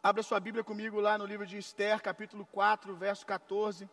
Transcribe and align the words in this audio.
Abra 0.00 0.22
sua 0.22 0.38
Bíblia 0.38 0.62
comigo 0.62 1.00
lá 1.00 1.18
no 1.18 1.26
livro 1.26 1.44
de 1.44 1.58
Esther, 1.58 2.00
capítulo 2.00 2.46
4, 2.46 2.94
verso 2.94 3.26
14. 3.26 3.90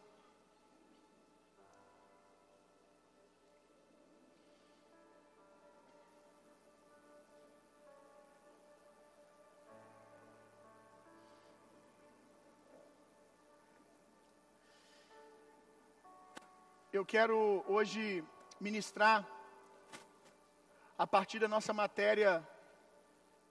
Eu 16.93 17.03
quero 17.03 17.65
hoje 17.67 18.23
ministrar 18.61 19.27
a 20.95 21.07
partir 21.07 21.39
da 21.39 21.47
nossa 21.47 21.73
matéria 21.73 22.47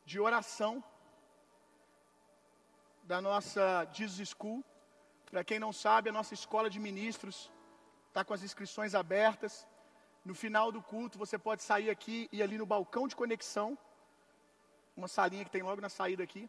de 0.05 0.21
oração 0.21 0.83
da 3.05 3.21
nossa 3.21 3.87
Jesus 3.93 4.31
School. 4.31 4.65
Para 5.31 5.45
quem 5.45 5.59
não 5.59 5.73
sabe, 5.73 6.09
a 6.09 6.13
nossa 6.13 6.35
escola 6.35 6.69
de 6.71 6.81
ministros 6.81 7.51
está 8.09 8.25
com 8.25 8.35
as 8.35 8.43
inscrições 8.43 8.95
abertas. 8.95 9.67
No 10.25 10.35
final 10.35 10.73
do 10.73 10.81
culto, 10.83 11.19
você 11.19 11.37
pode 11.39 11.63
sair 11.63 11.91
aqui 11.91 12.29
e 12.33 12.43
ali 12.43 12.57
no 12.57 12.67
balcão 12.75 13.07
de 13.07 13.15
conexão, 13.15 13.77
uma 14.97 15.09
salinha 15.09 15.45
que 15.45 15.51
tem 15.51 15.63
logo 15.63 15.81
na 15.81 15.89
saída 15.89 16.23
aqui, 16.23 16.49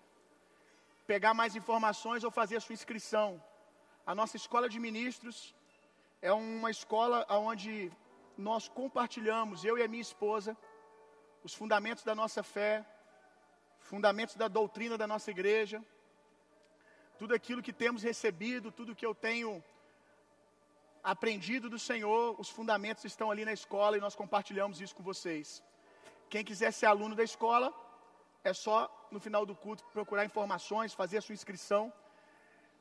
pegar 1.06 1.34
mais 1.34 1.56
informações 1.56 2.24
ou 2.24 2.32
fazer 2.32 2.56
a 2.58 2.62
sua 2.62 2.74
inscrição. 2.74 3.44
A 4.06 4.16
nossa 4.16 4.38
escola 4.38 4.70
de 4.70 4.80
ministros 4.80 5.54
é 6.22 6.32
uma 6.32 6.72
escola 6.72 7.26
onde 7.30 7.92
nós 8.38 8.68
compartilhamos, 8.68 9.66
eu 9.66 9.78
e 9.78 9.84
a 9.84 9.88
minha 9.88 10.02
esposa, 10.10 10.56
os 11.44 11.54
fundamentos 11.54 12.04
da 12.04 12.16
nossa 12.16 12.42
fé, 12.44 12.86
fundamentos 13.80 14.36
da 14.36 14.48
doutrina 14.48 14.98
da 14.98 15.08
nossa 15.08 15.30
igreja, 15.32 15.84
tudo 17.18 17.34
aquilo 17.34 17.62
que 17.62 17.74
temos 17.74 18.04
recebido, 18.04 18.72
tudo 18.72 18.96
que 18.96 19.06
eu 19.06 19.16
tenho 19.16 19.64
aprendido 21.04 21.70
do 21.70 21.78
Senhor, 21.78 22.36
os 22.40 22.50
fundamentos 22.50 23.06
estão 23.06 23.30
ali 23.30 23.46
na 23.46 23.54
escola 23.54 23.98
e 23.98 24.02
nós 24.02 24.16
compartilhamos 24.16 24.82
isso 24.82 24.96
com 24.96 25.04
vocês. 25.04 25.64
Quem 26.30 26.44
quiser 26.44 26.72
ser 26.72 26.88
aluno 26.88 27.16
da 27.16 27.24
escola, 27.24 27.74
é 28.44 28.54
só 28.54 28.78
no 29.12 29.20
final 29.20 29.46
do 29.46 29.56
culto 29.56 29.84
procurar 29.94 30.26
informações, 30.26 30.94
fazer 30.94 31.18
a 31.18 31.22
sua 31.22 31.34
inscrição. 31.34 31.94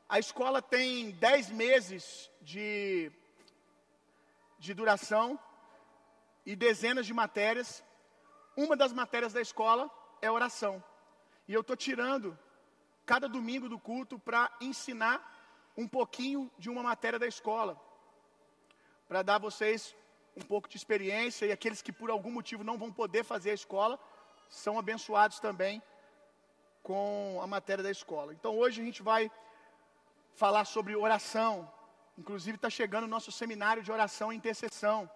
A 0.09 0.19
escola 0.19 0.61
tem 0.61 1.11
10 1.13 1.51
meses 1.51 2.31
de, 2.41 3.13
de 4.59 4.75
duração 4.75 5.39
e 6.45 6.57
dezenas 6.57 7.07
de 7.07 7.15
matérias. 7.15 7.85
Uma 8.57 8.77
das 8.77 8.93
matérias 8.93 9.33
da 9.33 9.41
escola 9.41 9.91
é 10.21 10.31
oração. 10.31 10.83
E 11.47 11.53
eu 11.53 11.61
estou 11.61 11.77
tirando 11.77 12.39
cada 13.05 13.29
domingo 13.29 13.69
do 13.69 13.79
culto 13.79 14.19
para 14.19 14.51
ensinar 14.61 15.19
um 15.77 15.87
pouquinho 15.89 16.51
de 16.59 16.71
uma 16.71 16.83
matéria 16.83 17.19
da 17.19 17.27
escola, 17.27 17.81
para 19.09 19.23
dar 19.23 19.39
vocês 19.39 19.95
um 20.37 20.43
pouco 20.43 20.69
de 20.69 20.77
experiência 20.77 21.47
e 21.47 21.53
aqueles 21.53 21.83
que 21.83 21.93
por 21.93 22.11
algum 22.11 22.31
motivo 22.31 22.65
não 22.65 22.79
vão 22.79 22.93
poder 22.93 23.25
fazer 23.25 23.51
a 23.51 23.55
escola 23.55 23.99
são 24.49 24.79
abençoados 24.79 25.41
também 25.41 25.83
com 26.83 27.41
a 27.43 27.47
matéria 27.47 27.83
da 27.83 27.91
escola. 27.91 28.33
Então 28.33 28.57
hoje 28.57 28.81
a 28.81 28.85
gente 28.85 29.03
vai 29.03 29.31
falar 30.35 30.65
sobre 30.65 30.95
oração. 30.95 31.71
Inclusive 32.17 32.57
está 32.57 32.71
chegando 32.71 33.05
o 33.05 33.09
nosso 33.09 33.33
seminário 33.33 33.83
de 33.83 33.91
oração 33.91 34.33
e 34.33 34.37
intercessão. 34.37 35.11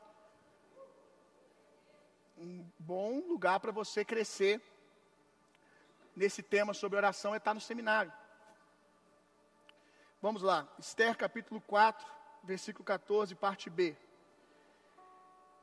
Um 2.36 2.64
bom 2.78 3.20
lugar 3.28 3.61
para 3.61 3.72
você 3.72 4.05
crescer 4.05 4.61
nesse 6.19 6.42
tema 6.42 6.74
sobre 6.74 6.98
oração 6.98 7.33
é 7.33 7.36
estar 7.36 7.55
no 7.55 7.61
seminário. 7.61 8.12
Vamos 10.20 10.42
lá, 10.42 10.66
Esther 10.77 11.16
capítulo 11.16 11.60
4, 11.60 12.05
versículo 12.42 12.84
14, 12.84 13.36
parte 13.36 13.70
B. 13.70 13.97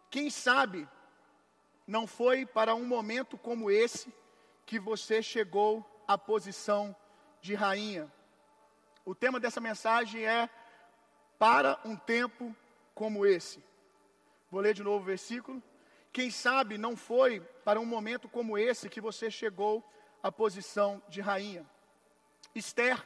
Quem 0.09 0.30
sabe 0.30 0.88
não 1.85 2.07
foi 2.07 2.46
para 2.46 2.74
um 2.74 2.85
momento 2.85 3.38
como 3.38 3.69
esse 3.69 4.13
que 4.66 4.80
você 4.80 5.22
chegou 5.22 5.85
à 6.07 6.18
posição 6.18 6.96
de 7.41 7.53
rainha. 7.53 8.09
O 9.03 9.13
tema 9.13 9.41
dessa 9.41 9.59
mensagem 9.59 10.25
é 10.25 10.50
para 11.38 11.78
um 11.84 11.97
tempo 11.97 12.56
como 12.94 13.25
esse. 13.25 13.62
Vou 14.50 14.62
ler 14.62 14.74
de 14.74 14.84
novo 14.84 15.03
o 15.03 15.06
versículo. 15.06 15.62
Quem 16.13 16.31
sabe 16.31 16.78
não 16.78 16.96
foi 16.96 17.41
para 17.66 17.78
um 17.78 17.85
momento 17.85 18.30
como 18.30 18.57
esse 18.57 18.88
que 18.88 19.01
você 19.01 19.30
chegou 19.30 19.84
a 20.25 20.31
posição 20.31 21.03
de 21.08 21.22
rainha. 21.22 21.63
Esther 22.56 22.97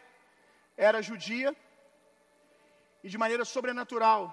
era 0.77 1.01
judia 1.01 1.53
e 3.03 3.09
de 3.09 3.17
maneira 3.17 3.43
sobrenatural, 3.43 4.23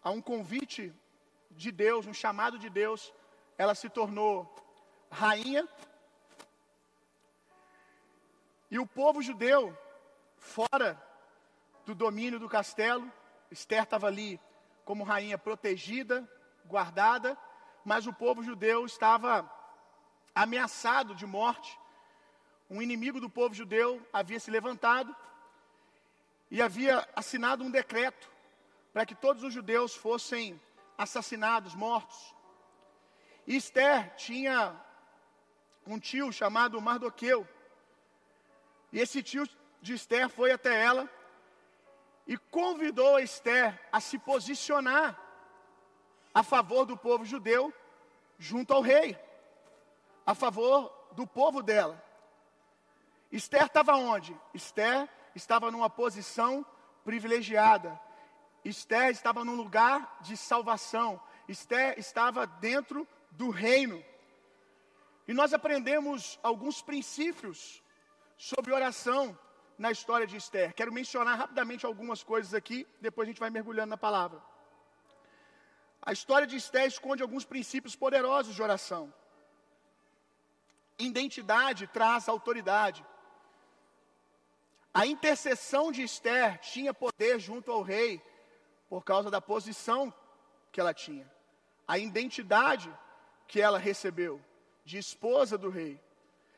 a 0.00 0.12
um 0.12 0.22
convite 0.22 0.94
de 1.50 1.72
Deus, 1.72 2.06
um 2.06 2.14
chamado 2.14 2.56
de 2.56 2.70
Deus, 2.70 3.12
ela 3.58 3.74
se 3.74 3.88
tornou 3.88 4.54
rainha. 5.10 5.68
E 8.70 8.78
o 8.78 8.86
povo 8.86 9.20
judeu, 9.22 9.76
fora 10.36 11.02
do 11.84 11.96
domínio 11.96 12.38
do 12.38 12.48
castelo, 12.48 13.10
Esther 13.50 13.82
estava 13.82 14.06
ali 14.06 14.40
como 14.84 15.02
rainha 15.02 15.36
protegida, 15.36 16.16
guardada, 16.64 17.36
mas 17.84 18.06
o 18.06 18.12
povo 18.12 18.40
judeu 18.40 18.86
estava 18.86 19.50
ameaçado 20.34 21.14
de 21.14 21.26
morte. 21.26 21.78
Um 22.68 22.80
inimigo 22.80 23.20
do 23.20 23.28
povo 23.28 23.54
judeu 23.54 24.04
havia 24.12 24.40
se 24.40 24.50
levantado 24.50 25.14
e 26.50 26.60
havia 26.60 27.06
assinado 27.14 27.62
um 27.64 27.70
decreto 27.70 28.30
para 28.92 29.06
que 29.06 29.14
todos 29.14 29.42
os 29.42 29.52
judeus 29.52 29.94
fossem 29.94 30.60
assassinados, 30.96 31.74
mortos. 31.74 32.34
E 33.46 33.56
Esther 33.56 34.14
tinha 34.16 34.78
um 35.86 35.98
tio 35.98 36.32
chamado 36.32 36.80
Mardoqueu. 36.80 37.46
E 38.92 39.00
esse 39.00 39.22
tio 39.22 39.48
de 39.80 39.94
Esther 39.94 40.28
foi 40.28 40.52
até 40.52 40.82
ela 40.82 41.10
e 42.26 42.36
convidou 42.36 43.16
a 43.16 43.22
Esther 43.22 43.78
a 43.90 44.00
se 44.00 44.18
posicionar 44.18 45.18
a 46.32 46.42
favor 46.42 46.86
do 46.86 46.96
povo 46.96 47.24
judeu 47.24 47.72
junto 48.38 48.72
ao 48.72 48.80
rei 48.80 49.18
a 50.26 50.34
favor 50.34 50.92
do 51.12 51.26
povo 51.26 51.62
dela. 51.62 52.02
Esther 53.30 53.64
estava 53.64 53.94
onde? 53.96 54.38
Esther 54.52 55.08
estava 55.34 55.70
numa 55.70 55.88
posição 55.88 56.64
privilegiada. 57.04 57.98
Esther 58.64 59.10
estava 59.10 59.44
num 59.44 59.54
lugar 59.54 60.18
de 60.20 60.36
salvação. 60.36 61.20
Esther 61.48 61.98
estava 61.98 62.46
dentro 62.46 63.06
do 63.30 63.50
reino. 63.50 64.02
E 65.26 65.32
nós 65.32 65.52
aprendemos 65.52 66.38
alguns 66.42 66.82
princípios 66.82 67.82
sobre 68.36 68.72
oração 68.72 69.38
na 69.78 69.90
história 69.90 70.26
de 70.26 70.36
Esther. 70.36 70.74
Quero 70.74 70.92
mencionar 70.92 71.38
rapidamente 71.38 71.86
algumas 71.86 72.22
coisas 72.22 72.54
aqui, 72.54 72.86
depois 73.00 73.26
a 73.26 73.30
gente 73.30 73.40
vai 73.40 73.50
mergulhando 73.50 73.90
na 73.90 73.96
palavra. 73.96 74.40
A 76.00 76.12
história 76.12 76.46
de 76.46 76.56
Esther 76.56 76.86
esconde 76.86 77.22
alguns 77.22 77.44
princípios 77.44 77.96
poderosos 77.96 78.54
de 78.54 78.62
oração. 78.62 79.12
Identidade 81.10 81.86
traz 81.86 82.28
autoridade. 82.28 83.04
A 84.94 85.06
intercessão 85.06 85.90
de 85.90 86.02
Esther 86.02 86.58
tinha 86.58 86.94
poder 86.94 87.38
junto 87.40 87.72
ao 87.72 87.82
rei 87.82 88.22
por 88.88 89.02
causa 89.02 89.30
da 89.30 89.40
posição 89.40 90.14
que 90.70 90.80
ela 90.80 90.94
tinha. 90.94 91.30
A 91.88 91.98
identidade 91.98 92.92
que 93.48 93.60
ela 93.60 93.78
recebeu 93.78 94.40
de 94.84 94.98
esposa 94.98 95.58
do 95.58 95.70
rei. 95.70 96.00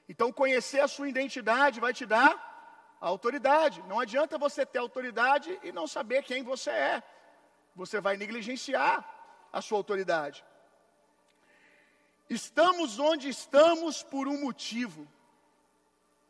Então, 0.09 0.33
conhecer 0.33 0.81
a 0.81 0.89
sua 0.89 1.09
identidade 1.09 1.81
vai 1.81 1.95
te 1.95 2.05
dar 2.05 2.33
autoridade. 3.01 3.83
Não 3.89 3.99
adianta 3.99 4.37
você 4.37 4.67
ter 4.67 4.79
autoridade 4.79 5.59
e 5.63 5.73
não 5.73 5.87
saber 5.87 6.23
quem 6.23 6.43
você 6.43 6.71
é. 6.71 7.03
Você 7.75 8.01
vai 8.01 8.17
negligenciar 8.17 8.95
a 9.53 9.63
sua 9.63 9.79
autoridade. 9.79 10.45
Estamos 12.29 12.99
onde 12.99 13.29
estamos 13.29 14.03
por 14.03 14.27
um 14.27 14.41
motivo 14.41 15.07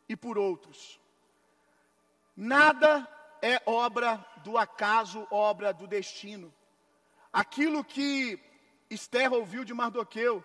e 0.08 0.16
por 0.16 0.36
outros. 0.36 1.00
Nada 2.36 3.08
é 3.40 3.62
obra 3.64 4.24
do 4.42 4.58
acaso, 4.58 5.26
obra 5.30 5.72
do 5.72 5.86
destino. 5.86 6.52
Aquilo 7.32 7.84
que 7.84 8.38
Esther 8.90 9.32
ouviu 9.32 9.64
de 9.64 9.72
Mardoqueu 9.72 10.44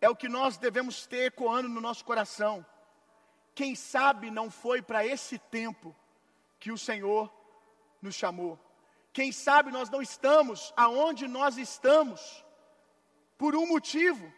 é 0.00 0.08
o 0.08 0.16
que 0.16 0.28
nós 0.28 0.56
devemos 0.56 1.06
ter 1.06 1.26
ecoando 1.26 1.68
no 1.68 1.80
nosso 1.80 2.04
coração. 2.04 2.64
Quem 3.54 3.74
sabe 3.74 4.30
não 4.30 4.50
foi 4.50 4.82
para 4.82 5.06
esse 5.06 5.38
tempo 5.38 5.94
que 6.58 6.72
o 6.72 6.78
Senhor 6.78 7.32
nos 8.00 8.14
chamou. 8.14 8.58
Quem 9.12 9.30
sabe 9.30 9.70
nós 9.70 9.88
não 9.90 10.02
estamos 10.02 10.72
aonde 10.76 11.28
nós 11.28 11.56
estamos 11.56 12.44
por 13.42 13.56
um 13.56 13.66
motivo, 13.66 14.32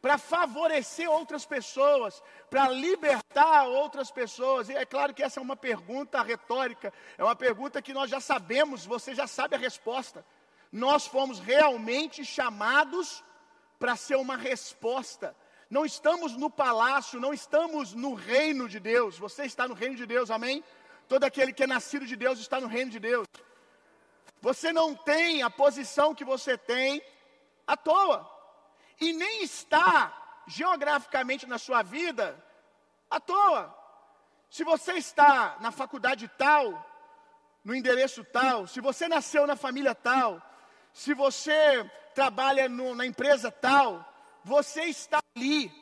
para 0.00 0.16
favorecer 0.16 1.06
outras 1.10 1.44
pessoas, 1.44 2.22
para 2.48 2.70
libertar 2.70 3.64
outras 3.64 4.10
pessoas. 4.10 4.70
E 4.70 4.72
é 4.72 4.86
claro 4.86 5.12
que 5.12 5.22
essa 5.22 5.38
é 5.38 5.42
uma 5.42 5.56
pergunta 5.56 6.22
retórica, 6.22 6.90
é 7.18 7.22
uma 7.22 7.36
pergunta 7.36 7.82
que 7.82 7.92
nós 7.92 8.08
já 8.08 8.18
sabemos, 8.18 8.86
você 8.86 9.14
já 9.14 9.26
sabe 9.26 9.56
a 9.56 9.58
resposta. 9.58 10.24
Nós 10.72 11.06
fomos 11.06 11.38
realmente 11.38 12.24
chamados 12.24 13.22
para 13.78 13.94
ser 13.94 14.16
uma 14.16 14.38
resposta. 14.38 15.36
Não 15.68 15.84
estamos 15.84 16.34
no 16.34 16.48
palácio, 16.48 17.20
não 17.20 17.34
estamos 17.34 17.92
no 17.92 18.14
reino 18.14 18.70
de 18.70 18.80
Deus. 18.80 19.18
Você 19.18 19.44
está 19.44 19.68
no 19.68 19.74
reino 19.74 19.96
de 19.96 20.06
Deus, 20.06 20.30
amém? 20.30 20.64
Todo 21.06 21.24
aquele 21.24 21.52
que 21.52 21.64
é 21.64 21.66
nascido 21.66 22.06
de 22.06 22.16
Deus 22.16 22.38
está 22.38 22.58
no 22.58 22.68
reino 22.68 22.90
de 22.90 23.00
Deus. 23.00 23.26
Você 24.40 24.72
não 24.72 24.94
tem 24.94 25.42
a 25.42 25.50
posição 25.50 26.14
que 26.14 26.24
você 26.24 26.56
tem 26.56 27.02
à 27.70 27.76
toa 27.76 28.28
e 29.00 29.12
nem 29.12 29.44
está 29.44 30.12
geograficamente 30.46 31.46
na 31.46 31.56
sua 31.56 31.82
vida 31.82 32.36
à 33.08 33.20
toa. 33.20 33.74
Se 34.50 34.64
você 34.64 34.94
está 34.94 35.56
na 35.60 35.70
faculdade 35.70 36.26
tal, 36.36 36.84
no 37.64 37.72
endereço 37.74 38.24
tal, 38.24 38.66
se 38.66 38.80
você 38.80 39.06
nasceu 39.06 39.46
na 39.46 39.54
família 39.54 39.94
tal, 39.94 40.42
se 40.92 41.14
você 41.14 41.88
trabalha 42.12 42.68
no, 42.68 42.92
na 42.92 43.06
empresa 43.06 43.52
tal, 43.52 44.04
você 44.42 44.84
está 44.84 45.20
ali 45.36 45.72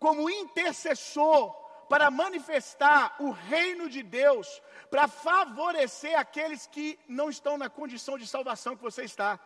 como 0.00 0.28
intercessor 0.28 1.54
para 1.88 2.10
manifestar 2.10 3.14
o 3.20 3.30
reino 3.30 3.88
de 3.88 4.02
Deus, 4.02 4.60
para 4.90 5.06
favorecer 5.06 6.18
aqueles 6.18 6.66
que 6.66 6.98
não 7.06 7.30
estão 7.30 7.56
na 7.56 7.68
condição 7.68 8.18
de 8.18 8.26
salvação 8.26 8.76
que 8.76 8.82
você 8.82 9.04
está 9.04 9.38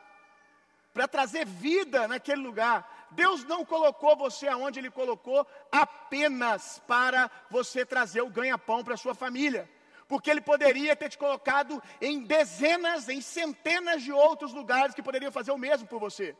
para 0.95 1.09
trazer 1.09 1.45
vida 1.45 2.07
naquele 2.07 2.41
lugar. 2.41 3.09
Deus 3.11 3.45
não 3.45 3.65
colocou 3.65 4.17
você 4.17 4.47
aonde 4.47 4.79
Ele 4.79 4.91
colocou 4.91 5.45
apenas 5.71 6.81
para 6.87 7.29
você 7.51 7.85
trazer 7.85 8.23
o 8.23 8.31
ganha-pão 8.31 8.85
para 8.85 8.97
sua 8.97 9.15
família. 9.15 9.69
Porque 10.07 10.31
Ele 10.31 10.41
poderia 10.41 10.95
ter 10.95 11.09
te 11.09 11.19
colocado 11.19 11.83
em 12.01 12.21
dezenas, 12.23 13.09
em 13.09 13.21
centenas 13.21 14.03
de 14.03 14.13
outros 14.13 14.53
lugares 14.53 14.95
que 14.95 15.03
poderiam 15.03 15.33
fazer 15.33 15.51
o 15.51 15.59
mesmo 15.59 15.89
por 15.89 15.99
você. 15.99 16.37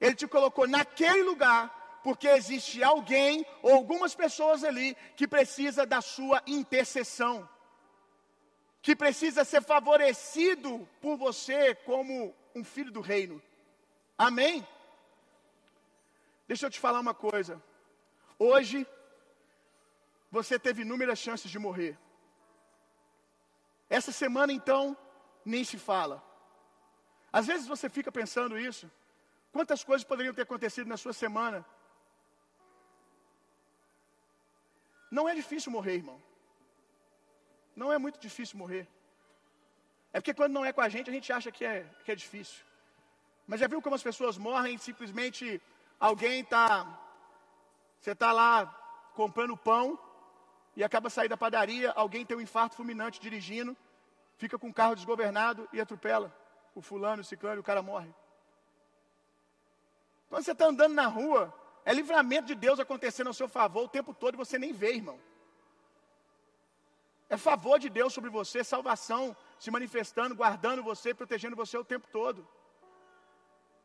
Ele 0.00 0.14
te 0.14 0.26
colocou 0.26 0.66
naquele 0.66 1.22
lugar 1.22 2.00
porque 2.02 2.28
existe 2.28 2.82
alguém 2.82 3.44
ou 3.62 3.74
algumas 3.74 4.14
pessoas 4.14 4.64
ali 4.64 4.96
que 5.16 5.28
precisa 5.28 5.84
da 5.84 6.00
sua 6.00 6.42
intercessão, 6.46 7.46
que 8.80 8.94
precisa 8.94 9.44
ser 9.44 9.62
favorecido 9.62 10.88
por 11.00 11.16
você 11.16 11.74
como 11.74 12.34
um 12.56 12.64
filho 12.64 12.90
do 12.90 13.02
reino. 13.12 13.36
Amém? 14.16 14.66
Deixa 16.48 16.64
eu 16.66 16.70
te 16.70 16.80
falar 16.80 17.00
uma 17.00 17.14
coisa. 17.14 17.62
Hoje, 18.38 18.86
você 20.30 20.58
teve 20.58 20.82
inúmeras 20.82 21.18
chances 21.18 21.50
de 21.50 21.58
morrer. 21.58 21.98
Essa 23.88 24.10
semana, 24.10 24.52
então, 24.52 24.96
nem 25.44 25.62
se 25.64 25.78
fala. 25.78 26.22
Às 27.32 27.46
vezes 27.46 27.66
você 27.66 27.88
fica 27.88 28.10
pensando 28.10 28.58
isso. 28.58 28.90
Quantas 29.52 29.84
coisas 29.84 30.04
poderiam 30.04 30.34
ter 30.34 30.42
acontecido 30.42 30.88
na 30.88 30.96
sua 30.96 31.12
semana? 31.12 31.64
Não 35.10 35.28
é 35.28 35.34
difícil 35.34 35.70
morrer, 35.70 35.96
irmão. 35.96 36.20
Não 37.74 37.92
é 37.92 37.98
muito 37.98 38.18
difícil 38.18 38.58
morrer. 38.58 38.88
É 40.16 40.18
porque 40.18 40.32
quando 40.32 40.54
não 40.54 40.64
é 40.64 40.72
com 40.72 40.80
a 40.80 40.88
gente, 40.88 41.10
a 41.10 41.12
gente 41.12 41.30
acha 41.30 41.52
que 41.52 41.62
é, 41.62 41.84
que 42.02 42.10
é 42.10 42.14
difícil. 42.14 42.64
Mas 43.46 43.60
já 43.60 43.66
viu 43.68 43.82
como 43.82 43.94
as 43.94 44.02
pessoas 44.02 44.38
morrem 44.38 44.78
simplesmente 44.78 45.60
alguém 46.00 46.40
está. 46.40 46.98
Você 48.00 48.12
está 48.12 48.32
lá 48.32 48.64
comprando 49.12 49.54
pão 49.58 49.98
e 50.74 50.82
acaba 50.82 51.10
sair 51.10 51.28
da 51.28 51.36
padaria, 51.36 51.90
alguém 51.90 52.24
tem 52.24 52.34
um 52.34 52.40
infarto 52.40 52.76
fulminante 52.76 53.20
dirigindo, 53.20 53.76
fica 54.38 54.58
com 54.58 54.70
o 54.70 54.72
carro 54.72 54.94
desgovernado 54.94 55.68
e 55.70 55.82
atropela 55.82 56.34
o 56.74 56.80
fulano, 56.80 57.20
o 57.20 57.24
ciclano 57.24 57.56
e 57.56 57.60
o 57.60 57.68
cara 57.70 57.82
morre. 57.82 58.08
Quando 60.30 60.44
você 60.44 60.52
está 60.52 60.64
andando 60.64 60.94
na 60.94 61.08
rua, 61.08 61.54
é 61.84 61.92
livramento 61.92 62.46
de 62.46 62.54
Deus 62.54 62.80
acontecendo 62.80 63.26
ao 63.26 63.34
seu 63.34 63.48
favor 63.48 63.84
o 63.84 63.88
tempo 63.88 64.14
todo 64.14 64.32
e 64.32 64.38
você 64.38 64.58
nem 64.58 64.72
vê, 64.72 64.94
irmão. 64.94 65.20
É 67.28 67.36
favor 67.36 67.78
de 67.78 67.88
Deus 67.88 68.12
sobre 68.12 68.30
você, 68.30 68.62
salvação 68.62 69.36
se 69.58 69.70
manifestando, 69.70 70.34
guardando 70.34 70.82
você, 70.82 71.12
protegendo 71.12 71.56
você 71.56 71.76
o 71.76 71.84
tempo 71.84 72.06
todo. 72.08 72.46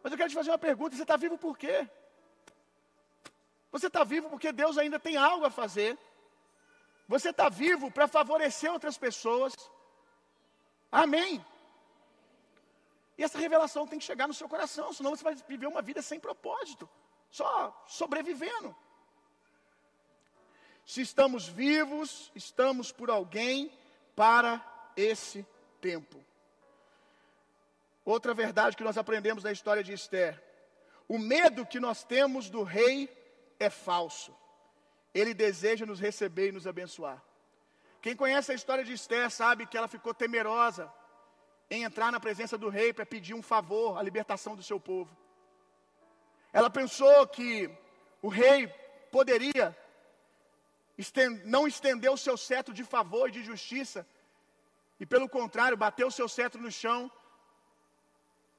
Mas 0.03 0.11
eu 0.11 0.17
quero 0.17 0.29
te 0.29 0.35
fazer 0.35 0.51
uma 0.51 0.57
pergunta: 0.57 0.95
você 0.95 1.01
está 1.01 1.17
vivo 1.17 1.37
por 1.37 1.57
quê? 1.57 1.89
Você 3.71 3.87
está 3.87 4.03
vivo 4.03 4.29
porque 4.29 4.51
Deus 4.51 4.77
ainda 4.77 4.99
tem 4.99 5.17
algo 5.17 5.45
a 5.45 5.49
fazer. 5.49 5.97
Você 7.07 7.29
está 7.29 7.49
vivo 7.49 7.89
para 7.89 8.07
favorecer 8.07 8.71
outras 8.71 8.97
pessoas. 8.97 9.53
Amém. 10.91 11.43
E 13.17 13.23
essa 13.23 13.37
revelação 13.37 13.87
tem 13.87 13.99
que 13.99 14.05
chegar 14.05 14.27
no 14.27 14.33
seu 14.33 14.47
coração, 14.47 14.93
senão 14.93 15.11
você 15.15 15.23
vai 15.23 15.35
viver 15.35 15.67
uma 15.67 15.81
vida 15.81 16.01
sem 16.01 16.19
propósito, 16.19 16.89
só 17.29 17.49
sobrevivendo. 17.87 18.75
Se 20.91 20.99
estamos 20.99 21.47
vivos, 21.47 22.29
estamos 22.35 22.91
por 22.91 23.09
alguém 23.09 23.71
para 24.13 24.61
esse 24.93 25.47
tempo. 25.79 26.21
Outra 28.03 28.33
verdade 28.33 28.75
que 28.75 28.83
nós 28.83 28.97
aprendemos 28.97 29.45
na 29.45 29.53
história 29.53 29.81
de 29.81 29.93
Esther: 29.93 30.43
o 31.07 31.17
medo 31.17 31.65
que 31.65 31.79
nós 31.79 32.03
temos 32.03 32.49
do 32.49 32.61
rei 32.63 33.09
é 33.57 33.69
falso. 33.69 34.35
Ele 35.13 35.33
deseja 35.33 35.85
nos 35.85 35.97
receber 35.97 36.49
e 36.49 36.51
nos 36.51 36.67
abençoar. 36.67 37.23
Quem 38.01 38.13
conhece 38.13 38.51
a 38.51 38.55
história 38.55 38.83
de 38.83 38.91
Esther 38.91 39.31
sabe 39.31 39.67
que 39.67 39.77
ela 39.77 39.87
ficou 39.87 40.13
temerosa 40.13 40.91
em 41.69 41.85
entrar 41.85 42.11
na 42.11 42.19
presença 42.19 42.57
do 42.57 42.67
rei 42.67 42.91
para 42.91 43.05
pedir 43.05 43.33
um 43.33 43.41
favor, 43.41 43.97
a 43.97 44.03
libertação 44.03 44.57
do 44.57 44.63
seu 44.69 44.77
povo. 44.77 45.15
Ela 46.51 46.69
pensou 46.69 47.25
que 47.27 47.71
o 48.21 48.27
rei 48.27 48.67
poderia 49.09 49.73
não 51.45 51.67
estender 51.67 52.11
o 52.11 52.17
seu 52.17 52.37
cetro 52.37 52.73
de 52.73 52.83
favor 52.83 53.29
e 53.29 53.31
de 53.31 53.43
justiça 53.43 54.05
e 55.01 55.05
pelo 55.05 55.27
contrário, 55.27 55.75
bater 55.75 56.05
o 56.05 56.11
seu 56.11 56.29
cetro 56.29 56.61
no 56.61 56.71
chão 56.71 57.11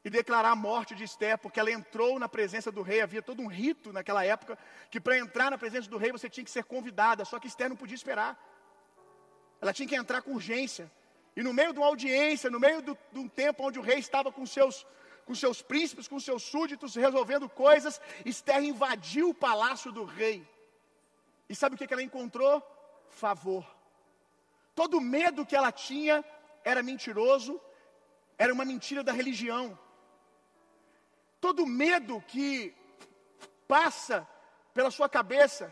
e 0.04 0.10
declarar 0.10 0.50
a 0.50 0.56
morte 0.56 0.92
de 0.92 1.04
Esther, 1.04 1.38
porque 1.38 1.60
ela 1.60 1.70
entrou 1.70 2.18
na 2.18 2.28
presença 2.28 2.72
do 2.72 2.82
rei. 2.82 3.00
Havia 3.00 3.22
todo 3.22 3.40
um 3.40 3.46
rito 3.46 3.92
naquela 3.92 4.24
época 4.24 4.58
que 4.90 5.00
para 5.00 5.16
entrar 5.16 5.52
na 5.52 5.56
presença 5.56 5.88
do 5.88 5.96
rei 5.96 6.10
você 6.10 6.28
tinha 6.28 6.42
que 6.42 6.50
ser 6.50 6.64
convidada, 6.64 7.24
só 7.24 7.38
que 7.38 7.46
Esther 7.46 7.68
não 7.68 7.76
podia 7.76 7.94
esperar. 7.94 8.36
Ela 9.60 9.72
tinha 9.72 9.88
que 9.88 9.94
entrar 9.94 10.20
com 10.20 10.32
urgência. 10.32 10.90
E 11.36 11.44
no 11.44 11.54
meio 11.54 11.72
de 11.72 11.78
uma 11.78 11.86
audiência, 11.86 12.50
no 12.50 12.58
meio 12.58 12.82
do, 12.82 12.98
de 13.12 13.20
um 13.20 13.28
tempo 13.28 13.62
onde 13.62 13.78
o 13.78 13.82
rei 13.82 14.00
estava 14.00 14.32
com 14.32 14.44
seus, 14.44 14.84
com 15.24 15.36
seus 15.36 15.62
príncipes, 15.62 16.08
com 16.08 16.18
seus 16.18 16.42
súditos, 16.42 16.96
resolvendo 16.96 17.48
coisas, 17.48 18.00
Esther 18.24 18.64
invadiu 18.64 19.28
o 19.28 19.34
palácio 19.34 19.92
do 19.92 20.02
rei. 20.02 20.44
E 21.52 21.54
sabe 21.54 21.74
o 21.74 21.78
que, 21.78 21.92
ela 21.92 22.02
encontrou? 22.02 22.54
Favor. 23.10 23.62
Todo 24.74 25.02
medo 25.02 25.44
que 25.44 25.54
ela 25.54 25.70
tinha 25.70 26.24
era 26.64 26.82
mentiroso, 26.82 27.60
era 28.38 28.50
uma 28.54 28.64
mentira 28.64 29.04
da 29.04 29.12
religião. 29.12 29.78
Todo 31.42 31.66
medo 31.66 32.24
que 32.26 32.74
passa 33.68 34.26
pela 34.72 34.90
sua 34.90 35.10
cabeça 35.10 35.64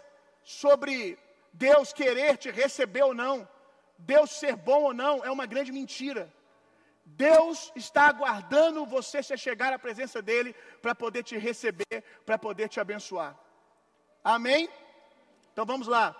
sobre 0.42 1.18
Deus 1.50 1.94
querer 1.94 2.36
te 2.36 2.50
receber 2.50 3.04
ou 3.04 3.14
não, 3.14 3.48
Deus 3.96 4.32
ser 4.32 4.56
bom 4.56 4.82
ou 4.82 4.92
não, 4.92 5.24
é 5.24 5.30
uma 5.30 5.46
grande 5.46 5.72
mentira. 5.72 6.30
Deus 7.06 7.72
está 7.74 8.02
aguardando 8.02 8.84
você 8.84 9.22
se 9.22 9.34
chegar 9.38 9.72
à 9.72 9.78
presença 9.78 10.20
dEle 10.20 10.54
para 10.82 10.94
poder 10.94 11.22
te 11.22 11.38
receber, 11.38 12.04
para 12.26 12.36
poder 12.36 12.68
te 12.68 12.78
abençoar. 12.78 13.34
Amém? 14.22 14.68
Então 15.60 15.74
vamos 15.74 15.88
lá. 15.88 16.16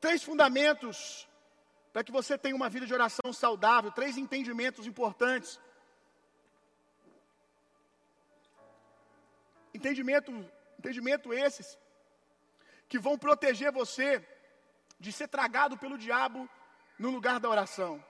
Três 0.00 0.22
fundamentos 0.22 1.28
para 1.92 2.02
que 2.02 2.10
você 2.10 2.38
tenha 2.38 2.56
uma 2.56 2.70
vida 2.70 2.86
de 2.86 2.94
oração 2.94 3.34
saudável, 3.34 3.92
três 3.92 4.16
entendimentos 4.16 4.86
importantes. 4.86 5.60
Entendimento, 9.74 10.32
entendimento 10.78 11.34
esses 11.34 11.78
que 12.88 12.98
vão 12.98 13.18
proteger 13.18 13.70
você 13.70 14.26
de 14.98 15.12
ser 15.12 15.28
tragado 15.28 15.76
pelo 15.76 15.98
diabo 15.98 16.48
no 16.98 17.10
lugar 17.10 17.38
da 17.38 17.50
oração. 17.50 18.02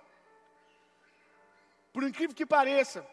Por 1.93 2.05
incrível 2.05 2.37
que 2.37 2.47
pareça, 2.47 3.05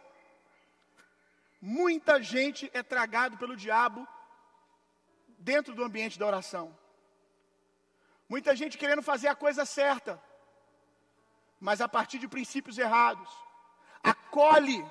muita 1.60 2.22
gente 2.22 2.70
é 2.76 2.84
tragado 2.84 3.40
pelo 3.40 3.58
diabo 3.58 4.08
dentro 5.38 5.74
do 5.74 5.84
ambiente 5.84 6.20
da 6.20 6.26
oração. 6.26 6.78
Muita 8.28 8.56
gente 8.56 8.78
querendo 8.78 9.02
fazer 9.02 9.30
a 9.30 9.36
coisa 9.36 9.66
certa, 9.66 10.22
mas 11.60 11.80
a 11.82 11.88
partir 11.88 12.20
de 12.20 12.28
princípios 12.28 12.78
errados. 12.78 13.30
Acolhe 14.04 14.86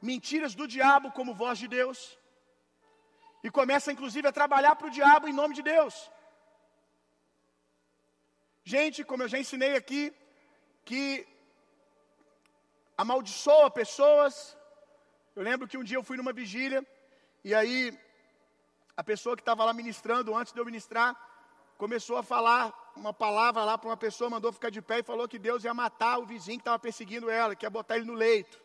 mentiras 0.00 0.54
do 0.54 0.66
diabo 0.66 1.10
como 1.12 1.34
voz 1.34 1.58
de 1.58 1.68
Deus. 1.68 2.18
e 3.46 3.50
começa 3.50 3.92
inclusive 3.92 4.26
a 4.28 4.36
trabalhar 4.38 4.74
para 4.76 4.86
o 4.86 4.94
diabo 4.98 5.28
em 5.28 5.38
nome 5.40 5.54
de 5.58 5.62
Deus. 5.62 5.94
Gente, 8.72 9.04
como 9.04 9.22
eu 9.22 9.28
já 9.32 9.38
ensinei 9.38 9.74
aqui, 9.76 10.02
que 10.88 11.02
amaldiçoa 12.96 13.70
pessoas. 13.70 14.34
Eu 15.36 15.42
lembro 15.42 15.68
que 15.68 15.76
um 15.76 15.84
dia 15.84 15.98
eu 15.98 16.06
fui 16.08 16.16
numa 16.16 16.32
vigília, 16.32 16.80
e 17.48 17.54
aí 17.54 17.78
a 18.96 19.02
pessoa 19.02 19.36
que 19.36 19.42
estava 19.42 19.64
lá 19.64 19.72
ministrando, 19.72 20.34
antes 20.34 20.52
de 20.52 20.60
eu 20.60 20.64
ministrar, 20.64 21.16
começou 21.76 22.16
a 22.16 22.22
falar 22.22 22.72
uma 22.94 23.12
palavra 23.12 23.64
lá 23.64 23.76
para 23.76 23.88
uma 23.88 23.96
pessoa, 23.96 24.30
mandou 24.30 24.52
ficar 24.52 24.70
de 24.70 24.80
pé 24.80 25.00
e 25.00 25.02
falou 25.02 25.28
que 25.28 25.38
Deus 25.38 25.64
ia 25.64 25.74
matar 25.74 26.18
o 26.18 26.26
vizinho 26.26 26.58
que 26.58 26.62
estava 26.62 26.78
perseguindo 26.78 27.28
ela, 27.28 27.56
que 27.56 27.66
ia 27.66 27.70
botar 27.70 27.96
ele 27.96 28.04
no 28.04 28.14
leito. 28.14 28.62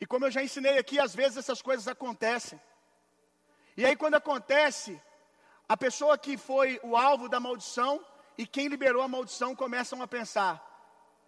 E 0.00 0.06
como 0.06 0.26
eu 0.26 0.30
já 0.30 0.42
ensinei 0.42 0.78
aqui, 0.78 0.98
às 0.98 1.14
vezes 1.14 1.38
essas 1.38 1.60
coisas 1.60 1.88
acontecem. 1.88 2.60
E 3.76 3.84
aí 3.84 3.96
quando 3.96 4.14
acontece, 4.14 5.00
a 5.68 5.76
pessoa 5.76 6.16
que 6.16 6.36
foi 6.36 6.78
o 6.82 6.96
alvo 6.96 7.28
da 7.28 7.40
maldição 7.40 8.04
e 8.38 8.46
quem 8.46 8.68
liberou 8.68 9.02
a 9.02 9.08
maldição 9.08 9.56
começam 9.56 10.00
a 10.02 10.06
pensar: 10.06 10.62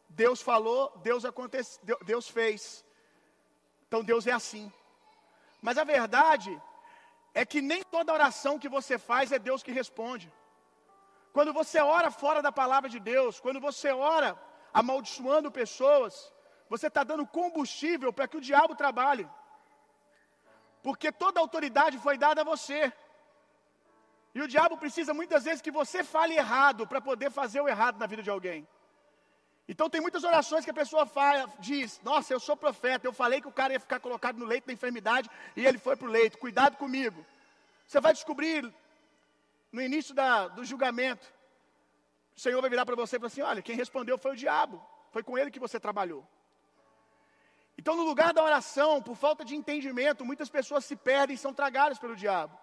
Deus 0.09 0.41
falou, 0.41 0.93
Deus 1.03 1.25
aconteceu, 1.25 1.81
Deus 2.05 2.29
fez. 2.29 2.85
Então 3.89 4.05
Deus 4.05 4.27
é 4.27 4.33
assim. 4.33 4.73
Mas 5.67 5.79
a 5.83 5.85
verdade 5.97 6.51
é 7.41 7.43
que 7.51 7.61
nem 7.71 7.83
toda 7.95 8.17
oração 8.19 8.59
que 8.63 8.75
você 8.77 8.97
faz 9.07 9.33
é 9.37 9.39
Deus 9.47 9.65
que 9.65 9.79
responde. 9.81 10.27
Quando 11.37 11.53
você 11.61 11.79
ora 11.81 12.11
fora 12.23 12.41
da 12.47 12.53
palavra 12.61 12.89
de 12.95 13.01
Deus, 13.13 13.41
quando 13.45 13.61
você 13.69 13.91
ora 14.13 14.29
amaldiçoando 14.81 15.57
pessoas, 15.61 16.15
você 16.73 16.87
está 16.91 17.03
dando 17.11 17.27
combustível 17.41 18.13
para 18.13 18.29
que 18.29 18.39
o 18.39 18.45
diabo 18.51 18.77
trabalhe. 18.83 19.27
Porque 20.87 21.11
toda 21.25 21.41
autoridade 21.41 21.99
foi 22.07 22.17
dada 22.17 22.43
a 22.43 22.51
você. 22.53 22.81
E 24.37 24.41
o 24.41 24.49
diabo 24.55 24.77
precisa 24.85 25.13
muitas 25.21 25.43
vezes 25.49 25.65
que 25.67 25.77
você 25.81 26.05
fale 26.05 26.35
errado 26.45 26.87
para 26.87 27.01
poder 27.11 27.31
fazer 27.41 27.61
o 27.61 27.69
errado 27.75 27.99
na 27.99 28.07
vida 28.07 28.23
de 28.23 28.31
alguém. 28.31 28.61
Então 29.69 29.91
tem 29.91 30.01
muitas 30.01 30.23
orações 30.23 30.65
que 30.65 30.71
a 30.71 30.75
pessoa 30.75 31.07
fala, 31.07 31.53
diz: 31.59 32.01
Nossa, 32.03 32.33
eu 32.33 32.39
sou 32.39 32.57
profeta, 32.57 33.07
eu 33.07 33.13
falei 33.13 33.41
que 33.41 33.49
o 33.49 33.53
cara 33.53 33.73
ia 33.73 33.81
ficar 33.81 33.99
colocado 33.99 34.39
no 34.39 34.45
leito 34.45 34.67
da 34.67 34.73
enfermidade 34.73 35.29
e 35.57 35.67
ele 35.67 35.79
foi 35.79 35.97
para 35.97 36.07
o 36.07 36.11
leito, 36.11 36.39
cuidado 36.39 36.77
comigo. 36.77 37.25
Você 37.87 38.01
vai 38.01 38.13
descobrir 38.13 38.73
no 39.73 39.83
início 39.83 40.15
da, 40.15 40.49
do 40.49 40.65
julgamento, 40.65 41.27
o 42.37 42.41
Senhor 42.41 42.61
vai 42.61 42.71
virar 42.71 42.87
para 42.87 42.95
você 42.95 43.17
e 43.17 43.19
falar 43.19 43.27
assim: 43.27 43.43
Olha, 43.43 43.63
quem 43.63 43.75
respondeu 43.75 44.17
foi 44.17 44.33
o 44.33 44.37
diabo, 44.37 44.85
foi 45.11 45.23
com 45.23 45.37
ele 45.37 45.51
que 45.51 45.61
você 45.61 45.81
trabalhou. 45.81 46.27
Então, 47.79 47.95
no 47.95 48.05
lugar 48.05 48.33
da 48.33 48.43
oração, 48.43 49.03
por 49.03 49.17
falta 49.17 49.45
de 49.45 49.55
entendimento, 49.55 50.25
muitas 50.25 50.49
pessoas 50.49 50.85
se 50.85 50.97
perdem 50.97 51.35
e 51.35 51.39
são 51.39 51.53
tragadas 51.53 51.99
pelo 51.99 52.17
diabo. 52.17 52.59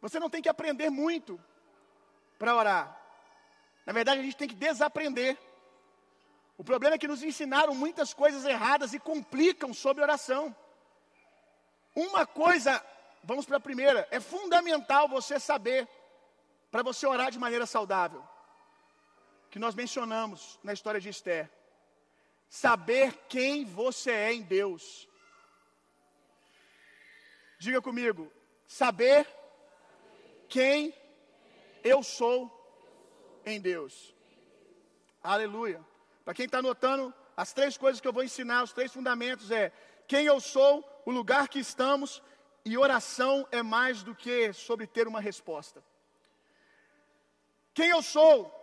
Você 0.00 0.20
não 0.20 0.28
tem 0.28 0.42
que 0.42 0.48
aprender 0.48 0.90
muito 0.90 1.40
para 2.38 2.54
orar. 2.54 2.97
Na 3.88 3.94
verdade, 3.94 4.20
a 4.20 4.22
gente 4.22 4.36
tem 4.36 4.46
que 4.46 4.54
desaprender. 4.54 5.38
O 6.58 6.62
problema 6.62 6.96
é 6.96 6.98
que 6.98 7.08
nos 7.08 7.22
ensinaram 7.22 7.74
muitas 7.74 8.12
coisas 8.12 8.44
erradas 8.44 8.92
e 8.92 8.98
complicam 8.98 9.72
sobre 9.72 10.02
oração. 10.02 10.54
Uma 11.94 12.26
coisa, 12.26 12.84
vamos 13.24 13.46
para 13.46 13.56
a 13.56 13.60
primeira, 13.60 14.06
é 14.10 14.20
fundamental 14.20 15.08
você 15.08 15.40
saber 15.40 15.88
para 16.70 16.82
você 16.82 17.06
orar 17.06 17.30
de 17.30 17.38
maneira 17.38 17.64
saudável. 17.64 18.22
Que 19.50 19.58
nós 19.58 19.74
mencionamos 19.74 20.60
na 20.62 20.74
história 20.74 21.00
de 21.00 21.08
Esther. 21.08 21.50
Saber 22.46 23.14
quem 23.26 23.64
você 23.64 24.10
é 24.10 24.34
em 24.34 24.42
Deus. 24.42 25.08
Diga 27.58 27.80
comigo, 27.80 28.30
saber 28.66 29.26
quem 30.46 30.94
eu 31.82 32.02
sou 32.02 32.57
em 33.52 33.60
Deus. 33.60 34.14
Aleluia. 35.22 35.84
Para 36.24 36.34
quem 36.34 36.46
está 36.46 36.58
anotando, 36.58 37.12
as 37.36 37.52
três 37.52 37.76
coisas 37.76 38.00
que 38.00 38.08
eu 38.08 38.12
vou 38.12 38.22
ensinar, 38.22 38.62
os 38.62 38.72
três 38.72 38.92
fundamentos 38.92 39.50
é 39.50 39.72
quem 40.06 40.26
eu 40.26 40.40
sou, 40.40 40.84
o 41.04 41.10
lugar 41.10 41.48
que 41.48 41.58
estamos 41.58 42.22
e 42.64 42.76
oração 42.76 43.46
é 43.50 43.62
mais 43.62 44.02
do 44.02 44.14
que 44.14 44.52
sobre 44.52 44.86
ter 44.86 45.08
uma 45.08 45.20
resposta. 45.20 45.82
Quem 47.72 47.88
eu 47.90 48.02
sou? 48.02 48.54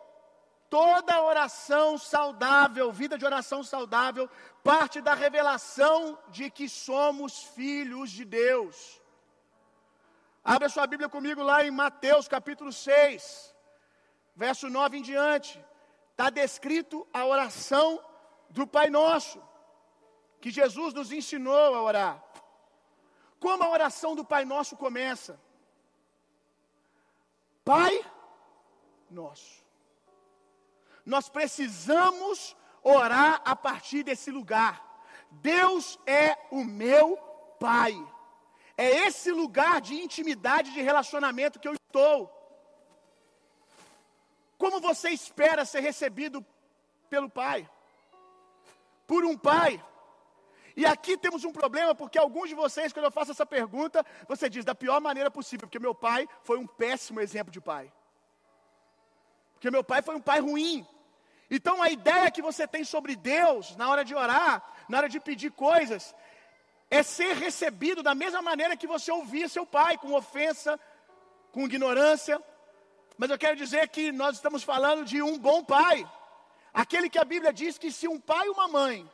Toda 0.70 1.24
oração 1.24 1.98
saudável, 1.98 2.92
vida 2.92 3.18
de 3.18 3.25
oração 3.25 3.63
saudável, 3.63 4.30
parte 4.63 5.00
da 5.00 5.13
revelação 5.13 6.20
de 6.30 6.50
que 6.50 6.68
somos 6.68 7.44
filhos 7.44 8.12
de 8.12 8.25
Deus. 8.25 9.01
Abra 10.44 10.70
sua 10.70 10.86
Bíblia 10.86 11.10
comigo 11.10 11.42
lá 11.42 11.63
em 11.63 11.72
Mateus 11.72 12.27
capítulo 12.27 12.72
6 12.74 13.55
verso 14.36 14.70
9 14.70 14.98
em 14.98 15.01
diante, 15.01 15.63
está 16.12 16.30
descrito 16.30 17.08
a 17.13 17.25
oração 17.25 18.04
do 18.50 18.68
Pai 18.68 18.89
Nosso, 18.89 19.42
que 20.42 20.51
Jesus 20.51 20.94
nos 20.94 21.12
ensinou 21.12 21.74
a 21.75 21.82
orar. 21.82 22.24
Como 23.39 23.63
a 23.63 23.70
oração 23.70 24.15
do 24.15 24.25
Pai 24.25 24.46
Nosso 24.46 24.75
começa? 24.75 25.39
Pai 27.63 28.00
Nosso. 29.10 29.63
Nós 31.06 31.30
precisamos 31.30 32.56
orar 32.82 33.42
a 33.46 33.56
partir 33.56 34.04
desse 34.04 34.32
lugar. 34.32 34.84
Deus 35.32 36.00
é 36.06 36.38
o 36.51 36.63
meu 36.63 37.18
Pai. 37.60 37.94
É 38.77 39.08
esse 39.08 39.32
lugar 39.32 39.80
de 39.80 39.96
intimidade, 39.96 40.74
de 40.74 40.82
relacionamento 40.82 41.60
que 41.60 41.68
eu 41.68 41.74
estou. 41.74 42.35
Como 44.65 44.79
você 44.79 45.12
espera 45.12 45.63
ser 45.63 45.81
recebido 45.81 46.43
pelo 47.07 47.29
Pai? 47.29 47.69
Por 49.05 49.24
um 49.24 49.38
Pai. 49.38 49.79
E 50.75 50.88
aqui 50.88 51.15
temos 51.15 51.43
um 51.43 51.51
problema, 51.51 51.93
porque 51.93 52.17
alguns 52.17 52.50
de 52.50 52.55
vocês, 52.55 52.91
quando 52.91 53.05
eu 53.05 53.12
faço 53.12 53.29
essa 53.29 53.45
pergunta, 53.45 54.03
você 54.27 54.50
diz 54.50 54.65
da 54.65 54.74
pior 54.74 55.00
maneira 55.00 55.29
possível, 55.29 55.67
porque 55.67 55.77
meu 55.77 55.93
pai 55.93 56.27
foi 56.41 56.57
um 56.57 56.65
péssimo 56.65 57.22
exemplo 57.22 57.51
de 57.51 57.62
pai. 57.62 57.93
Porque 59.53 59.69
meu 59.69 59.84
pai 59.84 60.01
foi 60.01 60.15
um 60.15 60.19
pai 60.29 60.39
ruim. 60.39 60.84
Então 61.48 61.79
a 61.79 61.91
ideia 61.91 62.31
que 62.31 62.41
você 62.41 62.67
tem 62.67 62.84
sobre 62.84 63.15
Deus 63.15 63.75
na 63.75 63.88
hora 63.88 64.03
de 64.03 64.15
orar, 64.15 64.63
na 64.89 64.98
hora 64.98 65.07
de 65.07 65.19
pedir 65.19 65.51
coisas, 65.51 66.15
é 66.89 67.03
ser 67.03 67.36
recebido 67.36 68.01
da 68.01 68.15
mesma 68.15 68.41
maneira 68.41 68.75
que 68.75 68.88
você 68.88 69.12
ouvia 69.12 69.48
seu 69.48 69.63
pai, 69.63 69.95
com 70.00 70.13
ofensa, 70.13 70.79
com 71.51 71.65
ignorância, 71.65 72.41
mas 73.17 73.29
eu 73.29 73.38
quero 73.38 73.55
dizer 73.55 73.88
que 73.89 74.12
nós 74.12 74.36
estamos 74.36 74.63
falando 74.63 75.05
de 75.05 75.22
um 75.22 75.38
bom 75.38 75.63
pai. 75.63 76.10
Aquele 76.74 77.10
que 77.10 77.19
a 77.19 77.25
Bíblia 77.25 77.53
diz 77.53 77.77
que 77.77 77.91
se 77.91 78.07
um 78.07 78.19
pai 78.19 78.48
e 78.48 78.50
uma 78.50 78.67
mãe 78.67 79.10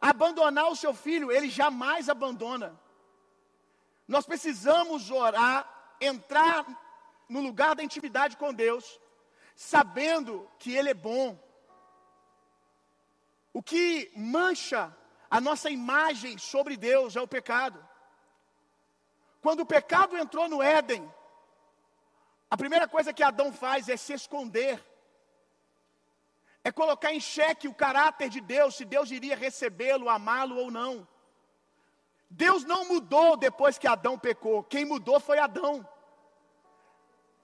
abandonar 0.00 0.68
o 0.68 0.76
seu 0.76 0.92
filho, 0.92 1.30
ele 1.30 1.48
jamais 1.48 2.08
abandona. 2.08 2.78
Nós 4.06 4.26
precisamos 4.26 5.10
orar, 5.10 5.96
entrar 6.00 6.66
no 7.28 7.40
lugar 7.40 7.74
da 7.74 7.82
intimidade 7.82 8.36
com 8.36 8.52
Deus, 8.52 9.00
sabendo 9.54 10.48
que 10.58 10.74
Ele 10.74 10.90
é 10.90 10.94
bom. 10.94 11.38
O 13.52 13.62
que 13.62 14.12
mancha 14.14 14.94
a 15.30 15.40
nossa 15.40 15.70
imagem 15.70 16.36
sobre 16.38 16.76
Deus 16.76 17.16
é 17.16 17.20
o 17.20 17.28
pecado. 17.28 17.84
Quando 19.40 19.60
o 19.60 19.66
pecado 19.66 20.16
entrou 20.16 20.48
no 20.48 20.62
Éden, 20.62 21.10
a 22.54 22.56
primeira 22.56 22.86
coisa 22.86 23.12
que 23.12 23.24
Adão 23.24 23.52
faz 23.52 23.88
é 23.88 23.96
se 23.96 24.12
esconder, 24.12 24.80
é 26.62 26.70
colocar 26.70 27.12
em 27.12 27.18
xeque 27.18 27.66
o 27.66 27.74
caráter 27.74 28.28
de 28.28 28.40
Deus, 28.40 28.76
se 28.76 28.84
Deus 28.84 29.10
iria 29.10 29.34
recebê-lo, 29.34 30.08
amá-lo 30.08 30.56
ou 30.58 30.70
não. 30.70 30.92
Deus 32.30 32.62
não 32.62 32.84
mudou 32.84 33.36
depois 33.36 33.76
que 33.76 33.88
Adão 33.88 34.16
pecou, 34.16 34.62
quem 34.62 34.84
mudou 34.84 35.18
foi 35.18 35.40
Adão. 35.40 35.84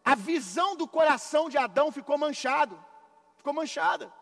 A 0.04 0.14
visão 0.14 0.76
do 0.76 0.86
coração 0.86 1.48
de 1.48 1.58
Adão 1.58 1.90
ficou 1.90 2.16
manchado, 2.16 2.78
ficou 3.36 3.52
manchada. 3.52 4.12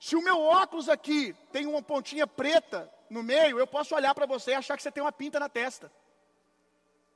Se 0.00 0.16
o 0.16 0.22
meu 0.22 0.42
óculos 0.42 0.88
aqui 0.88 1.36
tem 1.52 1.66
uma 1.66 1.82
pontinha 1.82 2.26
preta 2.26 2.92
no 3.08 3.22
meio, 3.22 3.60
eu 3.60 3.66
posso 3.68 3.94
olhar 3.94 4.12
para 4.12 4.26
você 4.26 4.50
e 4.50 4.54
achar 4.54 4.76
que 4.76 4.82
você 4.82 4.90
tem 4.90 5.04
uma 5.04 5.12
pinta 5.12 5.38
na 5.38 5.48
testa. 5.48 5.88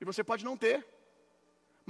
E 0.01 0.05
você 0.05 0.23
pode 0.23 0.45
não 0.45 0.57
ter. 0.57 1.00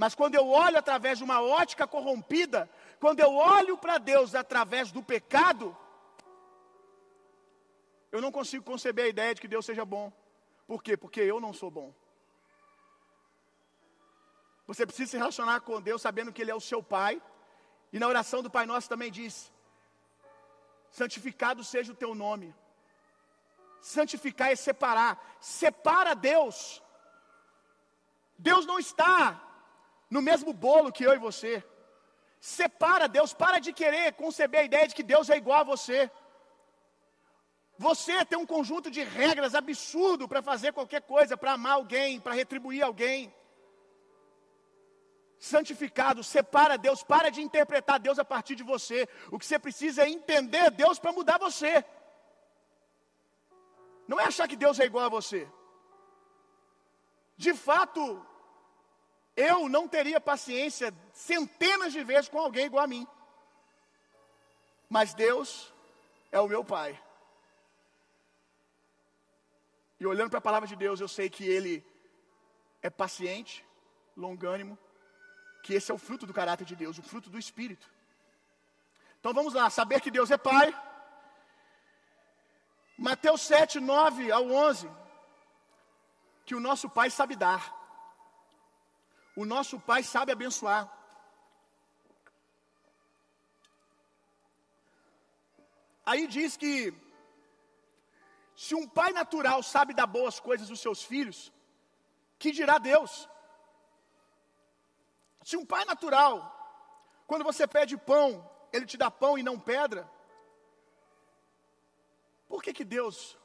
Mas 0.01 0.15
quando 0.15 0.33
eu 0.33 0.49
olho 0.49 0.79
através 0.79 1.19
de 1.19 1.23
uma 1.23 1.39
ótica 1.43 1.85
corrompida, 1.85 2.67
quando 2.99 3.19
eu 3.19 3.35
olho 3.35 3.77
para 3.77 3.99
Deus 3.99 4.33
através 4.33 4.91
do 4.91 5.03
pecado, 5.03 5.77
eu 8.11 8.19
não 8.19 8.31
consigo 8.31 8.65
conceber 8.65 9.05
a 9.05 9.09
ideia 9.09 9.35
de 9.35 9.41
que 9.41 9.47
Deus 9.47 9.63
seja 9.63 9.85
bom. 9.85 10.11
Por 10.65 10.81
quê? 10.81 10.97
Porque 10.97 11.21
eu 11.21 11.39
não 11.39 11.53
sou 11.53 11.69
bom. 11.69 11.93
Você 14.65 14.87
precisa 14.87 15.11
se 15.11 15.17
relacionar 15.17 15.61
com 15.61 15.79
Deus 15.79 16.01
sabendo 16.01 16.33
que 16.33 16.41
Ele 16.41 16.49
é 16.49 16.55
o 16.55 16.67
seu 16.71 16.81
Pai. 16.81 17.21
E 17.93 17.99
na 17.99 18.07
oração 18.07 18.41
do 18.41 18.49
Pai 18.49 18.65
Nosso 18.65 18.89
também 18.89 19.11
diz: 19.11 19.53
santificado 20.89 21.63
seja 21.63 21.91
o 21.91 21.95
teu 22.03 22.15
nome. 22.15 22.55
Santificar 23.79 24.49
é 24.51 24.55
separar. 24.55 25.13
Separa 25.39 26.15
Deus. 26.15 26.81
Deus 28.39 28.65
não 28.65 28.79
está 28.79 29.50
no 30.15 30.21
mesmo 30.21 30.51
bolo 30.65 30.91
que 30.91 31.05
eu 31.07 31.13
e 31.13 31.25
você. 31.27 31.63
Separa 32.39 33.07
Deus, 33.07 33.33
para 33.33 33.59
de 33.65 33.71
querer 33.71 34.13
conceber 34.13 34.61
a 34.61 34.63
ideia 34.69 34.87
de 34.87 34.95
que 34.97 35.09
Deus 35.13 35.29
é 35.29 35.37
igual 35.37 35.61
a 35.61 35.71
você. 35.73 36.11
Você 37.77 38.25
tem 38.25 38.37
um 38.37 38.45
conjunto 38.45 38.91
de 38.91 39.03
regras 39.03 39.55
absurdo 39.55 40.27
para 40.27 40.41
fazer 40.41 40.73
qualquer 40.73 41.01
coisa, 41.13 41.37
para 41.37 41.53
amar 41.53 41.75
alguém, 41.75 42.19
para 42.19 42.33
retribuir 42.33 42.83
alguém. 42.83 43.33
Santificado, 45.39 46.23
separa 46.23 46.77
Deus, 46.77 47.01
para 47.03 47.29
de 47.31 47.41
interpretar 47.41 47.97
Deus 47.99 48.19
a 48.19 48.25
partir 48.25 48.55
de 48.55 48.63
você. 48.63 49.07
O 49.31 49.39
que 49.39 49.45
você 49.45 49.57
precisa 49.57 50.03
é 50.03 50.09
entender 50.09 50.69
Deus 50.71 50.99
para 50.99 51.13
mudar 51.13 51.39
você. 51.39 51.83
Não 54.07 54.19
é 54.19 54.25
achar 54.25 54.47
que 54.47 54.61
Deus 54.65 54.79
é 54.79 54.85
igual 54.85 55.05
a 55.05 55.09
você. 55.09 55.49
De 57.37 57.53
fato, 57.53 58.03
eu 59.41 59.67
não 59.67 59.87
teria 59.87 60.19
paciência 60.21 60.93
centenas 61.13 61.91
de 61.93 62.03
vezes 62.03 62.29
com 62.29 62.39
alguém 62.39 62.65
igual 62.67 62.83
a 62.83 62.87
mim. 62.87 63.07
Mas 64.89 65.13
Deus 65.13 65.73
é 66.31 66.39
o 66.39 66.47
meu 66.47 66.63
Pai. 66.63 67.01
E 69.99 70.05
olhando 70.05 70.29
para 70.29 70.39
a 70.39 70.47
palavra 70.49 70.67
de 70.67 70.75
Deus, 70.75 70.99
eu 70.99 71.07
sei 71.07 71.29
que 71.29 71.45
Ele 71.45 71.85
é 72.81 72.89
paciente, 72.89 73.65
longânimo, 74.15 74.77
que 75.63 75.73
esse 75.73 75.91
é 75.91 75.93
o 75.93 75.97
fruto 75.97 76.25
do 76.25 76.33
caráter 76.33 76.65
de 76.65 76.75
Deus, 76.75 76.97
o 76.97 77.03
fruto 77.03 77.29
do 77.29 77.39
Espírito. 77.39 77.87
Então 79.19 79.33
vamos 79.33 79.53
lá, 79.53 79.69
saber 79.69 80.01
que 80.01 80.11
Deus 80.11 80.31
é 80.31 80.37
Pai. 80.37 80.67
Mateus 82.97 83.41
7, 83.41 83.79
9 83.79 84.31
ao 84.31 84.49
11. 84.51 84.89
Que 86.45 86.55
o 86.55 86.59
nosso 86.59 86.89
Pai 86.89 87.09
sabe 87.09 87.35
dar. 87.35 87.80
O 89.35 89.45
nosso 89.45 89.79
Pai 89.79 90.03
sabe 90.03 90.31
abençoar. 90.31 90.89
Aí 96.05 96.27
diz 96.27 96.57
que 96.57 96.93
se 98.55 98.75
um 98.75 98.87
pai 98.87 99.11
natural 99.11 99.63
sabe 99.63 99.93
dar 99.93 100.07
boas 100.07 100.39
coisas 100.39 100.69
aos 100.69 100.79
seus 100.79 101.03
filhos, 101.03 101.51
que 102.37 102.51
dirá 102.51 102.77
Deus? 102.77 103.29
Se 105.43 105.55
um 105.57 105.65
pai 105.65 105.85
natural, 105.85 106.33
quando 107.25 107.43
você 107.43 107.65
pede 107.67 107.97
pão, 107.97 108.47
ele 108.73 108.85
te 108.85 108.97
dá 108.97 109.09
pão 109.09 109.37
e 109.37 109.43
não 109.43 109.59
pedra, 109.59 110.09
por 112.47 112.61
que, 112.61 112.73
que 112.73 112.83
Deus 112.83 113.37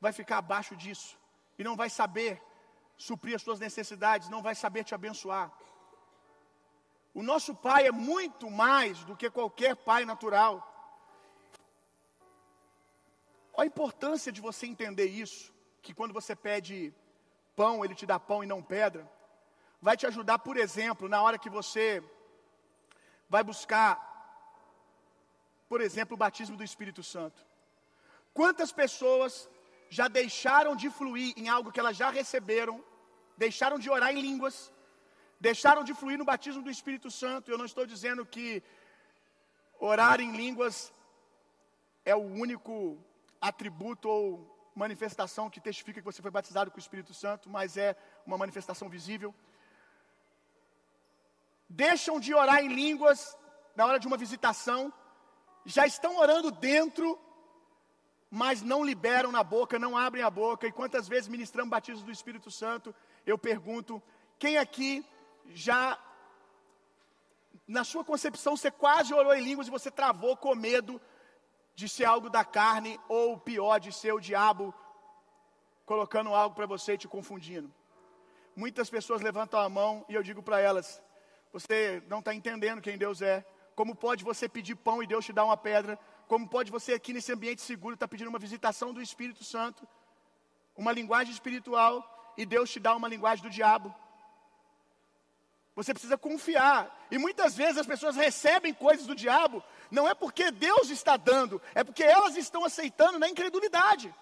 vai 0.00 0.12
ficar 0.12 0.38
abaixo 0.38 0.74
disso 0.74 1.18
e 1.58 1.64
não 1.64 1.76
vai 1.76 1.90
saber 1.90 2.42
suprir 2.96 3.34
as 3.34 3.42
suas 3.42 3.60
necessidades, 3.60 4.28
não 4.28 4.42
vai 4.42 4.54
saber 4.54 4.84
te 4.84 4.94
abençoar. 4.94 5.52
O 7.12 7.22
nosso 7.22 7.54
pai 7.54 7.86
é 7.86 7.92
muito 7.92 8.50
mais 8.50 9.04
do 9.04 9.16
que 9.16 9.30
qualquer 9.30 9.76
pai 9.76 10.04
natural. 10.04 10.70
Olha 13.52 13.66
a 13.66 13.66
importância 13.66 14.32
de 14.32 14.40
você 14.40 14.66
entender 14.66 15.06
isso, 15.06 15.52
que 15.80 15.94
quando 15.94 16.12
você 16.12 16.34
pede 16.34 16.92
pão, 17.54 17.84
ele 17.84 17.94
te 17.94 18.04
dá 18.04 18.18
pão 18.18 18.42
e 18.42 18.46
não 18.46 18.60
pedra. 18.62 19.08
Vai 19.80 19.96
te 19.96 20.06
ajudar, 20.06 20.38
por 20.40 20.56
exemplo, 20.56 21.08
na 21.08 21.22
hora 21.22 21.38
que 21.38 21.48
você 21.48 22.02
vai 23.28 23.44
buscar, 23.44 23.92
por 25.68 25.80
exemplo, 25.80 26.14
o 26.14 26.18
batismo 26.18 26.56
do 26.56 26.64
Espírito 26.64 27.02
Santo. 27.02 27.46
Quantas 28.32 28.72
pessoas 28.72 29.48
já 29.88 30.08
deixaram 30.08 30.74
de 30.74 30.90
fluir 30.90 31.32
em 31.36 31.48
algo 31.48 31.72
que 31.72 31.80
elas 31.80 31.96
já 31.96 32.10
receberam, 32.10 32.82
deixaram 33.36 33.78
de 33.78 33.90
orar 33.90 34.12
em 34.12 34.20
línguas, 34.20 34.72
deixaram 35.40 35.84
de 35.84 35.94
fluir 35.94 36.18
no 36.18 36.24
batismo 36.24 36.62
do 36.62 36.70
Espírito 36.70 37.10
Santo. 37.10 37.50
Eu 37.50 37.58
não 37.58 37.64
estou 37.64 37.86
dizendo 37.86 38.24
que 38.24 38.62
orar 39.78 40.20
em 40.20 40.36
línguas 40.36 40.92
é 42.04 42.14
o 42.14 42.22
único 42.22 42.98
atributo 43.40 44.08
ou 44.08 44.54
manifestação 44.74 45.48
que 45.48 45.60
testifica 45.60 46.00
que 46.00 46.04
você 46.04 46.20
foi 46.20 46.30
batizado 46.30 46.70
com 46.70 46.76
o 46.76 46.80
Espírito 46.80 47.14
Santo, 47.14 47.48
mas 47.48 47.76
é 47.76 47.96
uma 48.26 48.36
manifestação 48.36 48.88
visível. 48.88 49.34
Deixam 51.68 52.18
de 52.18 52.34
orar 52.34 52.62
em 52.64 52.68
línguas 52.68 53.36
na 53.76 53.86
hora 53.86 53.98
de 53.98 54.06
uma 54.06 54.16
visitação, 54.16 54.92
já 55.64 55.86
estão 55.86 56.18
orando 56.18 56.50
dentro 56.50 57.18
mas 58.34 58.62
não 58.62 58.84
liberam 58.84 59.30
na 59.30 59.44
boca, 59.44 59.78
não 59.78 59.96
abrem 59.96 60.24
a 60.24 60.28
boca. 60.28 60.66
E 60.66 60.72
quantas 60.72 61.06
vezes 61.06 61.28
ministramos 61.28 61.70
batismo 61.70 62.04
do 62.04 62.10
Espírito 62.10 62.50
Santo, 62.50 62.92
eu 63.24 63.38
pergunto: 63.38 64.02
quem 64.40 64.58
aqui 64.58 65.06
já, 65.54 65.96
na 67.64 67.84
sua 67.84 68.04
concepção, 68.04 68.56
você 68.56 68.72
quase 68.72 69.14
orou 69.14 69.32
em 69.32 69.40
línguas 69.40 69.68
e 69.68 69.70
você 69.70 69.88
travou 69.88 70.36
com 70.36 70.52
medo 70.56 71.00
de 71.76 71.88
ser 71.88 72.06
algo 72.06 72.28
da 72.28 72.44
carne, 72.44 72.98
ou 73.08 73.38
pior, 73.38 73.78
de 73.78 73.92
ser 73.92 74.12
o 74.12 74.18
diabo 74.18 74.74
colocando 75.86 76.34
algo 76.34 76.56
para 76.56 76.66
você 76.66 76.94
e 76.94 76.98
te 76.98 77.06
confundindo? 77.06 77.72
Muitas 78.56 78.90
pessoas 78.90 79.22
levantam 79.22 79.60
a 79.60 79.68
mão 79.68 80.04
e 80.08 80.14
eu 80.14 80.24
digo 80.24 80.42
para 80.42 80.58
elas: 80.58 81.00
você 81.52 82.02
não 82.08 82.18
está 82.18 82.34
entendendo 82.34 82.82
quem 82.82 82.98
Deus 82.98 83.22
é. 83.22 83.46
Como 83.76 83.94
pode 83.94 84.24
você 84.24 84.48
pedir 84.48 84.74
pão 84.74 85.00
e 85.00 85.06
Deus 85.06 85.24
te 85.24 85.32
dar 85.32 85.44
uma 85.44 85.56
pedra? 85.56 85.96
Como 86.26 86.48
pode 86.48 86.70
você 86.70 86.94
aqui 86.94 87.12
nesse 87.12 87.32
ambiente 87.32 87.62
seguro 87.62 87.94
estar 87.94 88.06
tá 88.06 88.10
pedindo 88.10 88.28
uma 88.28 88.38
visitação 88.38 88.92
do 88.92 89.02
Espírito 89.02 89.44
Santo, 89.44 89.86
uma 90.76 90.92
linguagem 90.92 91.32
espiritual, 91.32 92.10
e 92.36 92.44
Deus 92.44 92.70
te 92.70 92.80
dá 92.80 92.94
uma 92.96 93.08
linguagem 93.08 93.42
do 93.42 93.50
diabo? 93.50 93.94
Você 95.76 95.92
precisa 95.92 96.16
confiar. 96.16 97.06
E 97.10 97.18
muitas 97.18 97.56
vezes 97.56 97.78
as 97.78 97.86
pessoas 97.86 98.16
recebem 98.16 98.72
coisas 98.72 99.06
do 99.06 99.14
diabo, 99.14 99.62
não 99.90 100.08
é 100.08 100.14
porque 100.14 100.50
Deus 100.50 100.90
está 100.90 101.16
dando, 101.16 101.60
é 101.74 101.84
porque 101.84 102.02
elas 102.02 102.36
estão 102.36 102.64
aceitando 102.64 103.18
na 103.18 103.28
incredulidade. 103.28 104.14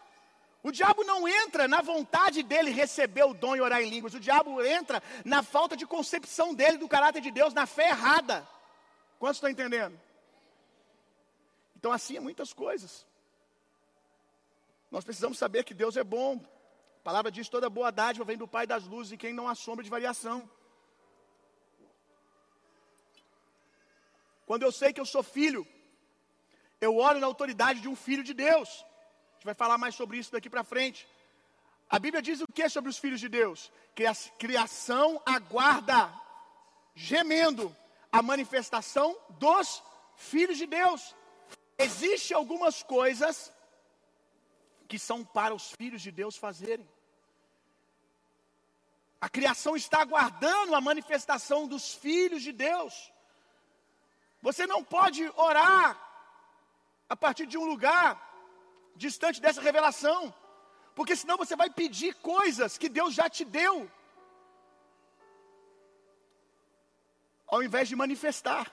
O 0.62 0.70
diabo 0.70 1.02
não 1.02 1.26
entra 1.26 1.66
na 1.66 1.80
vontade 1.80 2.42
dele 2.42 2.70
receber 2.70 3.24
o 3.24 3.34
dom 3.34 3.56
e 3.56 3.60
orar 3.60 3.80
em 3.80 3.90
línguas. 3.90 4.14
O 4.14 4.20
diabo 4.20 4.62
entra 4.62 5.02
na 5.24 5.42
falta 5.42 5.76
de 5.76 5.84
concepção 5.84 6.54
dele 6.54 6.78
do 6.78 6.88
caráter 6.88 7.20
de 7.20 7.32
Deus, 7.32 7.52
na 7.52 7.66
fé 7.66 7.88
errada. 7.88 8.46
Quantos 9.18 9.38
estão 9.38 9.50
entendendo? 9.50 9.98
Então, 11.82 11.90
assim 11.90 12.16
é 12.16 12.20
muitas 12.20 12.52
coisas. 12.52 13.04
Nós 14.88 15.02
precisamos 15.02 15.36
saber 15.36 15.64
que 15.64 15.74
Deus 15.74 15.96
é 15.96 16.04
bom. 16.04 16.40
A 17.00 17.02
palavra 17.02 17.28
diz: 17.28 17.48
toda 17.48 17.68
boa 17.68 17.90
dádiva 17.90 18.24
vem 18.24 18.36
do 18.36 18.46
Pai 18.46 18.68
das 18.68 18.84
luzes 18.84 19.10
e 19.10 19.16
quem 19.16 19.32
não 19.32 19.48
há 19.48 19.54
sombra 19.56 19.82
de 19.82 19.90
variação. 19.90 20.48
Quando 24.46 24.62
eu 24.62 24.70
sei 24.70 24.92
que 24.92 25.00
eu 25.00 25.04
sou 25.04 25.24
filho, 25.24 25.66
eu 26.80 26.96
oro 26.98 27.18
na 27.18 27.26
autoridade 27.26 27.80
de 27.80 27.88
um 27.88 27.96
filho 27.96 28.22
de 28.22 28.32
Deus. 28.32 28.68
A 29.32 29.34
gente 29.34 29.44
vai 29.44 29.54
falar 29.54 29.76
mais 29.76 29.96
sobre 29.96 30.18
isso 30.18 30.30
daqui 30.30 30.48
para 30.48 30.62
frente. 30.62 31.08
A 31.90 31.98
Bíblia 31.98 32.22
diz 32.22 32.40
o 32.40 32.46
que 32.46 32.68
sobre 32.68 32.90
os 32.90 32.98
filhos 32.98 33.18
de 33.18 33.28
Deus? 33.28 33.72
Que 33.92 34.06
a 34.06 34.14
criação 34.38 35.20
aguarda, 35.26 36.14
gemendo, 36.94 37.76
a 38.12 38.22
manifestação 38.22 39.18
dos 39.30 39.82
filhos 40.14 40.56
de 40.56 40.66
Deus. 40.66 41.12
Existem 41.78 42.36
algumas 42.36 42.82
coisas 42.82 43.52
que 44.88 44.98
são 44.98 45.24
para 45.24 45.54
os 45.54 45.72
filhos 45.72 46.02
de 46.02 46.10
Deus 46.10 46.36
fazerem. 46.36 46.88
A 49.20 49.28
criação 49.28 49.76
está 49.76 50.00
aguardando 50.00 50.74
a 50.74 50.80
manifestação 50.80 51.66
dos 51.66 51.94
filhos 51.94 52.42
de 52.42 52.52
Deus. 52.52 53.12
Você 54.42 54.66
não 54.66 54.82
pode 54.82 55.22
orar 55.36 55.96
a 57.08 57.16
partir 57.16 57.46
de 57.46 57.56
um 57.56 57.64
lugar 57.64 58.10
distante 58.96 59.40
dessa 59.40 59.60
revelação, 59.60 60.34
porque 60.94 61.14
senão 61.14 61.36
você 61.36 61.54
vai 61.54 61.70
pedir 61.70 62.14
coisas 62.16 62.76
que 62.76 62.88
Deus 62.88 63.14
já 63.14 63.30
te 63.30 63.44
deu, 63.44 63.90
ao 67.46 67.62
invés 67.62 67.88
de 67.88 67.96
manifestar. 67.96 68.70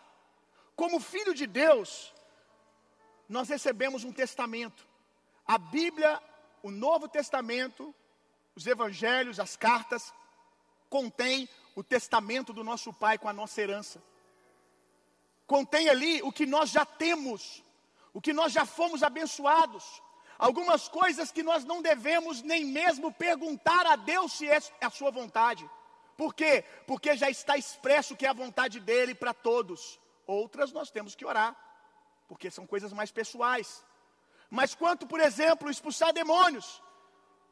Como 0.75 0.99
filho 0.99 1.33
de 1.33 1.45
Deus, 1.45 2.13
nós 3.29 3.47
recebemos 3.47 4.03
um 4.03 4.11
testamento. 4.11 4.87
A 5.45 5.59
Bíblia, 5.59 6.19
o 6.63 6.71
Novo 6.71 7.07
Testamento, 7.07 7.93
os 8.55 8.65
Evangelhos, 8.65 9.39
as 9.39 9.55
cartas, 9.55 10.11
contém 10.89 11.47
o 11.75 11.83
testamento 11.83 12.51
do 12.51 12.63
nosso 12.63 12.91
Pai 12.91 13.19
com 13.19 13.29
a 13.29 13.33
nossa 13.33 13.61
herança. 13.61 14.01
Contém 15.45 15.87
ali 15.87 16.21
o 16.23 16.31
que 16.31 16.47
nós 16.47 16.71
já 16.71 16.83
temos, 16.83 17.63
o 18.13 18.19
que 18.19 18.33
nós 18.33 18.51
já 18.51 18.65
fomos 18.65 19.03
abençoados, 19.03 20.01
algumas 20.37 20.87
coisas 20.87 21.31
que 21.31 21.43
nós 21.43 21.63
não 21.63 21.81
devemos 21.83 22.41
nem 22.41 22.65
mesmo 22.65 23.13
perguntar 23.13 23.85
a 23.85 23.95
Deus 23.95 24.33
se 24.33 24.47
é 24.47 24.59
a 24.81 24.89
sua 24.89 25.11
vontade. 25.11 25.69
Por 26.17 26.33
quê? 26.33 26.65
Porque 26.87 27.15
já 27.15 27.29
está 27.29 27.57
expresso 27.57 28.15
que 28.15 28.25
é 28.25 28.29
a 28.29 28.33
vontade 28.33 28.79
dele 28.79 29.13
para 29.13 29.33
todos. 29.33 29.99
Outras 30.25 30.71
nós 30.71 30.89
temos 30.89 31.15
que 31.15 31.25
orar 31.25 31.68
porque 32.29 32.51
são 32.57 32.65
coisas 32.73 32.93
mais 32.99 33.11
pessoais. 33.19 33.83
Mas 34.57 34.73
quanto, 34.81 35.05
por 35.11 35.19
exemplo, 35.19 35.69
expulsar 35.69 36.11
demônios, 36.13 36.67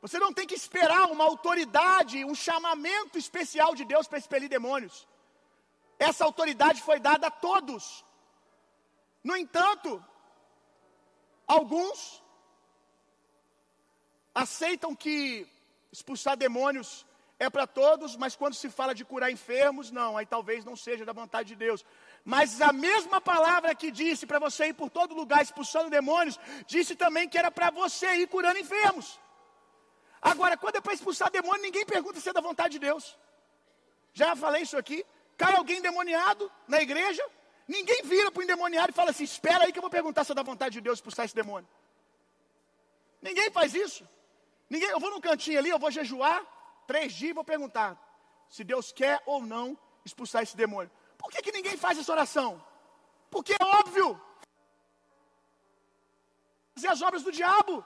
você 0.03 0.17
não 0.19 0.31
tem 0.37 0.47
que 0.49 0.59
esperar 0.63 1.03
uma 1.15 1.25
autoridade, 1.31 2.23
um 2.23 2.35
chamamento 2.35 3.17
especial 3.17 3.73
de 3.79 3.83
Deus 3.83 4.07
para 4.07 4.19
expelir 4.19 4.49
demônios. 4.57 4.95
Essa 6.07 6.23
autoridade 6.23 6.81
foi 6.81 6.99
dada 6.99 7.27
a 7.27 7.31
todos. 7.31 8.05
No 9.23 9.35
entanto, 9.35 9.91
alguns 11.47 12.23
aceitam 14.33 14.95
que 14.95 15.47
expulsar 15.91 16.37
demônios 16.37 17.05
é 17.39 17.49
para 17.49 17.67
todos, 17.67 18.15
mas 18.15 18.35
quando 18.35 18.53
se 18.53 18.69
fala 18.69 18.93
de 18.93 19.05
curar 19.05 19.31
enfermos, 19.31 19.91
não, 19.91 20.17
aí 20.17 20.25
talvez 20.25 20.63
não 20.63 20.75
seja 20.75 21.03
da 21.05 21.13
vontade 21.13 21.49
de 21.49 21.55
Deus. 21.55 21.83
Mas 22.33 22.59
a 22.59 22.73
mesma 22.73 23.21
palavra 23.21 23.73
que 23.73 23.89
disse 23.89 24.27
para 24.27 24.37
você 24.37 24.63
ir 24.67 24.73
por 24.73 24.89
todo 24.89 25.15
lugar 25.15 25.41
expulsando 25.41 25.89
demônios, 25.89 26.37
disse 26.65 26.93
também 26.93 27.29
que 27.29 27.37
era 27.37 27.49
para 27.49 27.69
você 27.71 28.15
ir 28.15 28.27
curando 28.27 28.59
enfermos. 28.59 29.17
Agora, 30.21 30.57
quando 30.57 30.75
é 30.75 30.81
para 30.81 30.93
expulsar 30.93 31.31
demônio, 31.31 31.61
ninguém 31.61 31.85
pergunta 31.85 32.19
se 32.19 32.27
é 32.27 32.33
da 32.33 32.41
vontade 32.41 32.73
de 32.73 32.79
Deus. 32.79 33.17
Já 34.11 34.35
falei 34.35 34.63
isso 34.63 34.77
aqui. 34.77 35.05
Cai 35.37 35.55
alguém 35.55 35.77
endemoniado 35.77 36.51
na 36.67 36.81
igreja, 36.81 37.23
ninguém 37.65 38.03
vira 38.03 38.29
para 38.29 38.41
o 38.41 38.43
endemoniado 38.43 38.89
e 38.89 38.93
fala 38.93 39.11
assim: 39.11 39.23
Espera 39.23 39.63
aí 39.63 39.71
que 39.71 39.79
eu 39.79 39.85
vou 39.87 39.89
perguntar 39.89 40.25
se 40.25 40.33
é 40.33 40.35
da 40.35 40.43
vontade 40.43 40.73
de 40.73 40.81
Deus 40.81 40.97
expulsar 40.97 41.23
esse 41.23 41.35
demônio. 41.35 41.69
Ninguém 43.21 43.49
faz 43.51 43.73
isso. 43.73 44.05
Ninguém, 44.69 44.89
eu 44.89 44.99
vou 44.99 45.11
num 45.11 45.21
cantinho 45.21 45.59
ali, 45.59 45.69
eu 45.69 45.79
vou 45.79 45.91
jejuar 45.91 46.45
três 46.85 47.13
dias 47.13 47.29
e 47.29 47.33
vou 47.33 47.45
perguntar 47.45 47.97
se 48.49 48.65
Deus 48.65 48.91
quer 48.91 49.23
ou 49.25 49.41
não 49.45 49.79
expulsar 50.03 50.43
esse 50.43 50.57
demônio. 50.57 50.91
Por 51.27 51.33
que, 51.33 51.41
que 51.41 51.51
ninguém 51.51 51.75
faz 51.75 51.99
essa 51.99 52.13
oração? 52.13 52.63
Porque 53.29 53.51
é 53.51 53.61
óbvio. 53.61 54.17
Fazer 56.73 56.87
as 56.87 57.01
obras 57.01 57.21
do 57.21 57.33
diabo. 57.33 57.83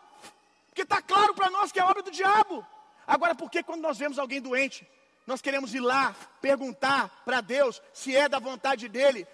Porque 0.68 0.84
está 0.84 1.02
claro 1.02 1.34
para 1.34 1.50
nós 1.50 1.72
que 1.72 1.80
é 1.80 1.84
obra 1.84 2.04
do 2.04 2.12
diabo. 2.12 2.64
Agora, 3.08 3.34
por 3.34 3.50
que 3.50 3.64
quando 3.64 3.82
nós 3.82 3.98
vemos 3.98 4.20
alguém 4.20 4.40
doente, 4.40 4.88
nós 5.26 5.42
queremos 5.42 5.74
ir 5.74 5.80
lá 5.80 6.16
perguntar 6.40 7.10
para 7.26 7.42
Deus 7.42 7.82
se 7.92 8.16
é 8.16 8.30
da 8.30 8.38
vontade 8.38 8.88
dele? 8.88 9.28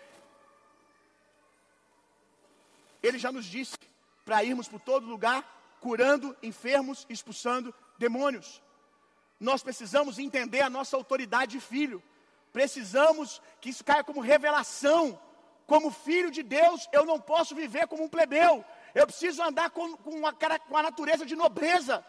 Ele 3.03 3.19
já 3.19 3.29
nos 3.29 3.45
disse 3.45 3.77
para 4.23 4.41
irmos 4.41 4.69
por 4.69 4.79
todo 4.79 5.05
lugar, 5.05 5.43
curando 5.81 6.33
enfermos, 6.41 7.05
expulsando 7.09 7.75
demônios. 7.97 8.61
Nós 9.37 9.61
precisamos 9.61 10.17
entender 10.17 10.61
a 10.61 10.69
nossa 10.69 10.95
autoridade 10.95 11.51
de 11.51 11.59
filho. 11.59 12.01
Precisamos 12.57 13.39
que 13.61 13.69
isso 13.69 13.83
caia 13.89 14.03
como 14.03 14.19
revelação. 14.19 15.03
Como 15.71 15.91
filho 15.91 16.31
de 16.37 16.41
Deus, 16.41 16.89
eu 16.91 17.03
não 17.05 17.19
posso 17.31 17.53
viver 17.53 17.85
como 17.87 18.03
um 18.05 18.09
plebeu. 18.09 18.65
Eu 18.95 19.05
preciso 19.05 19.43
andar 19.43 19.69
com, 19.69 19.95
com, 19.97 20.25
a, 20.25 20.33
com 20.67 20.75
a 20.75 20.81
natureza 20.81 21.23
de 21.23 21.35
nobreza. 21.35 22.03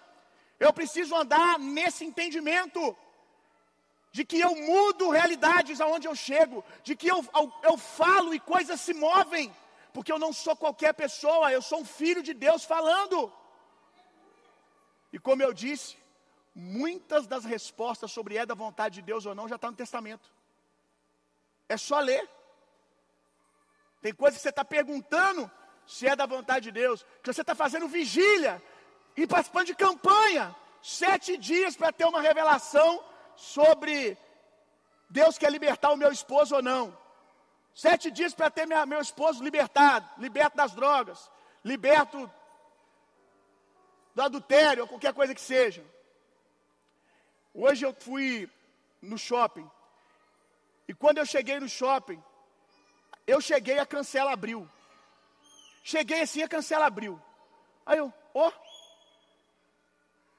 Eu 0.58 0.72
preciso 0.72 1.14
andar 1.14 1.58
nesse 1.58 2.02
entendimento 2.10 2.96
de 4.10 4.24
que 4.24 4.40
eu 4.40 4.54
mudo 4.70 5.10
realidades 5.10 5.82
aonde 5.82 6.08
eu 6.08 6.14
chego, 6.14 6.64
de 6.82 6.96
que 6.96 7.08
eu, 7.08 7.20
eu, 7.40 7.52
eu, 7.70 7.76
falo 7.76 8.32
e 8.32 8.40
coisas 8.40 8.80
se 8.80 8.94
movem, 8.94 9.54
porque 9.92 10.10
eu 10.10 10.18
não 10.18 10.32
sou 10.32 10.56
qualquer 10.56 10.94
pessoa, 10.94 11.52
eu 11.52 11.60
sou 11.60 11.80
um 11.80 11.84
filho 11.84 12.22
de 12.22 12.32
Deus 12.32 12.64
falando. 12.64 13.30
E 15.12 15.18
como 15.18 15.42
eu 15.42 15.52
disse, 15.52 15.98
muitas 16.54 17.26
das 17.26 17.44
respostas 17.44 18.10
sobre 18.10 18.38
é 18.38 18.46
da 18.46 18.54
vontade 18.54 18.94
de 18.94 19.02
Deus 19.02 19.26
ou 19.26 19.34
não 19.34 19.46
já 19.46 19.56
está 19.56 19.70
no 19.70 19.76
Testamento. 19.76 20.37
É 21.68 21.76
só 21.76 22.00
ler. 22.00 22.28
Tem 24.00 24.12
coisas 24.14 24.38
que 24.38 24.42
você 24.42 24.48
está 24.50 24.64
perguntando 24.64 25.50
se 25.86 26.06
é 26.06 26.14
da 26.14 26.26
vontade 26.26 26.64
de 26.64 26.72
Deus, 26.72 27.04
que 27.22 27.32
você 27.32 27.40
está 27.40 27.54
fazendo 27.54 27.88
vigília 27.88 28.62
e 29.16 29.26
participando 29.26 29.66
de 29.66 29.74
campanha, 29.74 30.54
sete 30.82 31.36
dias 31.36 31.76
para 31.76 31.90
ter 31.92 32.04
uma 32.04 32.20
revelação 32.20 33.02
sobre 33.34 34.16
Deus 35.08 35.38
quer 35.38 35.50
libertar 35.50 35.90
o 35.90 35.96
meu 35.96 36.12
esposo 36.12 36.56
ou 36.56 36.62
não. 36.62 36.96
Sete 37.74 38.10
dias 38.10 38.34
para 38.34 38.50
ter 38.50 38.66
minha, 38.66 38.84
meu 38.84 39.00
esposo 39.00 39.42
libertado, 39.42 40.08
liberto 40.18 40.56
das 40.56 40.72
drogas, 40.72 41.30
liberto 41.64 42.30
do 44.14 44.22
adultério, 44.22 44.82
ou 44.82 44.88
qualquer 44.88 45.14
coisa 45.14 45.34
que 45.34 45.40
seja. 45.40 45.84
Hoje 47.54 47.86
eu 47.86 47.94
fui 47.94 48.50
no 49.00 49.16
shopping. 49.16 49.68
E 50.88 50.94
quando 50.94 51.18
eu 51.18 51.26
cheguei 51.26 51.60
no 51.60 51.68
shopping, 51.68 52.22
eu 53.26 53.40
cheguei, 53.42 53.78
a 53.78 53.84
cancela 53.84 54.32
abriu. 54.32 54.66
Cheguei 55.84 56.22
assim, 56.22 56.42
a 56.42 56.48
cancela 56.48 56.86
abriu. 56.86 57.20
Aí 57.84 57.98
eu, 57.98 58.12
ó, 58.34 58.48
oh, 58.48 58.52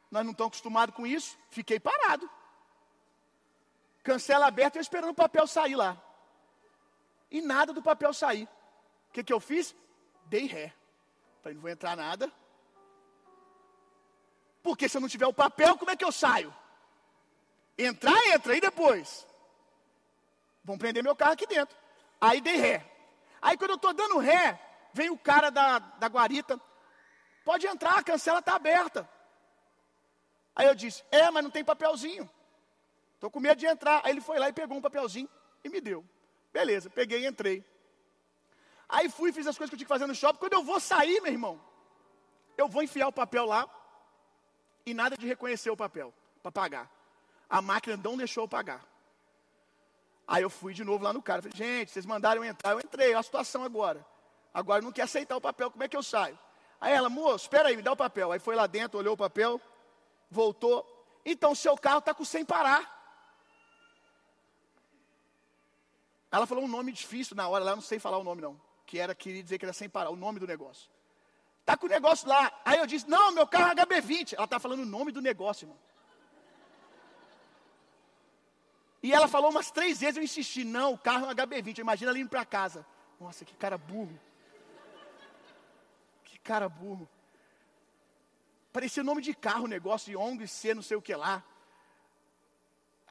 nós 0.10 0.26
não 0.26 0.32
estamos 0.32 0.52
acostumados 0.52 0.96
com 0.96 1.06
isso, 1.06 1.38
fiquei 1.52 1.80
parado. 1.80 2.28
Cancela 4.02 4.48
aberta, 4.48 4.80
eu 4.80 4.82
esperando 4.82 5.12
o 5.12 5.16
papel 5.16 5.46
sair 5.46 5.76
lá. 5.76 5.96
E 7.30 7.42
nada 7.42 7.72
do 7.72 7.82
papel 7.82 8.12
sair. 8.12 8.50
O 9.10 9.12
que, 9.14 9.24
que 9.24 9.32
eu 9.32 9.40
fiz? 9.40 9.76
Dei 10.26 10.48
ré. 10.48 10.74
Falei, 11.44 11.56
não 11.56 11.62
vou 11.62 11.70
entrar 11.70 11.96
nada. 11.96 12.32
Porque 14.64 14.90
se 14.90 14.98
eu 14.98 15.02
não 15.02 15.08
tiver 15.08 15.28
o 15.28 15.34
papel, 15.34 15.78
como 15.78 15.92
é 15.92 15.96
que 15.96 16.04
eu 16.04 16.12
saio? 16.12 16.54
Entrar, 17.78 18.18
entra, 18.28 18.58
e 18.58 18.62
depois? 18.62 19.29
Vão 20.70 20.78
prender 20.78 21.04
meu 21.04 21.16
carro 21.16 21.32
aqui 21.32 21.48
dentro. 21.48 21.76
Aí 22.22 22.40
dei 22.40 22.56
ré. 22.58 22.86
Aí 23.42 23.58
quando 23.58 23.72
eu 23.72 23.76
estou 23.76 23.92
dando 23.92 24.20
ré, 24.20 24.62
vem 24.94 25.10
o 25.10 25.18
cara 25.18 25.50
da, 25.50 25.80
da 25.80 26.06
guarita. 26.06 26.62
Pode 27.44 27.66
entrar, 27.66 27.98
a 27.98 28.04
cancela 28.04 28.38
está 28.38 28.54
aberta. 28.54 29.10
Aí 30.56 30.68
eu 30.68 30.76
disse, 30.76 31.04
é, 31.10 31.32
mas 31.32 31.44
não 31.44 31.50
tem 31.50 31.64
papelzinho. 31.64 32.30
Estou 33.16 33.32
com 33.32 33.40
medo 33.40 33.58
de 33.58 33.66
entrar. 33.66 34.02
Aí 34.04 34.12
ele 34.12 34.22
foi 34.22 34.38
lá 34.38 34.48
e 34.48 34.54
pegou 34.54 34.78
um 34.78 34.82
papelzinho 34.82 35.28
e 35.64 35.70
me 35.70 35.82
deu. 35.82 36.06
Beleza, 36.54 36.88
peguei 36.88 37.24
e 37.24 37.26
entrei. 37.26 37.66
Aí 38.88 39.10
fui, 39.10 39.34
fiz 39.34 39.48
as 39.48 39.58
coisas 39.58 39.72
que 39.72 39.74
eu 39.74 39.78
tinha 39.80 39.88
que 39.88 39.96
fazer 39.96 40.06
no 40.06 40.14
shopping. 40.14 40.38
Quando 40.38 40.54
eu 40.54 40.64
vou 40.64 40.80
sair, 40.80 41.20
meu 41.20 41.32
irmão, 41.32 41.60
eu 42.56 42.68
vou 42.68 42.84
enfiar 42.84 43.08
o 43.08 43.12
papel 43.12 43.44
lá 43.44 43.68
e 44.86 44.94
nada 44.94 45.18
de 45.18 45.26
reconhecer 45.26 45.72
o 45.72 45.78
papel 45.78 46.14
para 46.44 46.52
pagar. 46.52 46.92
A 47.50 47.60
máquina 47.60 47.98
não 47.98 48.16
deixou 48.16 48.44
eu 48.44 48.48
pagar. 48.48 48.88
Aí 50.30 50.44
eu 50.44 50.50
fui 50.50 50.76
de 50.76 50.84
novo 50.84 51.04
lá 51.04 51.12
no 51.12 51.24
cara. 51.24 51.42
Falei, 51.42 51.58
gente, 51.58 51.90
vocês 51.90 52.06
mandaram 52.06 52.44
eu 52.44 52.50
entrar. 52.52 52.74
Eu 52.74 52.80
entrei, 52.80 53.08
olha 53.08 53.20
a 53.20 53.24
situação 53.24 53.64
agora. 53.64 54.06
Agora 54.54 54.80
não 54.80 54.92
quer 54.92 55.02
aceitar 55.02 55.36
o 55.36 55.42
papel, 55.42 55.72
como 55.72 55.84
é 55.84 55.88
que 55.88 55.98
eu 55.98 56.04
saio? 56.04 56.38
Aí 56.80 56.94
ela, 56.94 57.10
moço, 57.10 57.46
espera 57.46 57.70
aí, 57.70 57.76
me 57.76 57.82
dá 57.82 57.92
o 57.92 57.98
papel. 57.98 58.32
Aí 58.32 58.38
foi 58.38 58.56
lá 58.56 58.68
dentro, 58.68 59.00
olhou 59.00 59.16
o 59.16 59.18
papel, 59.18 59.60
voltou. 60.30 60.86
Então, 61.26 61.56
seu 61.56 61.76
carro 61.76 61.98
está 61.98 62.14
com 62.14 62.24
sem 62.24 62.46
parar. 62.46 62.96
Ela 66.32 66.46
falou 66.46 66.64
um 66.64 66.68
nome 66.68 66.92
difícil 66.92 67.36
na 67.36 67.48
hora, 67.48 67.64
lá 67.64 67.76
não 67.76 67.82
sei 67.82 67.98
falar 67.98 68.20
o 68.20 68.24
nome 68.24 68.40
não. 68.40 68.62
Que 68.86 69.00
era, 69.00 69.16
queria 69.16 69.42
dizer 69.42 69.58
que 69.58 69.66
era 69.66 69.74
sem 69.74 69.90
parar, 69.90 70.12
o 70.12 70.16
nome 70.16 70.40
do 70.40 70.46
negócio. 70.46 70.92
Está 71.62 71.76
com 71.76 71.88
o 71.88 71.90
negócio 71.90 72.30
lá. 72.30 72.54
Aí 72.64 72.78
eu 72.78 72.86
disse, 72.86 73.10
não, 73.10 73.32
meu 73.32 73.48
carro 73.48 73.72
é 73.72 73.76
HB20. 73.84 74.34
Ela 74.34 74.46
está 74.46 74.60
falando 74.60 74.82
o 74.82 74.86
nome 74.86 75.12
do 75.12 75.24
negócio, 75.24 75.66
irmão. 75.66 75.80
E 79.02 79.14
ela 79.14 79.28
falou 79.28 79.50
umas 79.50 79.72
três 79.72 80.00
vezes, 80.00 80.18
eu 80.18 80.24
insisti, 80.24 80.64
não, 80.64 80.94
o 80.94 80.98
carro 80.98 81.26
é 81.26 81.30
um 81.30 81.36
HB20, 81.36 81.78
imagina 81.80 82.12
ela 82.12 82.20
indo 82.20 82.30
para 82.30 82.44
casa. 82.44 82.86
Nossa, 83.20 83.46
que 83.46 83.56
cara 83.56 83.78
burro. 83.78 84.20
Que 86.26 86.38
cara 86.40 86.68
burro. 86.68 87.08
Parecia 88.74 89.04
nome 89.04 89.22
de 89.22 89.34
carro 89.34 89.68
negócio, 89.68 90.12
de 90.12 90.18
ONG, 90.18 90.48
C, 90.48 90.74
não 90.74 90.82
sei 90.82 90.98
o 90.98 91.02
que 91.02 91.16
lá. 91.16 91.44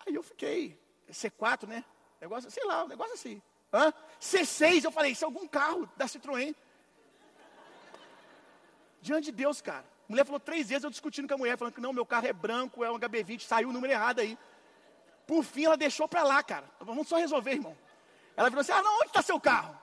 Aí 0.06 0.14
eu 0.14 0.22
fiquei, 0.22 0.78
C4, 1.10 1.66
né? 1.66 1.84
Negócio, 2.20 2.50
sei 2.50 2.64
lá, 2.64 2.84
um 2.84 2.88
negócio 2.88 3.14
assim. 3.14 3.42
Hã? 3.72 3.92
C6, 4.20 4.84
eu 4.84 4.92
falei, 4.92 5.12
isso 5.12 5.24
é 5.24 5.26
algum 5.26 5.46
carro 5.46 5.88
da 5.96 6.06
Citroën. 6.06 6.54
Diante 9.00 9.26
de 9.26 9.32
Deus, 9.32 9.60
cara. 9.60 9.84
A 10.08 10.12
mulher 10.12 10.24
falou 10.24 10.40
três 10.40 10.68
vezes, 10.68 10.84
eu 10.84 10.90
discutindo 10.90 11.28
com 11.28 11.34
a 11.34 11.38
mulher, 11.38 11.58
falando 11.58 11.74
que 11.74 11.80
não, 11.80 11.92
meu 11.92 12.06
carro 12.06 12.26
é 12.26 12.32
branco, 12.32 12.82
é 12.82 12.90
um 12.90 12.98
HB20, 12.98 13.42
saiu 13.42 13.68
o 13.68 13.72
número 13.72 13.92
errado 13.92 14.20
aí. 14.20 14.38
Por 15.28 15.44
fim, 15.44 15.66
ela 15.66 15.76
deixou 15.76 16.08
para 16.08 16.22
lá, 16.22 16.42
cara. 16.42 16.64
Vamos 16.80 17.06
só 17.06 17.18
resolver, 17.18 17.52
irmão. 17.52 17.76
Ela 18.34 18.48
falou 18.48 18.62
assim: 18.62 18.72
Ah, 18.72 18.82
não, 18.82 18.96
onde 18.96 19.08
está 19.08 19.20
seu 19.20 19.38
carro? 19.38 19.78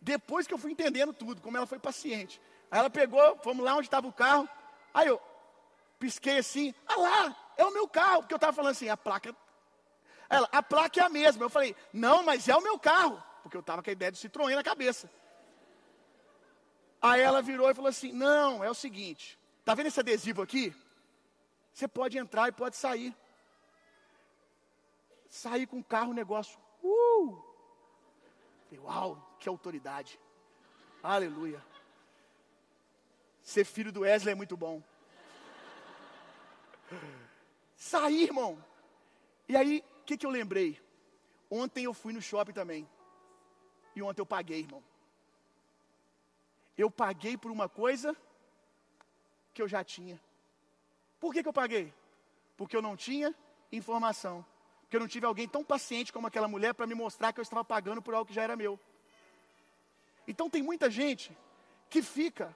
Depois 0.00 0.46
que 0.46 0.54
eu 0.54 0.56
fui 0.56 0.72
entendendo 0.72 1.12
tudo, 1.12 1.42
como 1.42 1.58
ela 1.58 1.66
foi 1.66 1.78
paciente. 1.78 2.40
Aí 2.70 2.78
ela 2.78 2.88
pegou, 2.88 3.36
fomos 3.42 3.62
lá 3.62 3.74
onde 3.74 3.86
estava 3.86 4.08
o 4.08 4.12
carro. 4.12 4.48
Aí 4.94 5.08
eu 5.08 5.20
pisquei 5.98 6.38
assim: 6.38 6.74
Ah 6.86 6.96
lá, 6.98 7.36
é 7.58 7.66
o 7.66 7.70
meu 7.70 7.86
carro. 7.86 8.22
Porque 8.22 8.32
eu 8.32 8.36
estava 8.36 8.54
falando 8.54 8.70
assim: 8.70 8.88
a 8.88 8.96
placa. 8.96 9.36
Ela, 10.30 10.48
a 10.50 10.62
placa 10.62 10.98
é 10.98 11.04
a 11.04 11.10
mesma. 11.10 11.44
Eu 11.44 11.50
falei: 11.50 11.76
Não, 11.92 12.22
mas 12.22 12.48
é 12.48 12.56
o 12.56 12.62
meu 12.62 12.78
carro. 12.78 13.22
Porque 13.42 13.58
eu 13.58 13.60
estava 13.60 13.82
com 13.82 13.90
a 13.90 13.92
ideia 13.92 14.10
de 14.10 14.16
Citroën 14.16 14.54
na 14.54 14.62
cabeça. 14.62 15.10
Aí 17.02 17.20
ela 17.20 17.42
virou 17.42 17.70
e 17.70 17.74
falou 17.74 17.90
assim: 17.90 18.10
Não, 18.10 18.64
é 18.64 18.70
o 18.70 18.74
seguinte. 18.74 19.38
Está 19.58 19.74
vendo 19.74 19.88
esse 19.88 20.00
adesivo 20.00 20.40
aqui? 20.40 20.74
Você 21.74 21.86
pode 21.86 22.16
entrar 22.16 22.48
e 22.48 22.52
pode 22.52 22.74
sair 22.74 23.14
sair 25.30 25.66
com 25.66 25.78
o 25.78 25.84
carro, 25.84 26.10
o 26.10 26.14
negócio. 26.14 26.58
Uh! 26.82 27.42
Uau, 28.82 29.36
que 29.38 29.48
autoridade. 29.48 30.18
Aleluia. 31.02 31.64
ser 33.42 33.64
filho 33.64 33.90
do 33.90 34.00
Wesley 34.00 34.32
é 34.32 34.34
muito 34.34 34.56
bom. 34.56 34.82
Saí, 37.76 38.24
irmão. 38.24 38.62
E 39.48 39.56
aí, 39.56 39.82
o 40.02 40.04
que, 40.04 40.16
que 40.16 40.26
eu 40.26 40.30
lembrei? 40.30 40.80
Ontem 41.50 41.84
eu 41.84 41.94
fui 41.94 42.12
no 42.12 42.20
shopping 42.20 42.52
também. 42.52 42.88
E 43.96 44.02
ontem 44.02 44.20
eu 44.20 44.26
paguei, 44.26 44.60
irmão. 44.60 44.82
Eu 46.76 46.90
paguei 46.90 47.36
por 47.36 47.50
uma 47.50 47.68
coisa 47.68 48.16
que 49.52 49.62
eu 49.62 49.68
já 49.68 49.82
tinha. 49.82 50.20
Por 51.18 51.32
que, 51.32 51.42
que 51.42 51.48
eu 51.48 51.52
paguei? 51.52 51.92
Porque 52.56 52.76
eu 52.76 52.82
não 52.82 52.96
tinha 52.96 53.34
informação. 53.72 54.44
Porque 54.90 54.96
eu 54.96 55.00
não 55.02 55.06
tive 55.06 55.24
alguém 55.24 55.46
tão 55.46 55.62
paciente 55.62 56.12
como 56.12 56.26
aquela 56.26 56.48
mulher 56.48 56.74
para 56.74 56.84
me 56.84 56.96
mostrar 56.96 57.32
que 57.32 57.38
eu 57.38 57.44
estava 57.44 57.64
pagando 57.64 58.02
por 58.02 58.12
algo 58.12 58.26
que 58.26 58.34
já 58.34 58.42
era 58.42 58.56
meu. 58.56 58.76
Então 60.26 60.50
tem 60.50 60.64
muita 60.64 60.90
gente 60.90 61.30
que 61.88 62.02
fica 62.02 62.52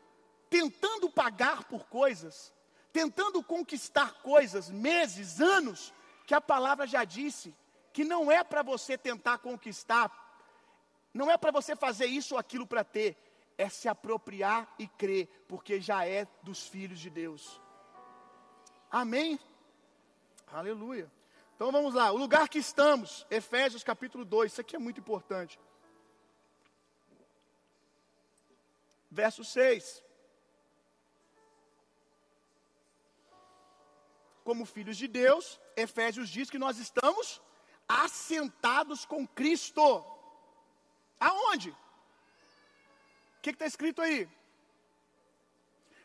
tentando 0.50 1.08
pagar 1.08 1.62
por 1.62 1.86
coisas, 1.86 2.52
tentando 2.92 3.40
conquistar 3.40 4.14
coisas, 4.14 4.68
meses, 4.68 5.40
anos, 5.40 5.94
que 6.26 6.34
a 6.34 6.40
palavra 6.40 6.88
já 6.88 7.04
disse 7.04 7.54
que 7.92 8.02
não 8.02 8.32
é 8.32 8.42
para 8.42 8.64
você 8.64 8.98
tentar 8.98 9.38
conquistar, 9.38 10.10
não 11.14 11.30
é 11.30 11.38
para 11.38 11.52
você 11.52 11.76
fazer 11.76 12.06
isso 12.06 12.34
ou 12.34 12.40
aquilo 12.40 12.66
para 12.66 12.82
ter, 12.82 13.16
é 13.56 13.68
se 13.68 13.86
apropriar 13.86 14.74
e 14.76 14.88
crer, 14.88 15.28
porque 15.46 15.80
já 15.80 16.04
é 16.04 16.26
dos 16.42 16.66
filhos 16.66 16.98
de 16.98 17.10
Deus. 17.10 17.60
Amém? 18.90 19.38
Aleluia. 20.52 21.08
Então 21.54 21.70
vamos 21.70 21.94
lá, 21.94 22.10
o 22.10 22.16
lugar 22.16 22.48
que 22.48 22.58
estamos, 22.58 23.24
Efésios 23.30 23.84
capítulo 23.84 24.24
2, 24.24 24.52
isso 24.52 24.60
aqui 24.60 24.74
é 24.74 24.78
muito 24.78 24.98
importante. 25.00 25.58
Verso 29.08 29.44
6. 29.44 30.02
Como 34.42 34.66
filhos 34.66 34.96
de 34.96 35.06
Deus, 35.06 35.60
Efésios 35.76 36.28
diz 36.28 36.50
que 36.50 36.58
nós 36.58 36.78
estamos 36.78 37.40
assentados 37.88 39.04
com 39.04 39.26
Cristo. 39.26 40.04
Aonde? 41.20 41.70
O 41.70 41.76
que 43.42 43.50
está 43.50 43.66
escrito 43.66 44.02
aí? 44.02 44.28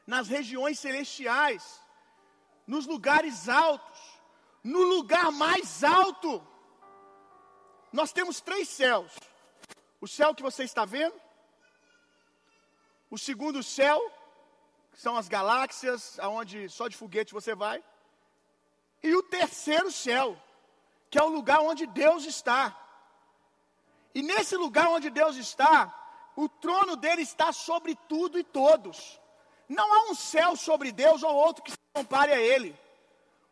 Nas 0.06 0.28
regiões 0.28 0.78
celestiais, 0.80 1.82
nos 2.68 2.86
lugares 2.86 3.50
altos, 3.50 4.00
no 4.70 4.84
lugar 4.84 5.32
mais 5.32 5.84
alto. 5.84 6.46
Nós 7.92 8.12
temos 8.12 8.40
três 8.40 8.70
céus: 8.70 9.12
o 10.00 10.08
céu 10.08 10.34
que 10.36 10.44
você 10.44 10.64
está 10.64 10.86
vendo, 10.86 11.16
o 13.10 13.18
segundo 13.18 13.64
céu, 13.64 14.00
que 14.92 15.02
são 15.02 15.18
as 15.18 15.28
galáxias, 15.28 16.20
aonde 16.20 16.70
só 16.70 16.88
de 16.88 16.96
foguete 16.96 17.34
você 17.34 17.56
vai, 17.56 17.84
e 19.02 19.16
o 19.16 19.24
terceiro 19.24 19.92
céu, 19.92 20.38
que 21.10 21.18
é 21.18 21.24
o 21.24 21.34
lugar 21.38 21.62
onde 21.62 21.86
Deus 21.88 22.26
está. 22.26 22.76
E 24.14 24.22
nesse 24.22 24.56
lugar 24.56 24.90
onde 24.90 25.10
Deus 25.10 25.36
está, 25.36 25.78
o 26.36 26.48
trono 26.48 26.96
dele 26.96 27.22
está 27.22 27.52
sobre 27.52 27.96
tudo 28.08 28.38
e 28.38 28.44
todos. 28.44 29.20
Não 29.68 29.94
há 29.94 30.12
um 30.12 30.16
céu 30.16 30.56
sobre 30.56 30.92
Deus 30.92 31.22
ou 31.24 31.34
outro 31.36 31.64
que 31.64 31.72
se 31.72 31.78
compare 31.94 32.34
a 32.34 32.42
ele. 32.42 32.76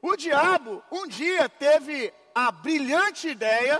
O 0.09 0.15
diabo 0.15 0.81
um 0.89 1.05
dia 1.05 1.49
teve 1.49 2.13
a 2.33 2.49
brilhante 2.49 3.27
ideia 3.27 3.77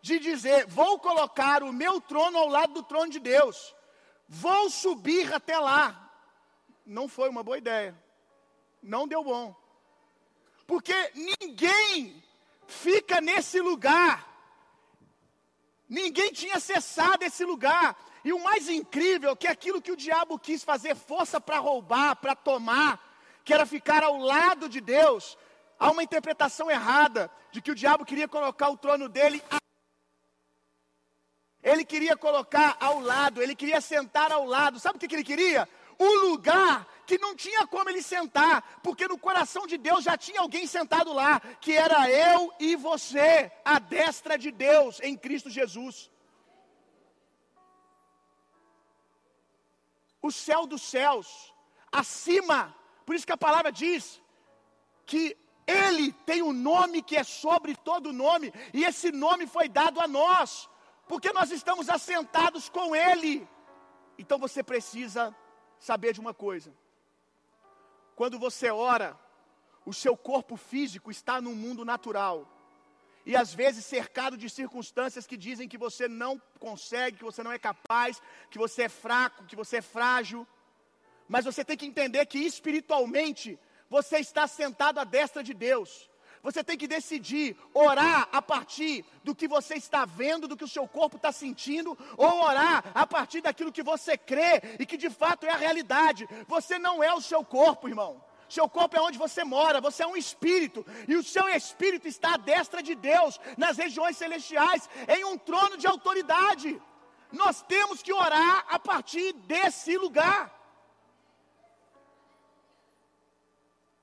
de 0.00 0.20
dizer: 0.20 0.64
Vou 0.68 0.96
colocar 1.00 1.64
o 1.64 1.72
meu 1.72 2.00
trono 2.00 2.38
ao 2.38 2.48
lado 2.48 2.74
do 2.74 2.84
trono 2.84 3.10
de 3.10 3.18
Deus, 3.18 3.74
vou 4.28 4.70
subir 4.70 5.34
até 5.34 5.58
lá. 5.58 6.08
Não 6.86 7.08
foi 7.08 7.28
uma 7.28 7.42
boa 7.42 7.58
ideia, 7.58 8.00
não 8.80 9.08
deu 9.08 9.24
bom, 9.24 9.52
porque 10.68 10.94
ninguém 11.16 12.22
fica 12.68 13.20
nesse 13.20 13.60
lugar, 13.60 14.32
ninguém 15.88 16.32
tinha 16.32 16.58
acessado 16.58 17.24
esse 17.24 17.44
lugar. 17.44 17.98
E 18.24 18.32
o 18.32 18.38
mais 18.38 18.68
incrível 18.68 19.32
é 19.32 19.36
que 19.36 19.48
aquilo 19.48 19.82
que 19.82 19.90
o 19.90 19.96
diabo 19.96 20.38
quis 20.38 20.62
fazer 20.62 20.94
força 20.94 21.40
para 21.40 21.58
roubar, 21.58 22.14
para 22.14 22.36
tomar, 22.36 23.09
que 23.50 23.54
era 23.54 23.66
ficar 23.66 24.04
ao 24.04 24.16
lado 24.16 24.68
de 24.68 24.80
Deus, 24.80 25.36
há 25.76 25.90
uma 25.90 26.04
interpretação 26.04 26.70
errada 26.70 27.28
de 27.50 27.60
que 27.60 27.72
o 27.72 27.74
diabo 27.74 28.04
queria 28.04 28.28
colocar 28.28 28.68
o 28.70 28.76
trono 28.76 29.08
dele. 29.08 29.42
Ele 31.60 31.84
queria 31.84 32.16
colocar 32.16 32.76
ao 32.78 33.00
lado, 33.00 33.42
ele 33.42 33.56
queria 33.56 33.80
sentar 33.80 34.30
ao 34.30 34.46
lado. 34.46 34.78
Sabe 34.78 34.98
o 34.98 35.00
que 35.00 35.12
ele 35.12 35.24
queria? 35.24 35.68
O 35.98 36.28
lugar 36.28 36.86
que 37.04 37.18
não 37.18 37.34
tinha 37.34 37.66
como 37.66 37.90
ele 37.90 38.02
sentar, 38.02 38.78
porque 38.84 39.08
no 39.08 39.18
coração 39.18 39.66
de 39.66 39.76
Deus 39.76 40.04
já 40.04 40.16
tinha 40.16 40.42
alguém 40.42 40.64
sentado 40.64 41.12
lá, 41.12 41.40
que 41.60 41.72
era 41.72 42.08
eu 42.08 42.52
e 42.60 42.76
você, 42.76 43.50
a 43.64 43.80
destra 43.80 44.38
de 44.38 44.52
Deus 44.52 45.00
em 45.00 45.16
Cristo 45.16 45.50
Jesus. 45.50 46.08
O 50.22 50.30
céu 50.30 50.68
dos 50.68 50.82
céus, 50.82 51.52
acima 51.90 52.78
por 53.04 53.14
isso 53.14 53.26
que 53.26 53.32
a 53.32 53.36
palavra 53.36 53.70
diz 53.72 54.20
que 55.06 55.36
Ele 55.66 56.12
tem 56.12 56.42
um 56.42 56.52
nome 56.52 57.02
que 57.02 57.16
é 57.16 57.24
sobre 57.24 57.74
todo 57.74 58.12
nome, 58.12 58.52
e 58.72 58.84
esse 58.84 59.10
nome 59.10 59.46
foi 59.46 59.68
dado 59.68 60.00
a 60.00 60.06
nós, 60.06 60.68
porque 61.08 61.32
nós 61.32 61.50
estamos 61.50 61.88
assentados 61.88 62.68
com 62.68 62.94
Ele. 62.94 63.48
Então 64.18 64.38
você 64.38 64.62
precisa 64.62 65.34
saber 65.78 66.12
de 66.12 66.20
uma 66.20 66.34
coisa: 66.34 66.72
quando 68.14 68.38
você 68.38 68.70
ora, 68.70 69.18
o 69.84 69.92
seu 69.92 70.16
corpo 70.16 70.56
físico 70.56 71.10
está 71.10 71.40
no 71.40 71.54
mundo 71.54 71.84
natural, 71.84 72.46
e 73.24 73.36
às 73.36 73.52
vezes 73.52 73.84
cercado 73.84 74.36
de 74.36 74.48
circunstâncias 74.48 75.26
que 75.26 75.36
dizem 75.36 75.68
que 75.68 75.78
você 75.78 76.08
não 76.08 76.40
consegue, 76.58 77.18
que 77.18 77.24
você 77.24 77.42
não 77.42 77.52
é 77.52 77.58
capaz, 77.58 78.20
que 78.50 78.58
você 78.58 78.82
é 78.82 78.88
fraco, 78.88 79.44
que 79.44 79.56
você 79.56 79.78
é 79.78 79.82
frágil. 79.82 80.46
Mas 81.30 81.44
você 81.44 81.64
tem 81.64 81.76
que 81.76 81.86
entender 81.86 82.26
que 82.26 82.40
espiritualmente 82.40 83.56
você 83.88 84.18
está 84.18 84.48
sentado 84.48 84.98
à 84.98 85.04
destra 85.04 85.44
de 85.44 85.54
Deus. 85.54 86.10
Você 86.42 86.64
tem 86.64 86.76
que 86.76 86.88
decidir 86.88 87.56
orar 87.72 88.28
a 88.32 88.42
partir 88.42 89.04
do 89.22 89.32
que 89.32 89.46
você 89.46 89.74
está 89.74 90.04
vendo, 90.04 90.48
do 90.48 90.56
que 90.56 90.64
o 90.64 90.74
seu 90.76 90.88
corpo 90.88 91.14
está 91.14 91.30
sentindo, 91.30 91.96
ou 92.16 92.42
orar 92.42 92.82
a 92.92 93.06
partir 93.06 93.40
daquilo 93.42 93.70
que 93.70 93.80
você 93.92 94.18
crê 94.18 94.60
e 94.80 94.84
que 94.84 94.96
de 94.96 95.08
fato 95.08 95.46
é 95.46 95.50
a 95.50 95.56
realidade. 95.56 96.28
Você 96.48 96.80
não 96.80 97.00
é 97.00 97.14
o 97.14 97.20
seu 97.20 97.44
corpo, 97.44 97.88
irmão. 97.88 98.20
Seu 98.48 98.68
corpo 98.68 98.96
é 98.96 99.00
onde 99.00 99.16
você 99.16 99.44
mora, 99.44 99.80
você 99.80 100.02
é 100.02 100.06
um 100.08 100.16
espírito, 100.16 100.84
e 101.06 101.14
o 101.14 101.22
seu 101.22 101.48
espírito 101.48 102.08
está 102.08 102.34
à 102.34 102.36
destra 102.38 102.82
de 102.82 102.96
Deus, 102.96 103.38
nas 103.56 103.76
regiões 103.76 104.16
celestiais, 104.16 104.88
em 105.06 105.24
um 105.24 105.38
trono 105.38 105.76
de 105.76 105.86
autoridade. 105.86 106.82
Nós 107.30 107.62
temos 107.62 108.02
que 108.02 108.12
orar 108.12 108.66
a 108.68 108.80
partir 108.80 109.32
desse 109.32 109.96
lugar. 109.96 110.59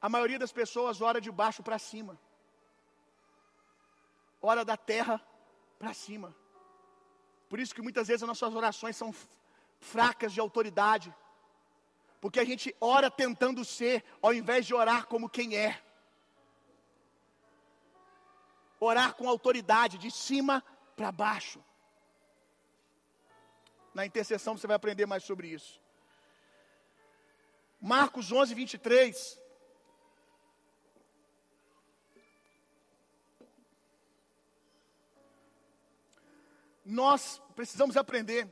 A 0.02 0.10
maioria 0.10 0.40
das 0.40 0.52
pessoas 0.52 1.02
ora 1.02 1.20
de 1.20 1.32
baixo 1.32 1.64
para 1.64 1.80
cima. 1.80 2.20
Ora 4.42 4.64
da 4.64 4.78
terra 4.78 5.22
para 5.80 5.94
cima. 5.94 6.36
Por 7.50 7.60
isso 7.60 7.74
que 7.74 7.82
muitas 7.82 8.08
vezes 8.08 8.24
as 8.24 8.28
nossas 8.28 8.54
orações 8.54 8.96
são 8.96 9.14
fracas 9.80 10.34
de 10.34 10.40
autoridade. 10.40 11.14
Porque 12.22 12.40
a 12.40 12.46
gente 12.46 12.76
ora 12.80 13.10
tentando 13.10 13.64
ser, 13.64 14.04
ao 14.22 14.34
invés 14.34 14.66
de 14.66 14.74
orar 14.74 15.08
como 15.08 15.30
quem 15.30 15.56
é. 15.56 15.82
Orar 18.80 19.16
com 19.16 19.28
autoridade, 19.28 19.98
de 19.98 20.12
cima 20.12 20.64
para 20.96 21.12
baixo. 21.12 21.64
Na 23.94 24.06
intercessão 24.06 24.56
você 24.56 24.68
vai 24.68 24.76
aprender 24.76 25.08
mais 25.08 25.24
sobre 25.24 25.48
isso. 25.48 25.82
Marcos 27.82 28.32
11, 28.32 28.54
23. 28.54 29.47
Nós 36.88 37.42
precisamos 37.56 37.98
aprender 37.98 38.48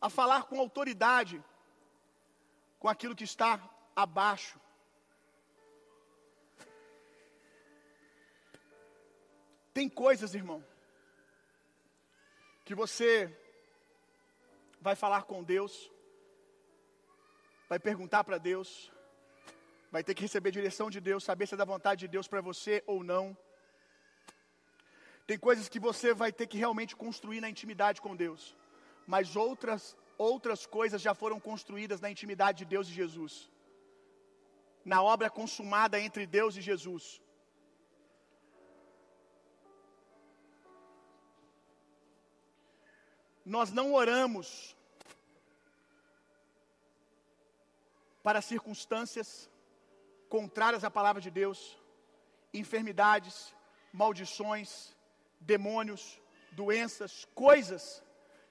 a 0.00 0.08
falar 0.08 0.44
com 0.44 0.58
autoridade 0.58 1.42
com 2.78 2.88
aquilo 2.88 3.14
que 3.14 3.24
está 3.24 3.60
abaixo. 3.94 4.58
Tem 9.72 9.88
coisas, 9.88 10.34
irmão, 10.34 10.64
que 12.64 12.74
você 12.74 13.36
vai 14.80 14.94
falar 14.94 15.22
com 15.24 15.42
Deus, 15.42 15.90
vai 17.68 17.78
perguntar 17.78 18.22
para 18.24 18.38
Deus, 18.38 18.92
vai 19.90 20.04
ter 20.04 20.14
que 20.14 20.22
receber 20.22 20.50
direção 20.50 20.90
de 20.90 21.00
Deus, 21.00 21.24
saber 21.24 21.46
se 21.46 21.54
é 21.54 21.56
da 21.56 21.64
vontade 21.64 22.00
de 22.00 22.08
Deus 22.08 22.28
para 22.28 22.40
você 22.40 22.84
ou 22.86 23.02
não. 23.02 23.36
Tem 25.26 25.38
coisas 25.38 25.68
que 25.68 25.80
você 25.80 26.12
vai 26.12 26.32
ter 26.32 26.46
que 26.46 26.58
realmente 26.58 26.94
construir 26.94 27.40
na 27.40 27.48
intimidade 27.48 28.00
com 28.00 28.14
Deus, 28.14 28.56
mas 29.06 29.36
outras 29.36 29.96
outras 30.16 30.64
coisas 30.64 31.02
já 31.02 31.12
foram 31.14 31.40
construídas 31.40 32.00
na 32.00 32.10
intimidade 32.10 32.58
de 32.58 32.64
Deus 32.64 32.88
e 32.88 32.92
Jesus, 32.92 33.50
na 34.84 35.02
obra 35.02 35.28
consumada 35.28 35.98
entre 35.98 36.26
Deus 36.26 36.56
e 36.56 36.60
Jesus. 36.60 37.20
Nós 43.44 43.70
não 43.70 43.92
oramos 43.92 44.74
para 48.22 48.40
circunstâncias 48.40 49.50
contrárias 50.30 50.82
à 50.82 50.90
palavra 50.90 51.20
de 51.20 51.30
Deus, 51.30 51.78
enfermidades, 52.54 53.54
maldições, 53.92 54.93
demônios, 55.44 56.20
doenças, 56.52 57.26
coisas 57.34 58.02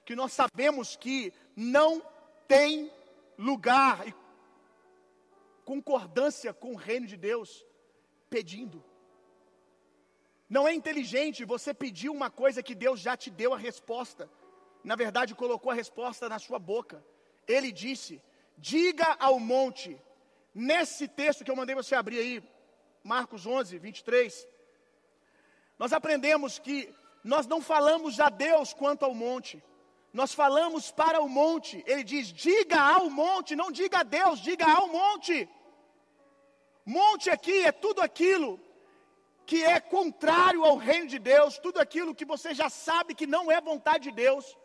que 0.04 0.14
nós 0.14 0.32
sabemos 0.32 0.96
que 0.96 1.32
não 1.56 2.02
tem 2.46 2.92
lugar 3.38 4.06
e 4.06 4.14
concordância 5.64 6.52
com 6.52 6.72
o 6.72 6.76
reino 6.76 7.06
de 7.06 7.16
Deus, 7.16 7.64
pedindo. 8.28 8.84
Não 10.48 10.68
é 10.68 10.74
inteligente 10.74 11.44
você 11.44 11.72
pedir 11.72 12.10
uma 12.10 12.30
coisa 12.30 12.62
que 12.62 12.74
Deus 12.74 13.00
já 13.00 13.16
te 13.16 13.30
deu 13.30 13.54
a 13.54 13.58
resposta. 13.58 14.30
Na 14.82 14.94
verdade, 14.94 15.34
colocou 15.34 15.72
a 15.72 15.74
resposta 15.74 16.28
na 16.28 16.38
sua 16.38 16.58
boca. 16.58 17.02
Ele 17.48 17.72
disse: 17.72 18.20
Diga 18.58 19.16
ao 19.18 19.40
monte, 19.40 19.98
nesse 20.54 21.08
texto 21.08 21.42
que 21.42 21.50
eu 21.50 21.56
mandei 21.56 21.74
você 21.74 21.94
abrir 21.94 22.18
aí, 22.18 22.42
Marcos 23.02 23.46
11, 23.46 23.78
23, 23.78 24.46
nós 25.78 25.92
aprendemos 25.92 26.58
que 26.58 26.92
nós 27.22 27.46
não 27.46 27.60
falamos 27.60 28.20
a 28.20 28.28
Deus 28.28 28.72
quanto 28.72 29.04
ao 29.04 29.14
monte, 29.14 29.62
nós 30.12 30.32
falamos 30.32 30.92
para 30.92 31.20
o 31.20 31.28
monte. 31.28 31.82
Ele 31.86 32.04
diz: 32.04 32.28
diga 32.28 32.80
ao 32.80 33.10
monte, 33.10 33.56
não 33.56 33.72
diga 33.72 33.98
a 33.98 34.02
Deus, 34.02 34.38
diga 34.40 34.64
ao 34.70 34.86
monte. 34.88 35.48
Monte 36.86 37.30
aqui 37.30 37.64
é 37.64 37.72
tudo 37.72 38.00
aquilo 38.00 38.60
que 39.46 39.64
é 39.64 39.80
contrário 39.80 40.64
ao 40.64 40.76
reino 40.76 41.08
de 41.08 41.18
Deus, 41.18 41.58
tudo 41.58 41.78
aquilo 41.80 42.14
que 42.14 42.24
você 42.24 42.54
já 42.54 42.68
sabe 42.70 43.14
que 43.14 43.26
não 43.26 43.50
é 43.50 43.60
vontade 43.60 44.04
de 44.04 44.12
Deus. 44.12 44.56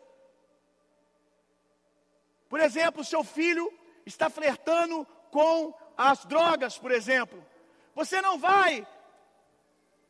Por 2.48 2.60
exemplo, 2.60 3.04
seu 3.04 3.24
filho 3.24 3.72
está 4.06 4.30
flertando 4.30 5.06
com 5.30 5.74
as 5.96 6.24
drogas, 6.24 6.78
por 6.78 6.90
exemplo. 6.90 7.44
Você 7.94 8.22
não 8.22 8.38
vai 8.38 8.86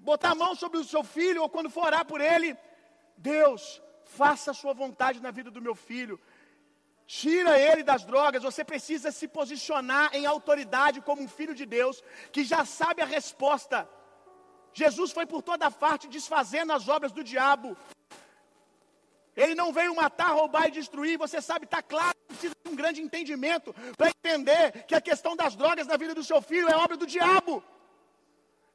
botar 0.00 0.30
a 0.30 0.34
mão 0.34 0.54
sobre 0.54 0.78
o 0.78 0.84
seu 0.84 1.02
filho, 1.04 1.42
ou 1.42 1.48
quando 1.48 1.70
for 1.70 1.84
orar 1.84 2.04
por 2.04 2.20
ele, 2.20 2.56
Deus, 3.16 3.80
faça 4.04 4.50
a 4.50 4.54
sua 4.54 4.72
vontade 4.72 5.20
na 5.20 5.30
vida 5.30 5.50
do 5.50 5.62
meu 5.62 5.74
filho. 5.74 6.18
Tira 7.06 7.58
ele 7.58 7.82
das 7.82 8.04
drogas. 8.04 8.42
Você 8.42 8.64
precisa 8.64 9.10
se 9.10 9.26
posicionar 9.28 10.14
em 10.14 10.26
autoridade 10.26 11.00
como 11.00 11.22
um 11.22 11.28
filho 11.28 11.54
de 11.54 11.66
Deus 11.66 12.02
que 12.32 12.44
já 12.44 12.64
sabe 12.64 13.02
a 13.02 13.06
resposta. 13.06 13.88
Jesus 14.72 15.10
foi 15.10 15.26
por 15.26 15.42
toda 15.42 15.70
parte 15.70 16.08
desfazendo 16.08 16.72
as 16.72 16.88
obras 16.88 17.12
do 17.12 17.24
diabo. 17.24 17.76
Ele 19.36 19.54
não 19.54 19.72
veio 19.72 19.94
matar, 19.94 20.32
roubar 20.34 20.68
e 20.68 20.70
destruir. 20.70 21.18
Você 21.18 21.40
sabe, 21.40 21.64
está 21.64 21.82
claro, 21.82 22.16
precisa 22.28 22.54
de 22.64 22.70
um 22.70 22.76
grande 22.76 23.00
entendimento 23.02 23.74
para 23.96 24.10
entender 24.10 24.84
que 24.84 24.94
a 24.94 25.00
questão 25.00 25.34
das 25.34 25.56
drogas 25.56 25.86
na 25.86 25.96
vida 25.96 26.14
do 26.14 26.22
seu 26.22 26.40
filho 26.40 26.68
é 26.68 26.76
obra 26.76 26.96
do 26.96 27.06
diabo. 27.06 27.62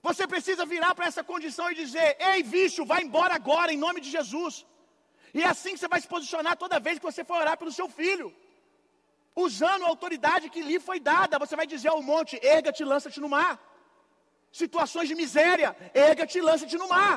Você 0.08 0.24
precisa 0.34 0.64
virar 0.74 0.94
para 0.98 1.08
essa 1.10 1.24
condição 1.32 1.68
e 1.70 1.80
dizer: 1.84 2.08
Ei, 2.32 2.40
vício, 2.56 2.90
vai 2.92 3.02
embora 3.06 3.34
agora, 3.40 3.70
em 3.74 3.84
nome 3.86 4.00
de 4.06 4.10
Jesus. 4.16 4.54
E 5.38 5.40
é 5.46 5.48
assim 5.54 5.72
que 5.74 5.80
você 5.82 5.90
vai 5.94 6.00
se 6.04 6.10
posicionar 6.14 6.56
toda 6.64 6.84
vez 6.88 7.00
que 7.00 7.10
você 7.12 7.24
for 7.30 7.38
orar 7.44 7.58
pelo 7.62 7.74
seu 7.80 7.88
filho. 8.00 8.28
Usando 9.46 9.84
a 9.86 9.92
autoridade 9.94 10.52
que 10.54 10.62
lhe 10.68 10.80
foi 10.90 11.00
dada, 11.14 11.42
você 11.44 11.56
vai 11.62 11.68
dizer 11.74 11.90
ao 11.94 12.04
monte: 12.12 12.40
erga-te 12.58 12.84
e 12.84 12.90
lança-te 12.94 13.20
no 13.24 13.32
mar. 13.36 13.54
Situações 14.62 15.08
de 15.12 15.16
miséria, 15.24 15.70
erga-te 16.10 16.38
e 16.38 16.46
lança-te 16.50 16.78
no 16.84 16.88
mar. 16.96 17.16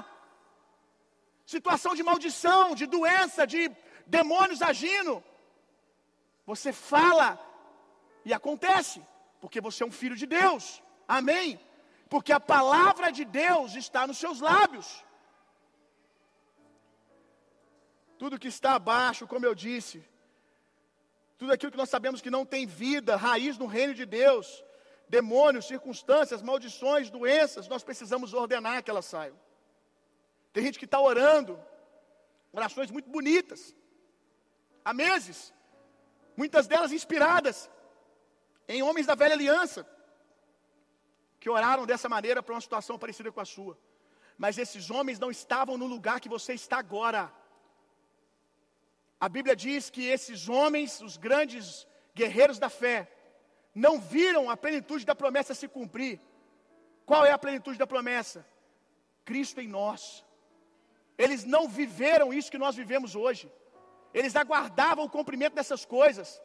Situação 1.54 1.94
de 1.98 2.06
maldição, 2.10 2.64
de 2.80 2.86
doença, 2.96 3.46
de 3.54 3.60
demônios 4.18 4.62
agindo. 4.72 5.14
Você 6.50 6.72
fala 6.72 7.28
e 8.24 8.32
acontece, 8.40 8.98
porque 9.42 9.60
você 9.68 9.82
é 9.82 9.86
um 9.86 9.98
filho 10.02 10.16
de 10.22 10.26
Deus. 10.40 10.82
Amém? 11.20 11.48
Porque 12.08 12.32
a 12.32 12.40
palavra 12.40 13.10
de 13.12 13.24
Deus 13.24 13.74
está 13.74 14.06
nos 14.06 14.18
seus 14.18 14.40
lábios. 14.40 15.04
Tudo 18.16 18.38
que 18.38 18.48
está 18.48 18.74
abaixo, 18.74 19.26
como 19.26 19.46
eu 19.46 19.54
disse, 19.54 20.04
tudo 21.36 21.52
aquilo 21.52 21.70
que 21.70 21.78
nós 21.78 21.90
sabemos 21.90 22.20
que 22.20 22.30
não 22.30 22.44
tem 22.44 22.66
vida, 22.66 23.14
raiz 23.14 23.58
no 23.58 23.66
reino 23.66 23.94
de 23.94 24.04
Deus, 24.04 24.64
demônios, 25.08 25.66
circunstâncias, 25.66 26.42
maldições, 26.42 27.10
doenças, 27.10 27.68
nós 27.68 27.84
precisamos 27.84 28.34
ordenar 28.34 28.82
que 28.82 28.90
elas 28.90 29.04
saiam. 29.04 29.38
Tem 30.52 30.64
gente 30.64 30.78
que 30.78 30.86
está 30.86 30.98
orando, 30.98 31.60
orações 32.52 32.90
muito 32.90 33.08
bonitas, 33.08 33.76
há 34.84 34.92
meses, 34.92 35.54
muitas 36.36 36.66
delas 36.66 36.90
inspiradas 36.90 37.70
em 38.66 38.82
homens 38.82 39.06
da 39.06 39.14
velha 39.14 39.34
aliança 39.34 39.86
que 41.48 41.52
oraram 41.58 41.86
dessa 41.86 42.10
maneira 42.10 42.42
para 42.42 42.54
uma 42.54 42.60
situação 42.60 42.98
parecida 43.02 43.32
com 43.32 43.40
a 43.40 43.44
sua. 43.46 43.74
Mas 44.36 44.58
esses 44.58 44.90
homens 44.90 45.18
não 45.18 45.30
estavam 45.30 45.78
no 45.78 45.86
lugar 45.86 46.20
que 46.20 46.28
você 46.28 46.52
está 46.52 46.76
agora. 46.78 47.32
A 49.18 49.28
Bíblia 49.36 49.56
diz 49.56 49.88
que 49.88 50.04
esses 50.16 50.46
homens, 50.46 51.00
os 51.00 51.16
grandes 51.16 51.86
guerreiros 52.14 52.58
da 52.58 52.68
fé, 52.68 53.10
não 53.74 53.94
viram 53.98 54.50
a 54.50 54.56
plenitude 54.58 55.06
da 55.06 55.14
promessa 55.14 55.54
se 55.54 55.66
cumprir. 55.76 56.20
Qual 57.06 57.24
é 57.24 57.32
a 57.32 57.38
plenitude 57.38 57.78
da 57.78 57.86
promessa? 57.86 58.46
Cristo 59.24 59.58
em 59.62 59.68
nós. 59.78 60.02
Eles 61.16 61.44
não 61.54 61.66
viveram 61.66 62.30
isso 62.38 62.50
que 62.50 62.64
nós 62.64 62.76
vivemos 62.76 63.14
hoje. 63.16 63.50
Eles 64.12 64.36
aguardavam 64.36 65.06
o 65.06 65.14
cumprimento 65.16 65.54
dessas 65.54 65.86
coisas. 65.86 66.42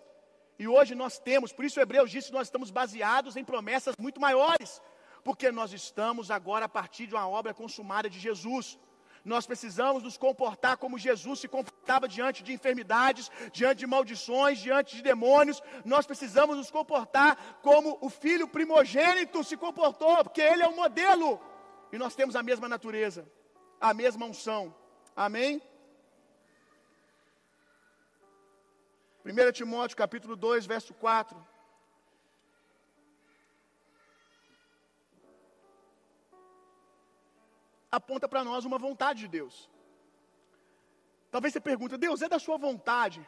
E 0.58 0.66
hoje 0.66 0.96
nós 0.96 1.20
temos, 1.20 1.52
por 1.52 1.66
isso 1.66 1.82
Hebreus 1.82 2.10
diz 2.10 2.28
que 2.28 2.38
nós 2.40 2.48
estamos 2.48 2.72
baseados 2.72 3.36
em 3.36 3.44
promessas 3.44 3.96
muito 3.98 4.22
maiores, 4.22 4.82
porque 5.24 5.52
nós 5.52 5.72
estamos 5.74 6.30
agora 6.30 6.66
a 6.66 6.70
partir 6.70 7.08
de 7.08 7.16
uma 7.16 7.28
obra 7.28 7.54
consumada 7.54 8.10
de 8.10 8.20
Jesus. 8.20 8.78
Nós 9.24 9.46
precisamos 9.46 10.04
nos 10.04 10.18
comportar 10.18 10.76
como 10.76 10.98
Jesus 10.98 11.40
se 11.40 11.48
comportava 11.48 12.10
diante 12.10 12.44
de 12.44 12.52
enfermidades, 12.52 13.32
diante 13.54 13.80
de 13.80 13.88
maldições, 13.88 14.60
diante 14.60 14.98
de 14.98 15.02
demônios. 15.02 15.62
Nós 15.86 16.06
precisamos 16.06 16.58
nos 16.58 16.70
comportar 16.70 17.60
como 17.62 17.98
o 18.02 18.10
filho 18.10 18.48
primogênito 18.48 19.44
se 19.44 19.56
comportou, 19.56 20.24
porque 20.24 20.42
ele 20.42 20.64
é 20.64 20.68
o 20.68 20.76
modelo. 20.76 21.40
E 21.92 21.98
nós 21.98 22.16
temos 22.16 22.36
a 22.36 22.44
mesma 22.44 22.68
natureza, 22.68 23.26
a 23.80 23.94
mesma 23.94 24.26
unção. 24.26 24.76
Amém? 25.16 25.62
1 29.26 29.52
Timóteo 29.54 29.96
capítulo 29.96 30.36
2, 30.36 30.66
verso 30.66 30.94
4. 30.94 31.53
Aponta 38.00 38.28
para 38.32 38.44
nós 38.50 38.66
uma 38.70 38.80
vontade 38.88 39.20
de 39.24 39.30
Deus. 39.38 39.56
Talvez 41.34 41.52
você 41.54 41.62
pergunte, 41.70 42.02
Deus, 42.08 42.22
é 42.26 42.30
da 42.36 42.40
sua 42.46 42.58
vontade 42.68 43.22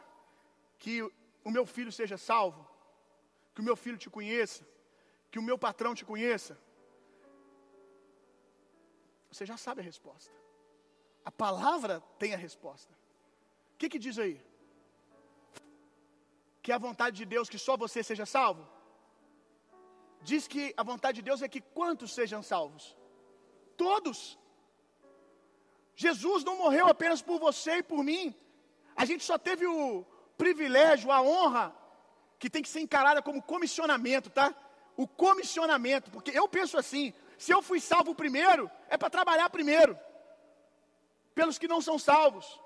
que 0.82 0.94
o 1.48 1.50
meu 1.56 1.64
filho 1.74 1.92
seja 2.00 2.16
salvo? 2.30 2.62
Que 3.52 3.62
o 3.62 3.68
meu 3.68 3.76
filho 3.84 3.98
te 4.04 4.10
conheça? 4.16 4.62
Que 5.30 5.40
o 5.42 5.46
meu 5.48 5.58
patrão 5.66 5.92
te 6.00 6.04
conheça? 6.10 6.54
Você 9.30 9.44
já 9.52 9.56
sabe 9.64 9.80
a 9.80 9.88
resposta. 9.92 10.34
A 11.30 11.32
palavra 11.44 11.94
tem 12.22 12.32
a 12.34 12.42
resposta. 12.46 12.92
O 13.74 13.78
que, 13.78 13.88
que 13.92 14.04
diz 14.06 14.18
aí? 14.24 14.36
que 16.66 16.72
é 16.72 16.76
a 16.76 16.84
vontade 16.86 17.14
de 17.18 17.26
Deus 17.32 17.48
que 17.52 17.60
só 17.64 17.74
você 17.82 18.00
seja 18.02 18.26
salvo? 18.26 18.62
Diz 20.30 20.48
que 20.52 20.62
a 20.76 20.84
vontade 20.88 21.16
de 21.18 21.24
Deus 21.28 21.40
é 21.46 21.48
que 21.54 21.60
quantos 21.76 22.10
sejam 22.18 22.40
salvos? 22.48 22.84
Todos. 23.84 24.18
Jesus 25.96 26.44
não 26.44 26.58
morreu 26.58 26.86
apenas 26.86 27.22
por 27.22 27.40
você 27.40 27.78
e 27.78 27.82
por 27.82 28.04
mim. 28.04 28.34
A 28.94 29.06
gente 29.06 29.24
só 29.24 29.38
teve 29.38 29.66
o 29.66 30.04
privilégio, 30.36 31.10
a 31.10 31.22
honra, 31.22 31.74
que 32.38 32.50
tem 32.50 32.62
que 32.62 32.68
ser 32.68 32.80
encarada 32.80 33.22
como 33.22 33.42
comissionamento, 33.42 34.28
tá? 34.28 34.54
O 34.94 35.08
comissionamento, 35.08 36.10
porque 36.10 36.30
eu 36.38 36.46
penso 36.46 36.76
assim: 36.76 37.14
se 37.38 37.50
eu 37.50 37.62
fui 37.62 37.80
salvo 37.80 38.14
primeiro, 38.14 38.70
é 38.90 38.96
para 38.98 39.08
trabalhar 39.08 39.48
primeiro, 39.48 39.98
pelos 41.34 41.58
que 41.58 41.66
não 41.66 41.80
são 41.80 41.98
salvos. 41.98 42.60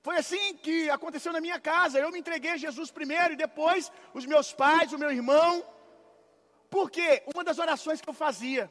Foi 0.00 0.16
assim 0.16 0.56
que 0.56 0.90
aconteceu 0.90 1.32
na 1.32 1.40
minha 1.40 1.60
casa. 1.60 1.98
Eu 1.98 2.10
me 2.10 2.18
entreguei 2.18 2.52
a 2.52 2.56
Jesus 2.56 2.90
primeiro 2.90 3.34
e 3.34 3.36
depois 3.36 3.90
os 4.14 4.24
meus 4.26 4.52
pais, 4.52 4.92
o 4.92 4.98
meu 4.98 5.10
irmão. 5.10 5.64
Porque 6.70 7.22
uma 7.32 7.44
das 7.44 7.58
orações 7.58 8.00
que 8.00 8.08
eu 8.08 8.14
fazia, 8.14 8.70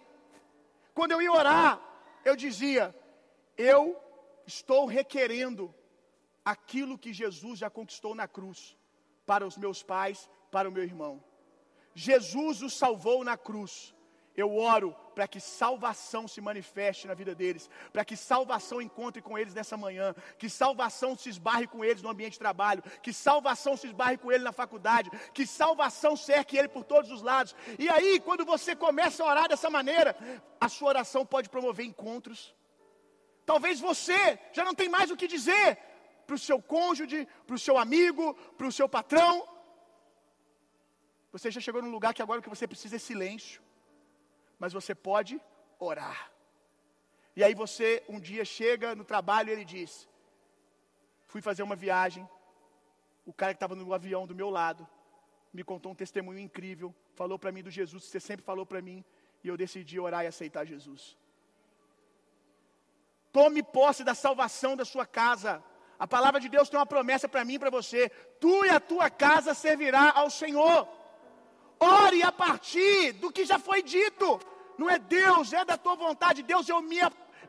quando 0.94 1.12
eu 1.12 1.22
ia 1.22 1.32
orar, 1.32 1.80
eu 2.24 2.36
dizia: 2.36 2.96
Eu 3.62 3.82
estou 4.46 4.82
requerendo 4.86 5.64
aquilo 6.44 6.98
que 6.98 7.14
Jesus 7.14 7.60
já 7.60 7.70
conquistou 7.70 8.14
na 8.16 8.28
cruz. 8.28 8.60
para 9.32 9.46
os 9.46 9.56
meus 9.56 9.82
pais, 9.82 10.30
para 10.52 10.68
o 10.68 10.72
meu 10.72 10.84
irmão. 10.84 11.24
Jesus 11.94 12.62
os 12.62 12.74
salvou 12.74 13.24
na 13.24 13.38
cruz. 13.38 13.94
Eu 14.36 14.58
oro 14.58 14.96
para 15.14 15.28
que 15.28 15.40
salvação 15.40 16.28
se 16.28 16.42
manifeste 16.42 17.08
na 17.08 17.14
vida 17.14 17.34
deles, 17.36 17.70
para 17.94 18.04
que 18.04 18.16
salvação 18.16 18.82
encontre 18.82 19.22
com 19.22 19.38
eles 19.38 19.54
nessa 19.54 19.78
manhã, 19.78 20.16
que 20.38 20.50
salvação 20.50 21.18
se 21.18 21.30
esbarre 21.30 21.68
com 21.68 21.84
eles 21.84 22.02
no 22.02 22.10
ambiente 22.10 22.34
de 22.34 22.40
trabalho, 22.40 22.84
que 23.04 23.14
salvação 23.14 23.76
se 23.78 23.88
esbarre 23.88 24.18
com 24.18 24.32
ele 24.32 24.44
na 24.44 24.54
faculdade, 24.54 25.10
que 25.34 25.46
salvação 25.46 26.16
cerque 26.16 26.58
ele 26.58 26.70
por 26.70 26.84
todos 26.84 27.12
os 27.12 27.22
lados. 27.22 27.56
E 27.78 27.90
aí, 27.90 28.20
quando 28.20 28.46
você 28.46 28.76
começa 28.76 29.24
a 29.24 29.28
orar 29.28 29.48
dessa 29.50 29.70
maneira, 29.70 30.16
a 30.60 30.70
sua 30.70 30.90
oração 30.90 31.26
pode 31.26 31.50
promover 31.50 31.86
encontros. 31.86 32.56
Talvez 33.46 33.80
você 33.80 34.40
já 34.54 34.64
não 34.64 34.76
tem 34.76 34.90
mais 34.90 35.12
o 35.12 35.18
que 35.18 35.28
dizer 35.28 35.78
para 36.26 36.36
o 36.36 36.40
seu 36.40 36.62
cônjuge, 36.62 37.28
para 37.46 37.56
o 37.56 37.60
seu 37.60 37.78
amigo, 37.78 38.34
para 38.58 38.68
o 38.68 38.72
seu 38.72 38.88
patrão. 38.88 39.48
Você 41.32 41.50
já 41.50 41.60
chegou 41.60 41.82
num 41.82 41.92
lugar 41.92 42.14
que 42.14 42.22
agora 42.22 42.40
o 42.40 42.44
que 42.44 42.50
você 42.50 42.68
precisa 42.68 42.96
é 42.98 43.00
silêncio 43.00 43.62
mas 44.62 44.74
você 44.74 44.94
pode 44.94 45.42
orar. 45.80 46.32
E 47.36 47.44
aí 47.44 47.56
você 47.56 48.04
um 48.08 48.20
dia 48.20 48.46
chega 48.46 48.94
no 48.94 49.04
trabalho 49.04 49.50
e 49.50 49.54
ele 49.54 49.66
diz: 49.66 50.08
Fui 51.26 51.42
fazer 51.42 51.64
uma 51.64 51.76
viagem. 51.76 52.30
O 53.26 53.34
cara 53.34 53.54
que 53.54 53.58
estava 53.58 53.74
no 53.76 53.92
avião 53.92 54.28
do 54.28 54.36
meu 54.36 54.52
lado 54.52 54.88
me 55.52 55.64
contou 55.64 55.92
um 55.92 55.96
testemunho 55.96 56.38
incrível, 56.38 56.94
falou 57.16 57.40
para 57.40 57.52
mim 57.52 57.64
do 57.64 57.72
Jesus 57.72 58.04
que 58.04 58.12
você 58.12 58.20
sempre 58.20 58.46
falou 58.46 58.66
para 58.66 58.84
mim, 58.84 59.04
e 59.44 59.48
eu 59.48 59.58
decidi 59.58 60.00
orar 60.00 60.24
e 60.24 60.28
aceitar 60.28 60.64
Jesus. 60.64 61.18
Tome 63.32 63.64
posse 63.64 64.04
da 64.04 64.14
salvação 64.14 64.76
da 64.76 64.84
sua 64.86 65.06
casa. 65.06 65.64
A 65.98 66.08
palavra 66.08 66.40
de 66.40 66.50
Deus 66.50 66.68
tem 66.68 66.80
uma 66.80 66.86
promessa 66.86 67.30
para 67.30 67.46
mim 67.46 67.54
e 67.54 67.60
para 67.60 67.70
você. 67.70 68.10
Tu 68.40 68.66
e 68.66 68.70
a 68.70 68.80
tua 68.80 69.10
casa 69.10 69.54
servirá 69.54 70.12
ao 70.12 70.30
Senhor. 70.30 70.88
Ore 71.80 72.22
a 72.24 72.32
partir 72.32 73.14
do 73.14 73.32
que 73.32 73.46
já 73.46 73.58
foi 73.58 73.82
dito. 73.82 74.40
Não 74.78 74.90
é 74.90 75.00
Deus, 75.00 75.54
é 75.54 75.64
da 75.64 75.78
tua 75.78 75.96
vontade. 75.96 76.44
Deus, 76.44 76.68
eu 76.68 76.82
me, 76.82 77.00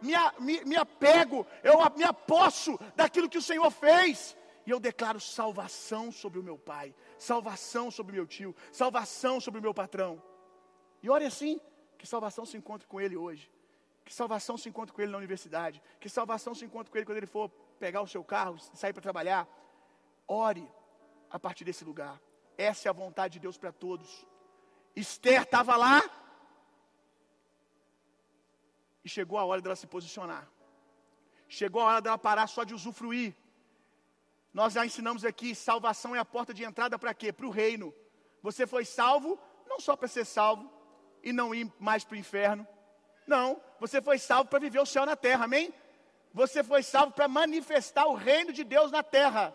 me, 0.01 0.15
me, 0.39 0.65
me 0.65 0.77
apego, 0.77 1.47
eu 1.63 1.79
me 1.97 2.05
aposso 2.05 2.79
daquilo 2.95 3.29
que 3.29 3.39
o 3.39 3.43
Senhor 3.43 3.71
fez. 3.71 4.37
E 4.67 4.71
eu 4.71 4.79
declaro 4.79 5.21
salvação 5.21 6.13
sobre 6.13 6.39
o 6.39 6.43
meu 6.43 6.57
pai, 6.57 6.95
salvação 7.19 7.91
sobre 7.91 8.13
o 8.13 8.17
meu 8.17 8.27
tio, 8.27 8.55
salvação 8.71 9.41
sobre 9.41 9.59
o 9.59 9.63
meu 9.63 9.75
patrão. 9.75 10.23
E 11.03 11.11
ore 11.11 11.25
assim, 11.25 11.61
que 11.99 12.07
salvação 12.07 12.47
se 12.47 12.57
encontre 12.57 12.87
com 12.87 13.01
ele 13.01 13.17
hoje. 13.17 13.51
Que 14.05 14.13
salvação 14.13 14.57
se 14.57 14.69
encontre 14.69 14.93
com 14.95 15.01
ele 15.01 15.13
na 15.13 15.19
universidade. 15.19 15.83
Que 16.01 16.09
salvação 16.09 16.55
se 16.55 16.65
encontre 16.65 16.91
com 16.91 16.99
ele 16.99 17.07
quando 17.07 17.19
ele 17.19 17.27
for 17.27 17.49
pegar 17.79 18.03
o 18.03 18.07
seu 18.07 18.25
carro, 18.25 18.59
sair 18.75 18.93
para 18.93 19.03
trabalhar. 19.03 19.49
Ore 20.27 20.69
a 21.31 21.39
partir 21.39 21.65
desse 21.65 21.85
lugar. 21.85 22.21
Essa 22.57 22.89
é 22.89 22.91
a 22.91 22.93
vontade 22.93 23.35
de 23.35 23.41
Deus 23.41 23.57
para 23.57 23.73
todos. 23.73 24.27
Esther 24.95 25.43
estava 25.43 25.77
lá 25.77 26.03
e 29.05 29.09
chegou 29.09 29.39
a 29.39 29.45
hora 29.45 29.61
dela 29.61 29.77
se 29.77 29.87
posicionar. 29.87 30.49
Chegou 31.49 31.83
a 31.83 31.87
hora 31.87 32.01
dela 32.01 32.19
parar 32.19 32.47
só 32.47 32.65
de 32.65 32.75
usufruir. 32.75 33.35
Nós 34.53 34.75
já 34.75 34.85
ensinamos 34.85 35.25
aqui: 35.25 35.55
salvação 35.55 36.15
é 36.15 36.19
a 36.19 36.25
porta 36.25 36.53
de 36.53 36.65
entrada 36.65 36.99
para 36.99 37.15
quê? 37.15 37.33
Para 37.33 37.47
o 37.47 37.51
reino. 37.51 37.95
Você 38.43 38.67
foi 38.67 38.85
salvo 38.85 39.39
não 39.67 39.81
só 39.81 39.97
para 39.97 40.09
ser 40.09 40.25
salvo 40.25 40.71
e 41.23 41.33
não 41.33 41.55
ir 41.55 41.73
mais 41.79 42.05
para 42.05 42.15
o 42.15 42.19
inferno. 42.19 42.67
Não, 43.27 43.61
você 43.79 44.01
foi 44.03 44.19
salvo 44.19 44.51
para 44.51 44.59
viver 44.59 44.81
o 44.81 44.87
céu 44.87 45.07
na 45.07 45.17
terra, 45.17 45.45
amém? 45.45 45.73
Você 46.35 46.63
foi 46.63 46.83
salvo 46.83 47.13
para 47.13 47.29
manifestar 47.29 48.07
o 48.07 48.15
reino 48.15 48.53
de 48.53 48.65
Deus 48.65 48.91
na 48.91 49.03
terra. 49.03 49.55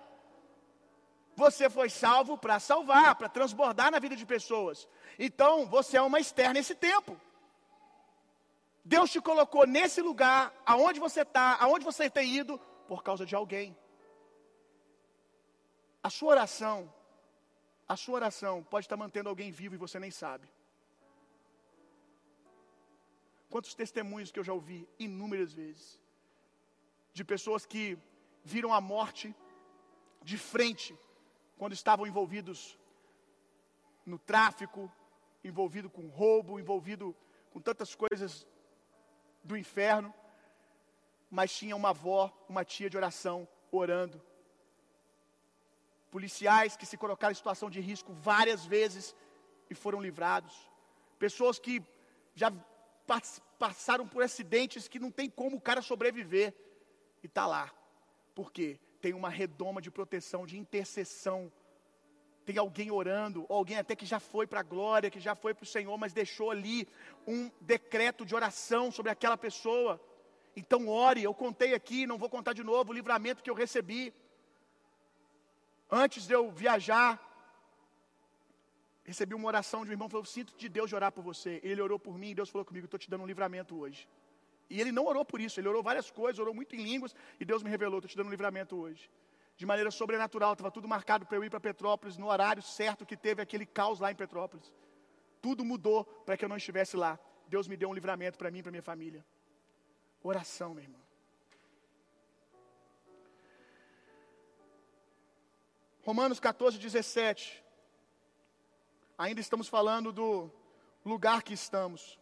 Você 1.35 1.69
foi 1.69 1.89
salvo 1.89 2.37
para 2.37 2.59
salvar, 2.59 3.15
para 3.15 3.29
transbordar 3.29 3.91
na 3.91 3.99
vida 3.99 4.15
de 4.15 4.25
pessoas. 4.25 4.87
Então, 5.19 5.65
você 5.67 5.97
é 5.97 6.01
uma 6.01 6.19
externa 6.19 6.53
nesse 6.53 6.75
tempo. 6.75 7.19
Deus 8.83 9.11
te 9.11 9.19
colocou 9.19 9.67
nesse 9.67 10.01
lugar, 10.01 10.53
aonde 10.65 10.99
você 10.99 11.21
está, 11.21 11.57
aonde 11.59 11.83
você 11.83 12.09
tem 12.09 12.33
ido, 12.33 12.59
por 12.87 13.03
causa 13.03 13.25
de 13.25 13.35
alguém. 13.35 13.77
A 16.01 16.09
sua 16.09 16.29
oração, 16.29 16.91
a 17.87 17.95
sua 17.97 18.15
oração 18.15 18.63
pode 18.63 18.85
estar 18.85 18.97
mantendo 18.97 19.29
alguém 19.29 19.51
vivo 19.51 19.75
e 19.75 19.77
você 19.77 19.99
nem 19.99 20.09
sabe. 20.09 20.47
Quantos 23.49 23.73
testemunhos 23.73 24.31
que 24.31 24.39
eu 24.39 24.43
já 24.43 24.53
ouvi, 24.53 24.87
inúmeras 24.99 25.53
vezes, 25.53 25.99
de 27.13 27.23
pessoas 27.23 27.65
que 27.65 27.97
viram 28.43 28.73
a 28.73 28.81
morte 28.81 29.35
de 30.21 30.37
frente 30.37 30.97
quando 31.57 31.73
estavam 31.73 32.05
envolvidos 32.05 32.77
no 34.05 34.19
tráfico, 34.19 34.91
envolvido 35.43 35.89
com 35.89 36.07
roubo, 36.07 36.59
envolvido 36.59 37.15
com 37.51 37.59
tantas 37.59 37.95
coisas 37.95 38.45
do 39.43 39.55
inferno, 39.55 40.13
mas 41.29 41.55
tinha 41.55 41.75
uma 41.75 41.89
avó, 41.89 42.31
uma 42.47 42.63
tia 42.63 42.89
de 42.89 42.97
oração 42.97 43.47
orando. 43.71 44.21
Policiais 46.11 46.77
que 46.77 46.85
se 46.85 46.97
colocaram 46.97 47.31
em 47.31 47.35
situação 47.35 47.69
de 47.69 47.79
risco 47.79 48.13
várias 48.13 48.65
vezes 48.65 49.15
e 49.69 49.75
foram 49.75 50.01
livrados. 50.01 50.55
Pessoas 51.19 51.59
que 51.59 51.83
já 52.33 52.51
passaram 53.57 54.07
por 54.07 54.21
acidentes 54.21 54.87
que 54.87 54.99
não 54.99 55.09
tem 55.09 55.29
como 55.29 55.57
o 55.57 55.61
cara 55.61 55.81
sobreviver 55.81 56.53
e 57.23 57.27
está 57.27 57.47
lá. 57.47 57.71
Por 58.35 58.51
quê? 58.51 58.79
tem 58.99 59.13
uma 59.13 59.29
redoma 59.29 59.81
de 59.81 59.91
proteção, 59.91 60.45
de 60.45 60.57
intercessão. 60.57 61.51
Tem 62.45 62.57
alguém 62.57 62.91
orando, 62.91 63.45
ou 63.49 63.57
alguém 63.57 63.77
até 63.77 63.95
que 63.95 64.05
já 64.05 64.19
foi 64.19 64.47
para 64.47 64.61
a 64.61 64.63
glória, 64.63 65.09
que 65.09 65.19
já 65.19 65.35
foi 65.35 65.53
para 65.53 65.63
o 65.63 65.67
Senhor, 65.67 65.97
mas 65.97 66.13
deixou 66.13 66.49
ali 66.49 66.87
um 67.25 67.51
decreto 67.59 68.25
de 68.25 68.33
oração 68.33 68.91
sobre 68.91 69.11
aquela 69.11 69.37
pessoa. 69.37 69.99
Então 70.55 70.87
ore, 70.87 71.23
eu 71.23 71.33
contei 71.33 71.73
aqui, 71.73 72.07
não 72.07 72.17
vou 72.17 72.29
contar 72.29 72.53
de 72.53 72.63
novo, 72.63 72.91
o 72.91 72.95
livramento 72.95 73.43
que 73.43 73.49
eu 73.49 73.53
recebi. 73.53 74.13
Antes 75.91 76.25
de 76.25 76.33
eu 76.33 76.49
viajar, 76.51 77.21
recebi 79.07 79.33
uma 79.33 79.47
oração 79.47 79.83
de 79.83 79.89
um 79.89 79.93
irmão, 79.93 80.09
falou, 80.09 80.25
sinto 80.25 80.53
de 80.55 80.67
Deus 80.67 80.89
de 80.89 80.95
orar 80.95 81.11
por 81.13 81.23
você. 81.23 81.61
Ele 81.63 81.81
orou 81.81 81.97
por 81.97 82.17
mim, 82.17 82.31
e 82.31 82.35
Deus 82.35 82.49
falou 82.49 82.65
comigo, 82.65 82.85
estou 82.85 82.99
te 82.99 83.09
dando 83.09 83.23
um 83.23 83.25
livramento 83.25 83.79
hoje. 83.79 84.07
E 84.69 84.81
ele 84.81 84.91
não 84.91 85.05
orou 85.05 85.23
por 85.23 85.39
isso, 85.39 85.59
ele 85.59 85.69
orou 85.69 85.81
várias 85.81 86.11
coisas, 86.11 86.39
orou 86.39 86.53
muito 86.53 86.75
em 86.75 86.83
línguas, 86.83 87.15
e 87.39 87.45
Deus 87.45 87.63
me 87.63 87.69
revelou, 87.69 87.99
estou 87.99 88.09
te 88.09 88.17
dando 88.17 88.27
um 88.27 88.29
livramento 88.29 88.75
hoje. 88.75 89.09
De 89.55 89.65
maneira 89.65 89.89
sobrenatural, 89.89 90.51
estava 90.53 90.69
tudo 90.69 90.87
marcado 90.89 91.25
para 91.25 91.37
eu 91.37 91.43
ir 91.43 91.49
para 91.49 91.59
Petrópolis, 91.59 92.17
no 92.17 92.27
horário 92.27 92.61
certo 92.61 93.05
que 93.05 93.15
teve 93.15 93.41
aquele 93.41 93.65
caos 93.65 93.99
lá 94.01 94.11
em 94.11 94.15
Petrópolis. 94.15 94.73
Tudo 95.41 95.63
mudou 95.63 96.03
para 96.03 96.35
que 96.35 96.43
eu 96.43 96.49
não 96.49 96.57
estivesse 96.57 96.97
lá. 96.97 97.17
Deus 97.47 97.67
me 97.67 97.77
deu 97.77 97.89
um 97.89 97.93
livramento 97.93 98.37
para 98.37 98.51
mim 98.51 98.59
e 98.59 98.63
para 98.63 98.71
minha 98.71 98.83
família. 98.83 99.25
Oração, 100.21 100.73
meu 100.73 100.83
irmão. 100.83 101.01
Romanos 106.01 106.39
14, 106.39 106.77
17. 106.77 107.66
Ainda 109.17 109.41
estamos 109.41 109.67
falando 109.67 110.11
do 110.11 110.51
lugar 111.03 111.41
que 111.41 111.53
estamos. 111.53 112.19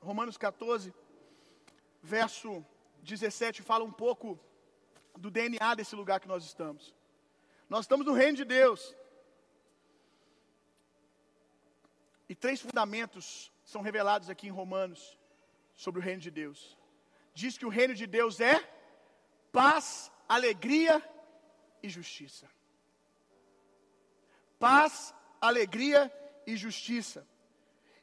Romanos 0.00 0.38
14, 0.38 0.94
verso 2.02 2.64
17, 3.02 3.60
fala 3.62 3.84
um 3.84 3.92
pouco 3.92 4.40
do 5.18 5.30
DNA 5.30 5.74
desse 5.74 5.94
lugar 5.94 6.18
que 6.18 6.26
nós 6.26 6.42
estamos. 6.42 6.94
Nós 7.68 7.84
estamos 7.84 8.06
no 8.06 8.14
reino 8.14 8.38
de 8.38 8.46
Deus. 8.46 8.96
E 12.26 12.34
três 12.34 12.62
fundamentos 12.62 13.52
são 13.62 13.82
revelados 13.82 14.30
aqui 14.30 14.46
em 14.46 14.50
Romanos 14.50 15.18
sobre 15.76 16.00
o 16.00 16.02
reino 16.02 16.22
de 16.22 16.30
Deus. 16.30 16.79
Diz 17.34 17.56
que 17.56 17.66
o 17.66 17.68
reino 17.68 17.94
de 17.94 18.06
Deus 18.06 18.40
é 18.40 18.56
paz, 19.52 20.10
alegria 20.28 21.02
e 21.82 21.88
justiça. 21.88 22.48
Paz, 24.58 25.14
alegria 25.40 26.12
e 26.46 26.56
justiça. 26.56 27.26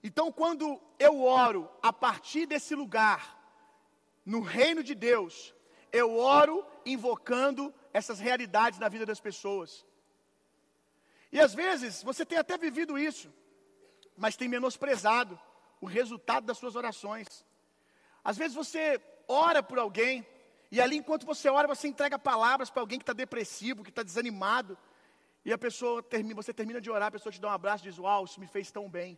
Então, 0.03 0.31
quando 0.31 0.81
eu 0.97 1.23
oro 1.23 1.69
a 1.81 1.91
partir 1.91 2.45
desse 2.45 2.73
lugar, 2.73 3.37
no 4.25 4.41
reino 4.41 4.83
de 4.83 4.95
Deus, 4.95 5.53
eu 5.91 6.17
oro 6.17 6.65
invocando 6.85 7.73
essas 7.93 8.19
realidades 8.19 8.79
na 8.79 8.89
vida 8.89 9.05
das 9.05 9.19
pessoas. 9.19 9.85
E 11.31 11.39
às 11.39 11.53
vezes 11.53 12.03
você 12.03 12.25
tem 12.25 12.37
até 12.37 12.57
vivido 12.57 12.97
isso, 12.97 13.31
mas 14.15 14.35
tem 14.35 14.47
menosprezado 14.47 15.39
o 15.79 15.85
resultado 15.85 16.45
das 16.45 16.57
suas 16.57 16.75
orações. 16.75 17.45
Às 18.23 18.37
vezes 18.37 18.55
você 18.55 18.99
ora 19.27 19.61
por 19.61 19.79
alguém, 19.79 20.25
e 20.71 20.81
ali 20.81 20.97
enquanto 20.97 21.25
você 21.25 21.49
ora, 21.49 21.67
você 21.67 21.87
entrega 21.87 22.17
palavras 22.19 22.69
para 22.69 22.81
alguém 22.81 22.99
que 22.99 23.03
está 23.03 23.13
depressivo, 23.13 23.83
que 23.83 23.89
está 23.89 24.03
desanimado, 24.03 24.77
e 25.43 25.53
a 25.53 25.57
pessoa 25.57 26.03
termina, 26.03 26.35
você 26.35 26.53
termina 26.53 26.81
de 26.81 26.89
orar, 26.89 27.07
a 27.07 27.11
pessoa 27.11 27.31
te 27.31 27.39
dá 27.39 27.47
um 27.47 27.51
abraço 27.51 27.85
e 27.85 27.89
diz: 27.89 27.97
Uau, 27.97 28.25
isso 28.25 28.39
me 28.39 28.47
fez 28.47 28.69
tão 28.69 28.89
bem. 28.89 29.17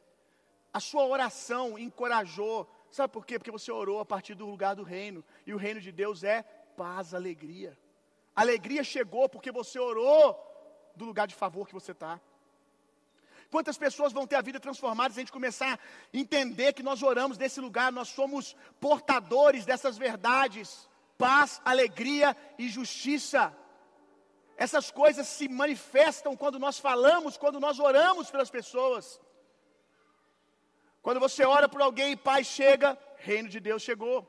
A 0.71 0.79
sua 0.79 1.05
oração 1.05 1.79
encorajou, 1.79 2.69
Sabe 2.91 3.13
por 3.13 3.25
quê? 3.25 3.37
Porque 3.37 3.51
você 3.51 3.71
orou 3.71 3.99
a 3.99 4.05
partir 4.05 4.35
do 4.35 4.45
lugar 4.45 4.75
do 4.75 4.83
reino. 4.83 5.23
E 5.45 5.53
o 5.53 5.57
reino 5.57 5.79
de 5.79 5.91
Deus 5.91 6.23
é 6.23 6.41
paz, 6.75 7.13
alegria. 7.13 7.77
Alegria 8.35 8.83
chegou 8.83 9.29
porque 9.29 9.51
você 9.51 9.79
orou 9.79 10.37
do 10.95 11.05
lugar 11.05 11.27
de 11.27 11.35
favor 11.35 11.67
que 11.67 11.73
você 11.73 11.91
está. 11.91 12.19
Quantas 13.51 13.77
pessoas 13.77 14.13
vão 14.13 14.27
ter 14.27 14.35
a 14.35 14.41
vida 14.41 14.59
transformada 14.59 15.13
se 15.13 15.19
a 15.19 15.23
gente 15.23 15.31
começar 15.31 15.73
a 15.73 15.79
entender 16.13 16.73
que 16.73 16.83
nós 16.83 17.01
oramos 17.01 17.37
desse 17.37 17.59
lugar, 17.59 17.91
nós 17.91 18.09
somos 18.09 18.55
portadores 18.79 19.65
dessas 19.65 19.97
verdades: 19.97 20.87
paz, 21.17 21.59
alegria 21.65 22.37
e 22.57 22.69
justiça. 22.69 23.55
Essas 24.55 24.91
coisas 24.91 25.27
se 25.27 25.47
manifestam 25.47 26.35
quando 26.35 26.59
nós 26.59 26.77
falamos, 26.77 27.37
quando 27.37 27.59
nós 27.59 27.79
oramos 27.79 28.29
pelas 28.29 28.51
pessoas. 28.51 29.19
Quando 31.01 31.19
você 31.19 31.43
ora 31.45 31.67
por 31.67 31.81
alguém 31.81 32.11
e 32.11 32.17
paz 32.17 32.45
chega, 32.45 32.97
reino 33.17 33.49
de 33.49 33.59
Deus 33.59 33.81
chegou. 33.81 34.27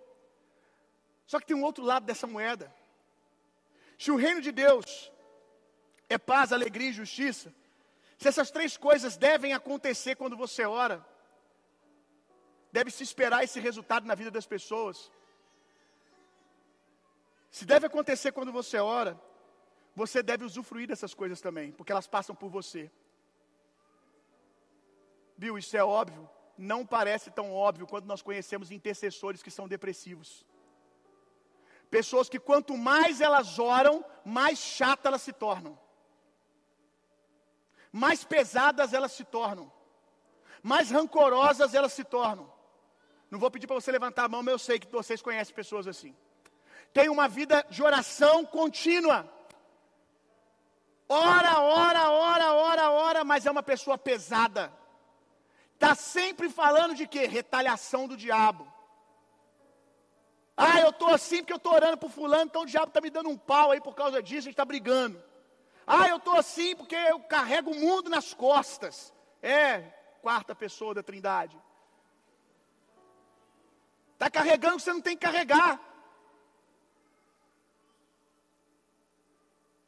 Só 1.27 1.39
que 1.39 1.47
tem 1.47 1.57
um 1.57 1.65
outro 1.65 1.85
lado 1.85 2.07
dessa 2.07 2.27
moeda. 2.27 2.75
Se 3.99 4.11
o 4.11 4.17
reino 4.17 4.41
de 4.41 4.51
Deus 4.51 5.13
é 6.09 6.17
paz, 6.17 6.53
alegria 6.53 6.89
e 6.89 6.93
justiça, 6.93 7.53
se 8.21 8.29
essas 8.29 8.51
três 8.51 8.77
coisas 8.77 9.17
devem 9.17 9.55
acontecer 9.55 10.15
quando 10.15 10.37
você 10.37 10.67
ora, 10.67 11.03
deve 12.71 12.91
se 12.91 13.03
esperar 13.03 13.43
esse 13.43 13.59
resultado 13.59 14.07
na 14.07 14.15
vida 14.15 14.31
das 14.31 14.47
pessoas. 14.47 15.11
Se 17.51 17.65
deve 17.65 17.87
acontecer 17.87 18.31
quando 18.33 18.53
você 18.53 18.77
ora, 18.77 19.19
você 19.97 20.23
deve 20.23 20.45
usufruir 20.45 20.87
dessas 20.87 21.15
coisas 21.15 21.41
também, 21.41 21.73
porque 21.73 21.93
elas 21.93 22.07
passam 22.07 22.37
por 22.37 22.51
você. 22.51 22.91
Viu? 25.39 25.57
Isso 25.57 25.75
é 25.75 25.83
óbvio. 25.83 26.29
Não 26.59 26.85
parece 26.85 27.31
tão 27.31 27.51
óbvio 27.55 27.87
quando 27.87 28.05
nós 28.05 28.21
conhecemos 28.21 28.71
intercessores 28.71 29.43
que 29.43 29.51
são 29.51 29.67
depressivos. 29.67 30.45
Pessoas 31.91 32.29
que 32.29 32.39
quanto 32.39 32.77
mais 32.77 33.23
elas 33.23 33.59
oram, 33.59 34.05
mais 34.27 34.59
chatas 34.59 35.07
elas 35.07 35.23
se 35.23 35.33
tornam 35.33 35.79
mais 37.93 38.25
pesadas 38.25 38.93
elas 38.93 39.13
se 39.13 39.25
tornam, 39.25 39.71
mais 40.63 40.91
rancorosas 40.91 41.75
elas 41.75 41.93
se 41.93 42.05
tornam. 42.05 42.51
Não 43.31 43.39
vou 43.39 43.51
pedir 43.51 43.67
para 43.67 43.77
você 43.77 43.93
levantar 43.93 44.25
a 44.25 44.29
mão, 44.29 44.43
mas 44.43 44.53
eu 44.53 44.59
sei 44.59 44.79
que 44.79 44.91
vocês 44.91 45.23
conhecem 45.23 45.55
pessoas 45.55 45.87
assim. 45.87 46.15
Tem 46.93 47.09
uma 47.09 47.29
vida 47.29 47.65
de 47.71 47.83
oração 47.83 48.45
contínua. 48.45 49.29
Ora, 51.09 51.61
ora, 51.61 52.11
ora, 52.11 52.53
ora, 52.53 52.91
ora, 52.91 53.25
mas 53.25 53.47
é 53.47 53.51
uma 53.51 53.63
pessoa 53.63 53.97
pesada. 53.97 54.73
Está 55.75 55.95
sempre 55.95 56.49
falando 56.49 56.95
de 56.95 57.07
quê? 57.07 57.27
Retaliação 57.27 58.07
do 58.07 58.17
diabo. 58.17 58.71
Ah, 60.57 60.81
eu 60.81 60.91
estou 60.91 61.09
assim 61.09 61.39
porque 61.39 61.53
eu 61.53 61.57
estou 61.57 61.73
orando 61.73 61.97
por 61.97 62.11
fulano, 62.11 62.45
então 62.45 62.63
o 62.63 62.67
diabo 62.67 62.89
está 62.89 63.01
me 63.01 63.09
dando 63.09 63.31
um 63.31 63.39
pau 63.39 63.71
aí 63.71 63.81
por 63.81 63.95
causa 63.95 64.23
disso, 64.23 64.41
a 64.41 64.43
gente 64.43 64.51
está 64.51 64.65
brigando. 64.65 65.23
Ah, 65.93 66.07
eu 66.07 66.19
estou 66.19 66.37
assim 66.37 66.77
porque 66.77 66.95
eu 66.95 67.19
carrego 67.19 67.73
o 67.73 67.75
mundo 67.75 68.09
nas 68.09 68.33
costas. 68.33 69.13
É, 69.43 69.81
quarta 70.23 70.55
pessoa 70.55 70.95
da 70.95 71.03
trindade. 71.03 71.61
Está 74.13 74.31
carregando 74.31 74.75
o 74.75 74.77
que 74.77 74.85
você 74.85 74.93
não 74.93 75.01
tem 75.01 75.17
que 75.17 75.27
carregar. 75.27 75.81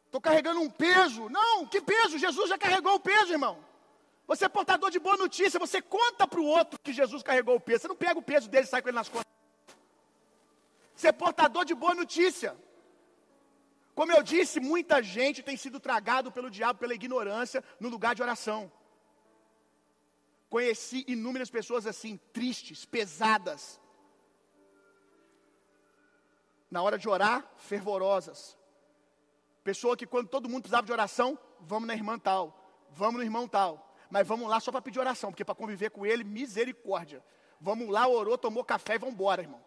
Estou 0.06 0.20
carregando 0.20 0.60
um 0.60 0.68
peso. 0.68 1.28
Não, 1.28 1.68
que 1.68 1.80
peso? 1.80 2.18
Jesus 2.18 2.48
já 2.48 2.58
carregou 2.58 2.94
o 2.96 3.00
peso, 3.00 3.30
irmão. 3.30 3.64
Você 4.26 4.46
é 4.46 4.48
portador 4.48 4.90
de 4.90 4.98
boa 4.98 5.16
notícia, 5.16 5.60
você 5.60 5.80
conta 5.80 6.26
para 6.26 6.40
o 6.40 6.44
outro 6.44 6.80
que 6.80 6.92
Jesus 6.92 7.22
carregou 7.22 7.54
o 7.54 7.60
peso. 7.60 7.82
Você 7.82 7.88
não 7.88 7.96
pega 7.96 8.18
o 8.18 8.22
peso 8.22 8.48
dele 8.50 8.64
e 8.64 8.68
sai 8.68 8.82
com 8.82 8.88
ele 8.88 8.96
nas 8.96 9.08
costas. 9.08 9.32
Você 10.96 11.06
é 11.06 11.12
portador 11.12 11.64
de 11.64 11.76
boa 11.76 11.94
notícia. 11.94 12.56
Como 13.94 14.12
eu 14.12 14.22
disse, 14.22 14.58
muita 14.58 15.02
gente 15.02 15.42
tem 15.42 15.56
sido 15.56 15.78
tragado 15.78 16.32
pelo 16.32 16.50
diabo 16.50 16.78
pela 16.78 16.94
ignorância 16.94 17.62
no 17.78 17.88
lugar 17.88 18.14
de 18.14 18.22
oração. 18.22 18.72
Conheci 20.48 21.04
inúmeras 21.08 21.50
pessoas 21.50 21.86
assim, 21.86 22.18
tristes, 22.32 22.84
pesadas. 22.84 23.80
Na 26.70 26.82
hora 26.82 26.98
de 26.98 27.08
orar, 27.08 27.46
fervorosas. 27.56 28.56
Pessoa 29.62 29.96
que 29.96 30.06
quando 30.06 30.28
todo 30.28 30.48
mundo 30.48 30.62
precisava 30.62 30.86
de 30.86 30.92
oração, 30.92 31.38
vamos 31.60 31.86
na 31.86 31.94
irmã 31.94 32.18
tal, 32.18 32.58
vamos 32.90 33.16
no 33.16 33.22
irmão 33.22 33.46
tal. 33.46 33.94
Mas 34.10 34.26
vamos 34.26 34.48
lá 34.48 34.58
só 34.60 34.70
para 34.70 34.82
pedir 34.82 34.98
oração, 34.98 35.30
porque 35.30 35.44
para 35.44 35.54
conviver 35.54 35.90
com 35.90 36.04
ele, 36.04 36.24
misericórdia. 36.24 37.24
Vamos 37.60 37.88
lá, 37.88 38.06
orou, 38.08 38.36
tomou 38.36 38.64
café 38.64 38.96
e 38.96 38.98
vamos 38.98 39.14
embora, 39.14 39.42
irmão. 39.42 39.62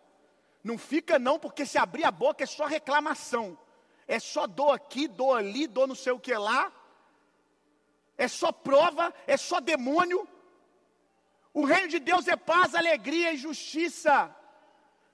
Não 0.64 0.78
fica 0.78 1.18
não, 1.18 1.40
porque 1.40 1.66
se 1.66 1.78
abrir 1.78 2.04
a 2.04 2.12
boca 2.12 2.44
é 2.44 2.48
só 2.48 2.66
reclamação. 2.66 3.58
É 4.08 4.20
só 4.20 4.46
dor 4.46 4.72
aqui, 4.72 5.08
dor 5.08 5.38
ali, 5.38 5.68
dor 5.68 5.88
não 5.88 5.96
sei 5.96 6.14
o 6.14 6.20
que 6.20 6.34
lá. 6.34 6.72
É 8.18 8.28
só 8.28 8.52
prova, 8.52 9.14
é 9.26 9.36
só 9.36 9.60
demônio. 9.60 10.28
O 11.54 11.66
reino 11.66 11.88
de 11.88 12.00
Deus 12.00 12.28
é 12.28 12.36
paz, 12.36 12.76
alegria 12.76 13.34
e 13.34 13.38
justiça. 13.38 14.34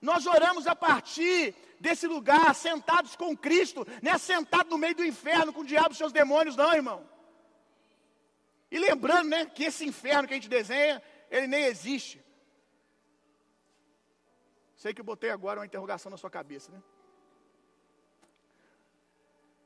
Nós 0.01 0.25
oramos 0.25 0.67
a 0.67 0.75
partir 0.75 1.55
desse 1.79 2.07
lugar, 2.07 2.53
sentados 2.53 3.15
com 3.15 3.35
Cristo, 3.35 3.85
não 4.01 4.11
é 4.11 4.17
sentado 4.17 4.69
no 4.69 4.77
meio 4.77 4.95
do 4.95 5.05
inferno 5.05 5.51
com 5.51 5.61
o 5.61 5.65
diabo 5.65 5.93
e 5.93 5.97
seus 5.97 6.11
demônios, 6.11 6.55
não, 6.55 6.73
irmão. 6.73 7.09
E 8.69 8.79
lembrando, 8.79 9.29
né, 9.29 9.45
que 9.45 9.63
esse 9.63 9.85
inferno 9.85 10.27
que 10.27 10.33
a 10.33 10.37
gente 10.37 10.49
desenha, 10.49 11.01
ele 11.29 11.47
nem 11.47 11.63
existe. 11.65 12.23
Sei 14.75 14.93
que 14.93 15.01
eu 15.01 15.05
botei 15.05 15.29
agora 15.29 15.59
uma 15.59 15.65
interrogação 15.65 16.09
na 16.09 16.17
sua 16.17 16.29
cabeça, 16.29 16.71
né? 16.71 16.81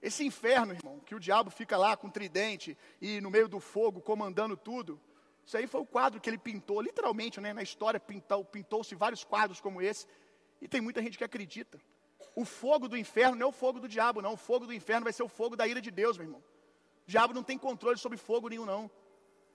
Esse 0.05 0.23
inferno, 0.23 0.71
irmão, 0.71 0.99
que 0.99 1.15
o 1.15 1.19
diabo 1.19 1.49
fica 1.49 1.75
lá 1.75 1.97
com 1.97 2.07
tridente 2.11 2.77
e 3.01 3.19
no 3.21 3.31
meio 3.31 3.47
do 3.47 3.59
fogo 3.59 3.99
comandando 3.99 4.55
tudo, 4.55 5.01
isso 5.43 5.57
aí 5.57 5.65
foi 5.65 5.81
o 5.81 5.85
quadro 5.85 6.21
que 6.21 6.29
ele 6.29 6.37
pintou, 6.37 6.79
literalmente, 6.79 7.41
né, 7.41 7.53
na 7.53 7.63
história 7.63 7.99
pintou-se 7.99 8.93
vários 8.93 9.23
quadros 9.23 9.59
como 9.59 9.81
esse, 9.81 10.05
e 10.61 10.67
tem 10.67 10.79
muita 10.79 11.01
gente 11.01 11.17
que 11.17 11.23
acredita. 11.23 11.81
O 12.35 12.45
fogo 12.45 12.87
do 12.87 12.95
inferno 12.95 13.35
não 13.35 13.47
é 13.47 13.49
o 13.49 13.51
fogo 13.51 13.79
do 13.79 13.87
diabo, 13.87 14.21
não. 14.21 14.33
O 14.33 14.37
fogo 14.37 14.67
do 14.67 14.73
inferno 14.73 15.05
vai 15.05 15.11
ser 15.11 15.23
o 15.23 15.27
fogo 15.27 15.55
da 15.55 15.67
ira 15.67 15.81
de 15.81 15.89
Deus, 15.89 16.19
meu 16.19 16.27
irmão. 16.27 16.43
O 17.07 17.09
diabo 17.09 17.33
não 17.33 17.41
tem 17.41 17.57
controle 17.57 17.97
sobre 17.97 18.19
fogo 18.19 18.47
nenhum, 18.47 18.65
não. 18.65 18.91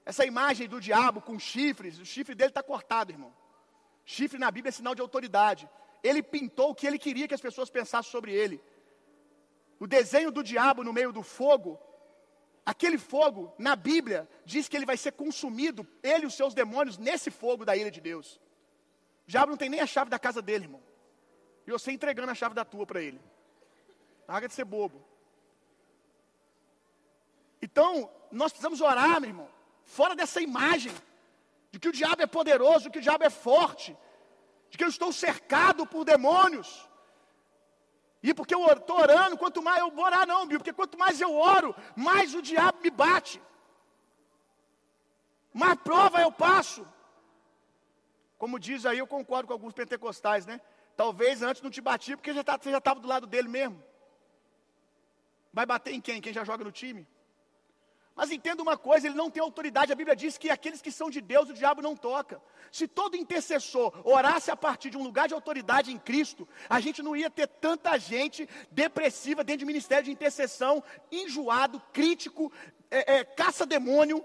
Essa 0.04 0.26
imagem 0.26 0.66
do 0.66 0.80
diabo 0.80 1.20
com 1.20 1.38
chifres, 1.38 2.00
o 2.00 2.04
chifre 2.04 2.34
dele 2.34 2.50
está 2.50 2.62
cortado, 2.62 3.12
irmão. 3.12 3.32
Chifre 4.04 4.36
na 4.36 4.50
Bíblia 4.50 4.70
é 4.70 4.72
sinal 4.72 4.96
de 4.96 5.00
autoridade. 5.00 5.70
Ele 6.02 6.24
pintou 6.24 6.70
o 6.70 6.74
que 6.74 6.88
ele 6.88 6.98
queria 6.98 7.28
que 7.28 7.34
as 7.34 7.40
pessoas 7.40 7.70
pensassem 7.70 8.10
sobre 8.10 8.32
ele 8.32 8.60
o 9.80 9.86
desenho 9.86 10.30
do 10.30 10.42
diabo 10.42 10.84
no 10.84 10.92
meio 10.92 11.10
do 11.10 11.22
fogo, 11.22 11.80
aquele 12.66 12.98
fogo, 12.98 13.52
na 13.58 13.74
Bíblia, 13.74 14.28
diz 14.44 14.68
que 14.68 14.76
ele 14.76 14.84
vai 14.84 14.98
ser 14.98 15.12
consumido, 15.12 15.88
ele 16.02 16.24
e 16.24 16.26
os 16.26 16.34
seus 16.34 16.52
demônios, 16.52 16.98
nesse 16.98 17.30
fogo 17.30 17.64
da 17.64 17.74
ira 17.74 17.90
de 17.90 18.00
Deus. 18.00 18.38
O 19.26 19.30
diabo 19.30 19.50
não 19.50 19.56
tem 19.56 19.70
nem 19.70 19.80
a 19.80 19.86
chave 19.86 20.10
da 20.10 20.18
casa 20.18 20.42
dele, 20.42 20.66
irmão. 20.66 20.82
E 21.66 21.70
você 21.70 21.90
entregando 21.90 22.30
a 22.30 22.34
chave 22.34 22.54
da 22.54 22.64
tua 22.64 22.86
para 22.86 23.00
ele. 23.00 23.18
Larga 24.28 24.48
de 24.48 24.54
ser 24.54 24.64
bobo. 24.64 25.02
Então, 27.62 28.10
nós 28.30 28.52
precisamos 28.52 28.82
orar, 28.82 29.18
meu 29.18 29.30
irmão, 29.30 29.48
fora 29.84 30.14
dessa 30.14 30.42
imagem 30.42 30.92
de 31.70 31.78
que 31.78 31.88
o 31.88 31.92
diabo 31.92 32.22
é 32.22 32.26
poderoso, 32.26 32.84
de 32.84 32.90
que 32.90 32.98
o 32.98 33.02
diabo 33.02 33.24
é 33.24 33.30
forte, 33.30 33.96
de 34.68 34.76
que 34.76 34.84
eu 34.84 34.88
estou 34.88 35.10
cercado 35.10 35.86
por 35.86 36.04
demônios. 36.04 36.88
E 38.22 38.34
porque 38.34 38.54
eu 38.54 38.64
estou 38.66 38.98
orando, 38.98 39.38
quanto 39.38 39.62
mais 39.62 39.78
eu 39.78 39.90
vou 39.90 40.04
orar, 40.04 40.26
não, 40.26 40.46
porque 40.46 40.72
quanto 40.72 40.98
mais 40.98 41.20
eu 41.20 41.34
oro, 41.34 41.74
mais 41.96 42.34
o 42.34 42.42
diabo 42.42 42.78
me 42.82 42.90
bate. 42.90 43.40
Mais 45.52 45.78
prova 45.80 46.20
eu 46.20 46.30
passo. 46.30 46.86
Como 48.36 48.58
diz 48.58 48.84
aí, 48.86 48.98
eu 48.98 49.06
concordo 49.06 49.46
com 49.46 49.52
alguns 49.52 49.72
pentecostais, 49.72 50.46
né? 50.46 50.60
Talvez 50.96 51.42
antes 51.42 51.62
não 51.62 51.70
te 51.70 51.80
batia, 51.80 52.16
porque 52.16 52.44
tá, 52.44 52.58
você 52.58 52.70
já 52.70 52.78
estava 52.78 53.00
do 53.00 53.08
lado 53.08 53.26
dele 53.26 53.48
mesmo. 53.48 53.82
Vai 55.52 55.66
bater 55.66 55.94
em 55.94 56.00
quem? 56.00 56.20
Quem 56.20 56.32
já 56.32 56.44
joga 56.44 56.62
no 56.62 56.70
time? 56.70 57.06
Mas 58.14 58.30
entenda 58.30 58.62
uma 58.62 58.76
coisa, 58.76 59.06
ele 59.06 59.14
não 59.14 59.30
tem 59.30 59.42
autoridade. 59.42 59.92
A 59.92 59.96
Bíblia 59.96 60.16
diz 60.16 60.36
que 60.36 60.50
aqueles 60.50 60.82
que 60.82 60.92
são 60.92 61.10
de 61.10 61.20
Deus, 61.20 61.48
o 61.48 61.54
diabo 61.54 61.80
não 61.80 61.96
toca. 61.96 62.40
Se 62.70 62.86
todo 62.86 63.16
intercessor 63.16 63.92
orasse 64.04 64.50
a 64.50 64.56
partir 64.56 64.90
de 64.90 64.96
um 64.98 65.02
lugar 65.02 65.28
de 65.28 65.34
autoridade 65.34 65.92
em 65.92 65.98
Cristo, 65.98 66.46
a 66.68 66.80
gente 66.80 67.02
não 67.02 67.16
ia 67.16 67.30
ter 67.30 67.46
tanta 67.46 67.96
gente 67.98 68.48
depressiva 68.70 69.42
dentro 69.42 69.60
de 69.60 69.64
ministério 69.64 70.04
de 70.04 70.10
intercessão, 70.10 70.82
enjoado, 71.10 71.80
crítico, 71.92 72.52
é, 72.90 73.16
é, 73.16 73.24
caça-demônio. 73.24 74.24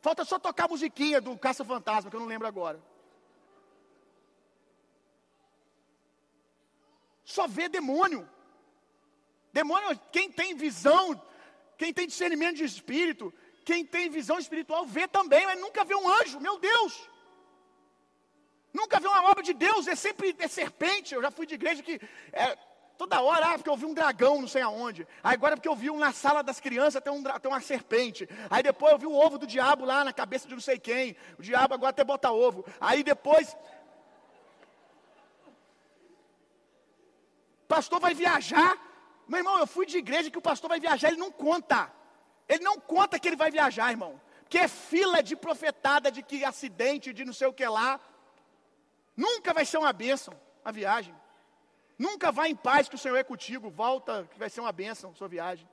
Falta 0.00 0.24
só 0.24 0.38
tocar 0.38 0.66
a 0.66 0.68
musiquinha 0.68 1.20
do 1.20 1.36
Caça-Fantasma, 1.36 2.10
que 2.10 2.16
eu 2.16 2.20
não 2.20 2.26
lembro 2.26 2.46
agora. 2.46 2.80
Só 7.24 7.46
vê 7.48 7.68
demônio. 7.68 8.28
Demônio, 9.52 9.98
quem 10.12 10.30
tem 10.30 10.54
visão 10.54 11.20
quem 11.76 11.92
tem 11.92 12.06
discernimento 12.06 12.56
de 12.56 12.64
espírito, 12.64 13.32
quem 13.64 13.84
tem 13.84 14.10
visão 14.10 14.38
espiritual, 14.38 14.84
vê 14.84 15.08
também, 15.08 15.46
mas 15.46 15.60
nunca 15.60 15.84
vê 15.84 15.94
um 15.94 16.08
anjo, 16.08 16.40
meu 16.40 16.58
Deus. 16.58 17.08
Nunca 18.72 18.98
vi 18.98 19.06
uma 19.06 19.30
obra 19.30 19.42
de 19.42 19.54
Deus, 19.54 19.86
é 19.86 19.94
sempre 19.94 20.34
é 20.38 20.48
serpente. 20.48 21.14
Eu 21.14 21.22
já 21.22 21.30
fui 21.30 21.46
de 21.46 21.54
igreja 21.54 21.80
que 21.80 22.00
é, 22.32 22.58
toda 22.98 23.20
hora, 23.20 23.50
ah, 23.50 23.54
porque 23.54 23.70
eu 23.70 23.76
vi 23.76 23.86
um 23.86 23.94
dragão, 23.94 24.40
não 24.40 24.48
sei 24.48 24.62
aonde. 24.62 25.06
Aí 25.22 25.34
agora 25.34 25.56
porque 25.56 25.68
eu 25.68 25.76
vi 25.76 25.90
um, 25.90 25.98
na 25.98 26.12
sala 26.12 26.42
das 26.42 26.60
crianças 26.60 27.02
tem, 27.02 27.12
um, 27.12 27.22
tem 27.22 27.50
uma 27.50 27.60
serpente. 27.60 28.28
Aí 28.50 28.62
depois 28.62 28.92
eu 28.92 28.98
vi 28.98 29.06
o 29.06 29.14
ovo 29.14 29.38
do 29.38 29.46
diabo 29.46 29.84
lá 29.84 30.04
na 30.04 30.12
cabeça 30.12 30.48
de 30.48 30.54
não 30.54 30.60
sei 30.60 30.78
quem. 30.78 31.16
O 31.38 31.42
diabo 31.42 31.74
agora 31.74 31.90
até 31.90 32.02
bota 32.02 32.32
ovo. 32.32 32.64
Aí 32.80 33.02
depois. 33.02 33.56
Pastor 37.68 38.00
vai 38.00 38.12
viajar. 38.12 38.76
Meu 39.26 39.38
irmão, 39.38 39.58
eu 39.58 39.66
fui 39.66 39.86
de 39.86 39.98
igreja 39.98 40.30
que 40.30 40.38
o 40.38 40.42
pastor 40.42 40.68
vai 40.68 40.80
viajar, 40.80 41.08
ele 41.08 41.16
não 41.16 41.30
conta. 41.30 41.90
Ele 42.48 42.62
não 42.62 42.78
conta 42.78 43.18
que 43.18 43.26
ele 43.28 43.36
vai 43.36 43.50
viajar, 43.50 43.90
irmão. 43.90 44.20
Que 44.48 44.58
é 44.58 44.68
fila 44.68 45.22
de 45.22 45.34
profetada 45.34 46.10
de 46.10 46.22
que 46.22 46.44
acidente, 46.44 47.12
de 47.12 47.24
não 47.24 47.32
sei 47.32 47.46
o 47.46 47.52
que 47.52 47.66
lá. 47.66 47.98
Nunca 49.16 49.54
vai 49.54 49.64
ser 49.64 49.78
uma 49.78 49.92
bênção 49.92 50.38
a 50.64 50.70
viagem. 50.70 51.14
Nunca 51.98 52.32
vá 52.32 52.48
em 52.48 52.56
paz 52.56 52.88
que 52.88 52.94
o 52.94 52.98
Senhor 52.98 53.16
é 53.16 53.24
contigo. 53.24 53.70
Volta 53.70 54.28
que 54.30 54.38
vai 54.38 54.50
ser 54.50 54.60
uma 54.60 54.72
bênção 54.72 55.10
a 55.10 55.14
sua 55.14 55.28
viagem. 55.28 55.68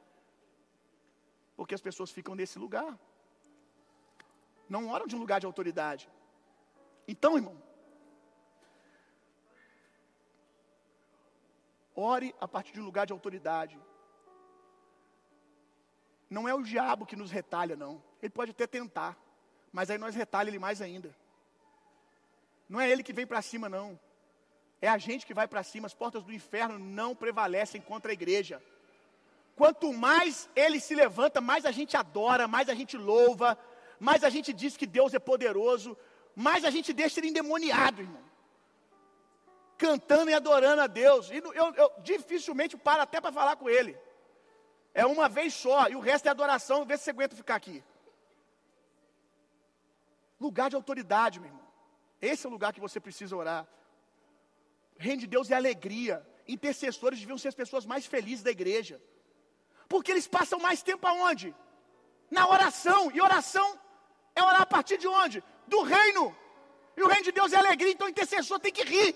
Porque 1.56 1.76
as 1.76 1.82
pessoas 1.82 2.12
ficam 2.12 2.36
nesse 2.36 2.58
lugar. 2.58 2.98
Não 4.70 4.90
oram 4.90 5.08
de 5.08 5.16
um 5.16 5.20
lugar 5.20 5.40
de 5.40 5.46
autoridade. 5.46 6.10
Então, 7.08 7.36
irmão, 7.36 7.62
ore 12.02 12.36
a 12.40 12.48
partir 12.48 12.74
de 12.74 12.82
um 12.82 12.86
lugar 12.86 13.06
de 13.06 13.14
autoridade. 13.14 13.80
Não 16.30 16.48
é 16.48 16.54
o 16.54 16.64
diabo 16.64 17.06
que 17.06 17.16
nos 17.16 17.32
retalha, 17.32 17.76
não. 17.76 18.02
Ele 18.22 18.30
pode 18.30 18.52
até 18.52 18.66
tentar, 18.66 19.18
mas 19.72 19.90
aí 19.90 19.98
nós 19.98 20.16
retalha 20.16 20.50
ele 20.50 20.60
mais 20.60 20.82
ainda. 20.82 21.16
Não 22.68 22.80
é 22.80 22.90
ele 22.90 23.04
que 23.04 23.14
vem 23.14 23.28
para 23.28 23.42
cima, 23.42 23.68
não. 23.68 24.00
É 24.82 24.88
a 24.88 24.98
gente 24.98 25.26
que 25.26 25.34
vai 25.34 25.48
para 25.48 25.62
cima. 25.62 25.88
As 25.88 25.94
portas 25.94 26.24
do 26.24 26.34
inferno 26.34 26.80
não 26.80 27.14
prevalecem 27.14 27.82
contra 27.82 28.12
a 28.12 28.14
igreja. 28.14 28.64
Quanto 29.56 29.92
mais 29.94 30.50
ele 30.56 30.80
se 30.80 30.96
levanta, 30.96 31.42
mais 31.42 31.66
a 31.66 31.72
gente 31.72 31.98
adora, 31.98 32.48
mais 32.48 32.70
a 32.70 32.74
gente 32.74 32.98
louva, 32.98 33.58
mais 34.00 34.24
a 34.24 34.30
gente 34.30 34.54
diz 34.54 34.78
que 34.78 34.88
Deus 34.88 35.14
é 35.14 35.20
poderoso, 35.20 35.98
mais 36.36 36.64
a 36.64 36.70
gente 36.70 36.94
deixa 36.94 37.20
ele 37.20 37.28
endemoniado, 37.28 38.02
irmão. 38.02 38.31
Cantando 39.82 40.30
e 40.30 40.34
adorando 40.36 40.82
a 40.84 40.86
Deus. 40.86 41.32
E 41.32 41.38
eu, 41.38 41.74
eu 41.82 41.92
dificilmente 42.04 42.78
paro 42.78 43.02
até 43.02 43.20
para 43.20 43.32
falar 43.32 43.56
com 43.56 43.68
ele. 43.68 43.98
É 44.94 45.04
uma 45.08 45.28
vez 45.28 45.56
só, 45.56 45.90
e 45.90 45.96
o 45.96 46.00
resto 46.00 46.28
é 46.28 46.30
adoração, 46.30 46.86
vê 46.86 46.96
se 46.96 47.06
você 47.06 47.10
aguenta 47.10 47.36
ficar 47.36 47.56
aqui. 47.56 47.84
Lugar 50.40 50.70
de 50.70 50.76
autoridade, 50.76 51.40
meu 51.40 51.50
irmão. 51.50 51.68
Esse 52.22 52.46
é 52.46 52.50
o 52.50 52.52
lugar 52.52 52.72
que 52.76 52.80
você 52.80 53.00
precisa 53.00 53.36
orar. 53.36 53.66
Reino 54.98 55.22
de 55.22 55.30
Deus 55.36 55.50
é 55.50 55.56
alegria. 55.56 56.16
Intercessores 56.48 57.20
deviam 57.20 57.40
ser 57.40 57.48
as 57.48 57.56
pessoas 57.56 57.84
mais 57.84 58.06
felizes 58.06 58.44
da 58.44 58.52
igreja. 58.52 59.02
Porque 59.90 60.12
eles 60.12 60.28
passam 60.28 60.60
mais 60.60 60.84
tempo 60.84 61.08
aonde? 61.08 61.56
Na 62.30 62.48
oração. 62.48 63.12
E 63.12 63.20
oração 63.20 63.68
é 64.36 64.44
orar 64.44 64.62
a 64.62 64.72
partir 64.78 65.00
de 65.00 65.08
onde? 65.08 65.44
Do 65.66 65.82
reino. 65.82 66.38
E 66.96 67.02
o 67.02 67.08
reino 67.08 67.24
de 67.24 67.32
Deus 67.32 67.52
é 67.52 67.58
alegria, 67.58 67.94
então 67.94 68.06
o 68.06 68.12
intercessor 68.12 68.60
tem 68.60 68.72
que 68.72 68.84
rir. 68.84 69.16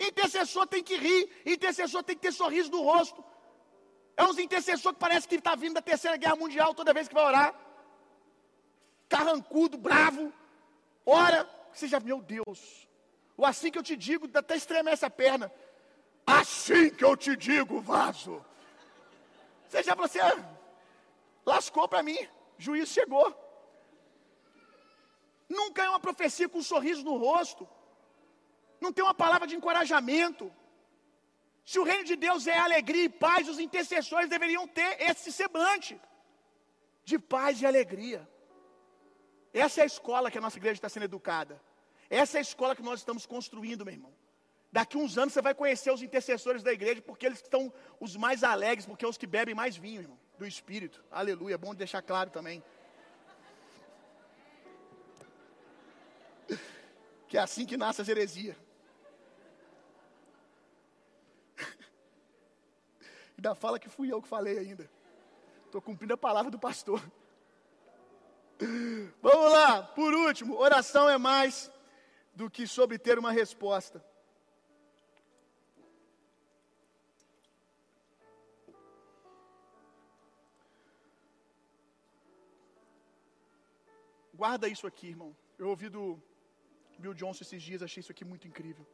Intercessor 0.00 0.66
tem 0.66 0.82
que 0.82 0.96
rir, 0.96 1.30
intercessor 1.44 2.02
tem 2.02 2.16
que 2.16 2.22
ter 2.22 2.32
sorriso 2.32 2.70
no 2.70 2.82
rosto. 2.82 3.22
É 4.16 4.24
uns 4.24 4.38
intercessor 4.38 4.94
que 4.94 4.98
parece 4.98 5.28
que 5.28 5.34
está 5.34 5.54
vindo 5.54 5.74
da 5.74 5.82
terceira 5.82 6.16
guerra 6.16 6.36
mundial 6.36 6.74
toda 6.74 6.94
vez 6.94 7.06
que 7.06 7.14
vai 7.14 7.24
orar. 7.24 7.54
Carrancudo, 9.08 9.76
bravo. 9.76 10.32
Ora, 11.04 11.48
você 11.72 11.86
já, 11.86 12.00
meu 12.00 12.22
Deus. 12.22 12.88
O 13.36 13.44
assim 13.44 13.70
que 13.70 13.78
eu 13.78 13.82
te 13.82 13.96
digo, 13.96 14.28
até 14.32 14.56
estremece 14.56 15.04
a 15.04 15.10
perna. 15.10 15.52
Assim 16.26 16.90
que 16.90 17.04
eu 17.04 17.14
te 17.16 17.36
digo, 17.36 17.80
vaso. 17.80 18.44
Você 19.68 19.82
já 19.82 19.92
falou 19.92 20.06
assim, 20.06 20.18
ah, 20.20 20.56
lascou 21.44 21.86
para 21.86 22.02
mim, 22.02 22.18
juízo 22.56 22.92
chegou. 22.92 23.34
Nunca 25.48 25.84
é 25.84 25.88
uma 25.88 26.00
profecia 26.00 26.48
com 26.48 26.58
um 26.58 26.62
sorriso 26.62 27.04
no 27.04 27.16
rosto. 27.18 27.68
Não 28.80 28.92
tem 28.92 29.04
uma 29.04 29.14
palavra 29.14 29.46
de 29.46 29.54
encorajamento. 29.54 30.52
Se 31.64 31.78
o 31.78 31.84
reino 31.84 32.04
de 32.04 32.16
Deus 32.16 32.46
é 32.46 32.58
alegria 32.58 33.04
e 33.04 33.08
paz, 33.08 33.48
os 33.48 33.58
intercessores 33.58 34.28
deveriam 34.28 34.66
ter 34.66 35.00
esse 35.00 35.30
semblante 35.30 36.00
de 37.04 37.18
paz 37.18 37.60
e 37.60 37.66
alegria. 37.66 38.28
Essa 39.52 39.80
é 39.80 39.82
a 39.82 39.86
escola 39.86 40.30
que 40.30 40.38
a 40.38 40.40
nossa 40.40 40.58
igreja 40.58 40.74
está 40.74 40.88
sendo 40.88 41.04
educada. 41.04 41.60
Essa 42.08 42.38
é 42.38 42.40
a 42.40 42.42
escola 42.42 42.74
que 42.74 42.82
nós 42.82 43.00
estamos 43.00 43.26
construindo, 43.26 43.84
meu 43.84 43.94
irmão. 43.94 44.12
Daqui 44.72 44.96
uns 44.96 45.18
anos 45.18 45.32
você 45.32 45.42
vai 45.42 45.54
conhecer 45.54 45.92
os 45.92 46.02
intercessores 46.02 46.62
da 46.62 46.72
igreja, 46.72 47.02
porque 47.02 47.26
eles 47.26 47.40
estão 47.40 47.72
os 47.98 48.16
mais 48.16 48.44
alegres, 48.44 48.86
porque 48.86 49.04
é 49.04 49.08
os 49.08 49.18
que 49.18 49.26
bebem 49.26 49.54
mais 49.54 49.76
vinho, 49.76 50.02
irmão, 50.02 50.18
do 50.38 50.46
Espírito. 50.46 51.04
Aleluia, 51.10 51.54
é 51.54 51.58
bom 51.58 51.74
deixar 51.74 52.02
claro 52.02 52.30
também. 52.30 52.62
Que 57.26 57.36
é 57.36 57.40
assim 57.40 57.66
que 57.66 57.76
nasce 57.76 58.00
a 58.02 58.04
heresia. 58.08 58.56
Ainda 63.40 63.54
fala 63.54 63.78
que 63.78 63.88
fui 63.88 64.12
eu 64.12 64.20
que 64.20 64.28
falei 64.28 64.58
ainda. 64.58 64.86
Estou 65.64 65.80
cumprindo 65.80 66.12
a 66.12 66.16
palavra 66.18 66.50
do 66.50 66.58
pastor. 66.58 67.00
Vamos 69.22 69.52
lá, 69.52 69.82
por 69.82 70.12
último, 70.12 70.58
oração 70.58 71.08
é 71.08 71.16
mais 71.16 71.72
do 72.34 72.50
que 72.50 72.66
sobre 72.66 72.98
ter 72.98 73.18
uma 73.18 73.32
resposta. 73.32 74.04
Guarda 84.34 84.68
isso 84.68 84.86
aqui, 84.86 85.06
irmão. 85.08 85.34
Eu 85.58 85.70
ouvi 85.70 85.88
do 85.88 86.22
Bill 86.98 87.14
Johnson 87.14 87.42
esses 87.42 87.62
dias, 87.62 87.82
achei 87.82 88.02
isso 88.02 88.12
aqui 88.12 88.22
muito 88.26 88.46
incrível. 88.46 88.86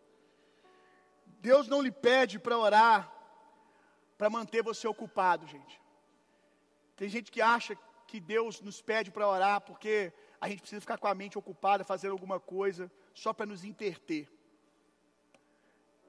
Deus 1.41 1.67
não 1.67 1.83
lhe 1.83 1.91
pede 1.91 2.39
para 2.39 2.57
orar 2.57 3.16
para 4.17 4.31
manter 4.31 4.63
você 4.63 4.87
ocupado, 4.89 5.47
gente. 5.47 5.81
Tem 6.97 7.09
gente 7.09 7.31
que 7.31 7.43
acha 7.43 7.77
que 8.07 8.19
Deus 8.21 8.61
nos 8.61 8.81
pede 8.81 9.11
para 9.11 9.29
orar 9.29 9.61
porque 9.61 10.13
a 10.41 10.49
gente 10.49 10.61
precisa 10.61 10.81
ficar 10.81 10.99
com 10.99 11.09
a 11.09 11.15
mente 11.15 11.39
ocupada, 11.39 11.85
fazendo 11.85 12.13
alguma 12.13 12.39
coisa, 12.39 12.91
só 13.15 13.33
para 13.33 13.47
nos 13.47 13.65
interter. 13.65 14.31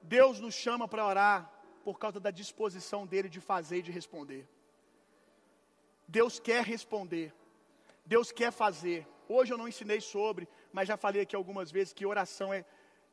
Deus 0.02 0.40
nos 0.40 0.54
chama 0.54 0.86
para 0.88 1.04
orar 1.04 1.52
por 1.84 1.98
causa 1.98 2.18
da 2.20 2.30
disposição 2.30 3.06
dele 3.06 3.28
de 3.28 3.40
fazer 3.40 3.78
e 3.78 3.82
de 3.82 3.92
responder. 3.92 4.48
Deus 6.06 6.38
quer 6.38 6.64
responder. 6.64 7.34
Deus 8.04 8.32
quer 8.32 8.50
fazer. 8.50 9.06
Hoje 9.28 9.52
eu 9.52 9.58
não 9.58 9.68
ensinei 9.68 10.00
sobre, 10.00 10.48
mas 10.72 10.88
já 10.88 10.96
falei 10.96 11.22
aqui 11.22 11.36
algumas 11.36 11.70
vezes 11.70 11.92
que 11.92 12.06
oração 12.06 12.52
é 12.52 12.64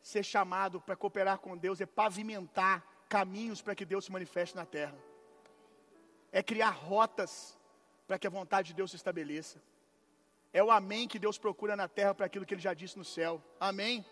ser 0.01 0.23
chamado 0.23 0.79
para 0.79 0.95
cooperar 0.95 1.39
com 1.39 1.57
Deus, 1.57 1.81
é 1.81 1.85
pavimentar 1.85 2.85
caminhos 3.09 3.61
para 3.61 3.75
que 3.75 3.85
Deus 3.85 4.05
se 4.05 4.11
manifeste 4.11 4.55
na 4.55 4.65
terra. 4.65 4.97
É 6.31 6.41
criar 6.43 6.69
rotas 6.69 7.57
para 8.07 8.19
que 8.19 8.27
a 8.27 8.29
vontade 8.29 8.69
de 8.69 8.73
Deus 8.73 8.91
se 8.91 8.97
estabeleça. 8.97 9.61
É 10.51 10.63
o 10.63 10.71
amém 10.71 11.07
que 11.07 11.19
Deus 11.19 11.37
procura 11.37 11.75
na 11.75 11.87
terra 11.87 12.13
para 12.15 12.25
aquilo 12.25 12.45
que 12.45 12.53
Ele 12.53 12.61
já 12.61 12.73
disse 12.73 12.97
no 12.97 13.05
céu. 13.05 13.43
Amém? 13.59 14.05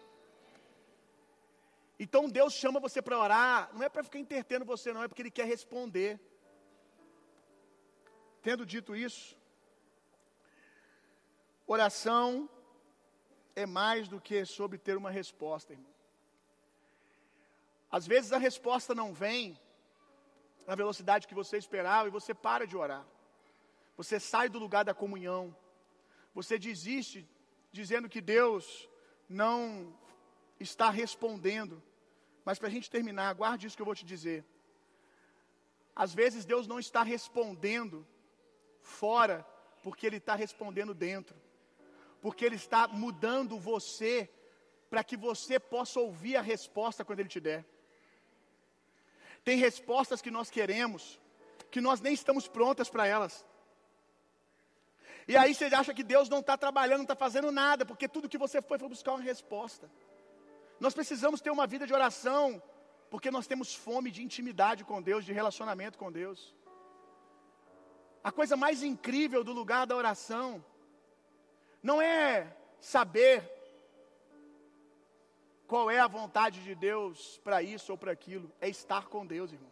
Então 2.00 2.28
Deus 2.28 2.54
chama 2.54 2.80
você 2.80 3.02
para 3.02 3.20
orar, 3.20 3.70
não 3.74 3.84
é 3.84 3.90
para 3.90 4.04
ficar 4.04 4.20
entretendo 4.20 4.66
você, 4.66 4.92
não, 4.92 5.04
é 5.04 5.08
porque 5.08 5.22
Ele 5.22 5.32
quer 5.32 5.46
responder. 5.46 6.20
Tendo 8.42 8.66
dito 8.66 8.94
isso, 8.94 9.38
oração 11.66 12.50
é 13.56 13.66
mais 13.66 14.10
do 14.10 14.20
que 14.20 14.44
sobre 14.44 14.78
ter 14.78 14.98
uma 14.98 15.12
resposta, 15.12 15.72
irmão. 15.72 15.93
Às 17.98 18.08
vezes 18.12 18.32
a 18.34 18.40
resposta 18.40 18.96
não 19.00 19.10
vem 19.14 19.44
na 20.66 20.74
velocidade 20.74 21.28
que 21.28 21.40
você 21.40 21.58
esperava 21.58 22.08
e 22.08 22.16
você 22.18 22.34
para 22.34 22.66
de 22.66 22.76
orar. 22.76 23.06
Você 23.96 24.20
sai 24.20 24.50
do 24.50 24.58
lugar 24.58 24.84
da 24.84 24.96
comunhão. 25.02 25.56
Você 26.34 26.58
desiste 26.58 27.20
dizendo 27.72 28.10
que 28.10 28.20
Deus 28.20 28.90
não 29.30 29.96
está 30.60 30.90
respondendo. 30.90 31.76
Mas 32.44 32.58
para 32.58 32.68
a 32.68 32.72
gente 32.72 32.90
terminar, 32.90 33.36
guarde 33.36 33.68
isso 33.68 33.76
que 33.76 33.84
eu 33.84 33.92
vou 33.92 34.00
te 34.02 34.08
dizer. 34.14 34.44
Às 35.96 36.16
vezes 36.16 36.46
Deus 36.46 36.66
não 36.66 36.80
está 36.80 37.04
respondendo 37.04 38.08
fora, 38.82 39.46
porque 39.84 40.08
Ele 40.08 40.18
está 40.18 40.34
respondendo 40.34 40.96
dentro. 40.96 41.36
Porque 42.24 42.44
Ele 42.44 42.56
está 42.56 42.88
mudando 42.88 43.60
você, 43.60 44.28
para 44.90 45.04
que 45.04 45.16
você 45.16 45.60
possa 45.60 46.00
ouvir 46.00 46.38
a 46.38 46.42
resposta 46.42 47.06
quando 47.06 47.20
Ele 47.20 47.30
te 47.30 47.40
der. 47.40 47.64
Tem 49.44 49.58
respostas 49.58 50.22
que 50.22 50.32
nós 50.32 50.50
queremos, 50.50 51.20
que 51.70 51.82
nós 51.82 52.00
nem 52.02 52.14
estamos 52.14 52.48
prontas 52.48 52.90
para 52.90 53.06
elas. 53.06 53.46
E 55.28 55.38
aí 55.38 55.54
você 55.54 55.66
acha 55.66 55.94
que 55.94 56.04
Deus 56.04 56.30
não 56.30 56.40
está 56.40 56.58
trabalhando, 56.58 57.00
não 57.00 57.04
está 57.04 57.16
fazendo 57.16 57.52
nada, 57.52 57.86
porque 57.86 58.08
tudo 58.08 58.30
que 58.30 58.38
você 58.38 58.62
foi 58.62 58.78
foi 58.78 58.90
buscar 58.90 59.14
uma 59.14 59.22
resposta. 59.22 59.90
Nós 60.80 60.94
precisamos 60.94 61.40
ter 61.42 61.50
uma 61.50 61.66
vida 61.66 61.88
de 61.88 61.94
oração, 61.94 62.62
porque 63.10 63.32
nós 63.32 63.48
temos 63.48 63.74
fome 63.74 64.12
de 64.12 64.22
intimidade 64.22 64.84
com 64.84 65.02
Deus, 65.02 65.24
de 65.24 65.32
relacionamento 65.32 65.98
com 65.98 66.12
Deus. 66.12 66.54
A 68.24 68.32
coisa 68.32 68.56
mais 68.56 68.84
incrível 68.84 69.44
do 69.44 69.54
lugar 69.54 69.86
da 69.86 69.96
oração 69.96 70.64
não 71.82 72.02
é 72.02 72.56
saber 72.80 73.63
qual 75.74 75.90
é 75.90 76.00
a 76.00 76.08
vontade 76.08 76.62
de 76.64 76.76
Deus 76.76 77.42
para 77.44 77.64
isso 77.64 77.92
ou 77.94 77.98
para 77.98 78.12
aquilo, 78.12 78.48
é 78.62 78.70
estar 78.70 79.08
com 79.08 79.26
Deus, 79.26 79.52
irmão. 79.52 79.72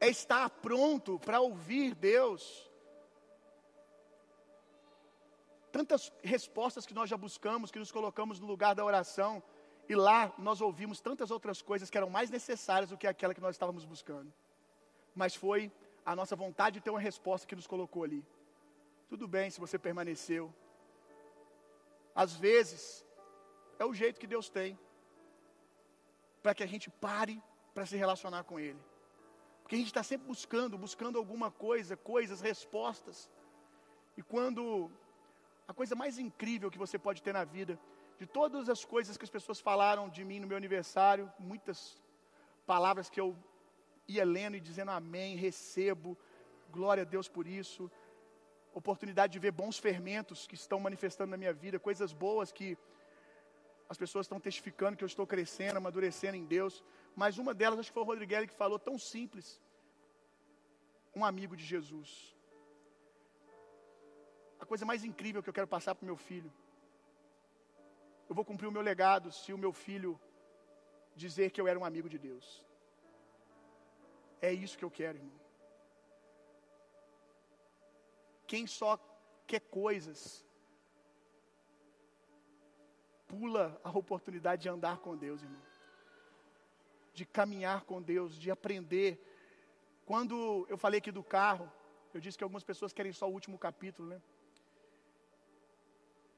É 0.00 0.08
estar 0.08 0.50
pronto 0.50 1.20
para 1.20 1.38
ouvir 1.40 1.94
Deus. 1.94 2.68
Tantas 5.70 6.12
respostas 6.24 6.84
que 6.84 6.92
nós 6.92 7.08
já 7.08 7.16
buscamos, 7.16 7.70
que 7.70 7.78
nos 7.78 7.92
colocamos 7.92 8.40
no 8.40 8.48
lugar 8.48 8.74
da 8.74 8.84
oração, 8.84 9.40
e 9.88 9.94
lá 9.94 10.34
nós 10.38 10.60
ouvimos 10.60 11.00
tantas 11.00 11.30
outras 11.30 11.62
coisas 11.62 11.88
que 11.88 11.96
eram 11.96 12.10
mais 12.10 12.30
necessárias 12.30 12.90
do 12.90 12.98
que 12.98 13.06
aquela 13.06 13.32
que 13.32 13.40
nós 13.40 13.54
estávamos 13.54 13.84
buscando. 13.84 14.34
Mas 15.14 15.36
foi 15.36 15.70
a 16.04 16.16
nossa 16.16 16.34
vontade 16.34 16.80
de 16.80 16.80
ter 16.80 16.90
uma 16.90 16.98
resposta 16.98 17.46
que 17.46 17.54
nos 17.54 17.68
colocou 17.68 18.02
ali. 18.02 18.26
Tudo 19.08 19.28
bem 19.28 19.50
se 19.50 19.60
você 19.60 19.78
permaneceu. 19.78 20.52
Às 22.12 22.34
vezes, 22.34 23.05
é 23.78 23.84
o 23.84 23.94
jeito 23.94 24.20
que 24.20 24.26
Deus 24.26 24.48
tem 24.48 24.78
para 26.42 26.54
que 26.54 26.62
a 26.62 26.66
gente 26.66 26.88
pare 26.90 27.42
para 27.74 27.84
se 27.84 27.96
relacionar 27.96 28.44
com 28.44 28.58
Ele. 28.58 28.78
Porque 29.62 29.74
a 29.74 29.78
gente 29.78 29.88
está 29.88 30.02
sempre 30.02 30.26
buscando, 30.28 30.78
buscando 30.78 31.18
alguma 31.18 31.50
coisa, 31.50 31.96
coisas, 31.96 32.40
respostas. 32.40 33.28
E 34.16 34.22
quando 34.22 34.90
a 35.66 35.74
coisa 35.74 35.96
mais 35.96 36.18
incrível 36.18 36.70
que 36.70 36.78
você 36.78 36.96
pode 36.98 37.20
ter 37.20 37.32
na 37.32 37.44
vida, 37.44 37.78
de 38.18 38.26
todas 38.26 38.68
as 38.68 38.84
coisas 38.84 39.16
que 39.16 39.24
as 39.24 39.30
pessoas 39.30 39.58
falaram 39.58 40.08
de 40.08 40.24
mim 40.24 40.38
no 40.40 40.46
meu 40.46 40.56
aniversário, 40.56 41.30
muitas 41.38 42.00
palavras 42.64 43.10
que 43.10 43.20
eu 43.20 43.36
ia 44.08 44.24
lendo 44.24 44.56
e 44.56 44.60
dizendo 44.60 44.92
amém, 44.92 45.36
recebo, 45.36 46.16
glória 46.70 47.02
a 47.02 47.04
Deus 47.04 47.28
por 47.28 47.46
isso. 47.46 47.90
Oportunidade 48.72 49.32
de 49.32 49.38
ver 49.38 49.50
bons 49.50 49.78
fermentos 49.78 50.46
que 50.46 50.54
estão 50.54 50.78
manifestando 50.78 51.32
na 51.32 51.36
minha 51.36 51.52
vida, 51.52 51.78
coisas 51.78 52.12
boas 52.12 52.52
que 52.52 52.78
as 53.88 53.96
pessoas 53.96 54.26
estão 54.26 54.40
testificando 54.40 54.96
que 54.96 55.04
eu 55.04 55.06
estou 55.06 55.26
crescendo, 55.26 55.76
amadurecendo 55.76 56.36
em 56.36 56.44
Deus. 56.44 56.84
Mas 57.14 57.38
uma 57.38 57.54
delas, 57.54 57.78
acho 57.78 57.90
que 57.90 57.94
foi 57.94 58.02
o 58.02 58.06
Rodrigues 58.06 58.50
que 58.50 58.54
falou, 58.54 58.78
tão 58.78 58.98
simples. 58.98 59.60
Um 61.14 61.24
amigo 61.24 61.56
de 61.56 61.64
Jesus. 61.64 62.36
A 64.58 64.66
coisa 64.66 64.84
mais 64.84 65.04
incrível 65.04 65.42
que 65.42 65.48
eu 65.48 65.54
quero 65.54 65.68
passar 65.68 65.94
para 65.94 66.04
o 66.04 66.06
meu 66.06 66.16
filho. 66.16 66.52
Eu 68.28 68.34
vou 68.34 68.44
cumprir 68.44 68.66
o 68.66 68.72
meu 68.72 68.82
legado 68.82 69.30
se 69.30 69.52
o 69.52 69.58
meu 69.58 69.72
filho 69.72 70.20
dizer 71.14 71.50
que 71.50 71.60
eu 71.60 71.68
era 71.68 71.78
um 71.78 71.84
amigo 71.84 72.08
de 72.08 72.18
Deus. 72.18 72.64
É 74.40 74.52
isso 74.52 74.76
que 74.76 74.84
eu 74.84 74.90
quero, 74.90 75.18
irmão. 75.18 75.40
Quem 78.46 78.66
só 78.66 78.98
quer 79.46 79.60
coisas 79.60 80.45
pula 83.36 83.78
a 83.84 83.90
oportunidade 83.90 84.62
de 84.62 84.68
andar 84.68 84.98
com 84.98 85.16
Deus, 85.16 85.42
irmão. 85.42 85.60
De 87.12 87.24
caminhar 87.24 87.82
com 87.82 88.00
Deus, 88.00 88.38
de 88.38 88.50
aprender. 88.50 89.10
Quando 90.04 90.66
eu 90.70 90.78
falei 90.78 90.98
aqui 90.98 91.12
do 91.12 91.22
carro, 91.22 91.70
eu 92.14 92.20
disse 92.20 92.38
que 92.38 92.44
algumas 92.44 92.64
pessoas 92.64 92.92
querem 92.92 93.12
só 93.12 93.28
o 93.28 93.32
último 93.32 93.58
capítulo, 93.58 94.08
né? 94.08 94.20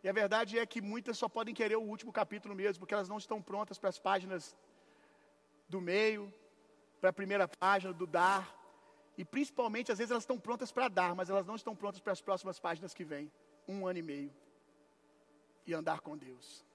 E 0.02 0.08
a 0.08 0.12
verdade 0.12 0.58
é 0.58 0.64
que 0.66 0.80
muitas 0.80 1.18
só 1.18 1.28
podem 1.28 1.54
querer 1.54 1.76
o 1.76 1.82
último 1.82 2.12
capítulo 2.12 2.54
mesmo, 2.54 2.80
porque 2.80 2.94
elas 2.94 3.08
não 3.08 3.18
estão 3.18 3.40
prontas 3.42 3.78
para 3.78 3.90
as 3.90 3.98
páginas 3.98 4.56
do 5.68 5.80
meio, 5.80 6.32
para 7.00 7.10
a 7.10 7.12
primeira 7.12 7.46
página, 7.46 7.92
do 7.92 8.06
dar. 8.06 8.54
E 9.16 9.24
principalmente, 9.24 9.90
às 9.90 9.98
vezes, 9.98 10.12
elas 10.12 10.22
estão 10.22 10.38
prontas 10.38 10.70
para 10.70 10.88
dar, 10.88 11.14
mas 11.14 11.28
elas 11.30 11.46
não 11.46 11.56
estão 11.56 11.74
prontas 11.74 12.00
para 12.00 12.12
as 12.12 12.20
próximas 12.20 12.58
páginas 12.60 12.94
que 12.94 13.04
vêm. 13.04 13.30
Um 13.66 13.86
ano 13.86 13.98
e 13.98 14.02
meio. 14.02 14.32
E 15.66 15.74
andar 15.74 16.00
com 16.00 16.16
Deus 16.16 16.67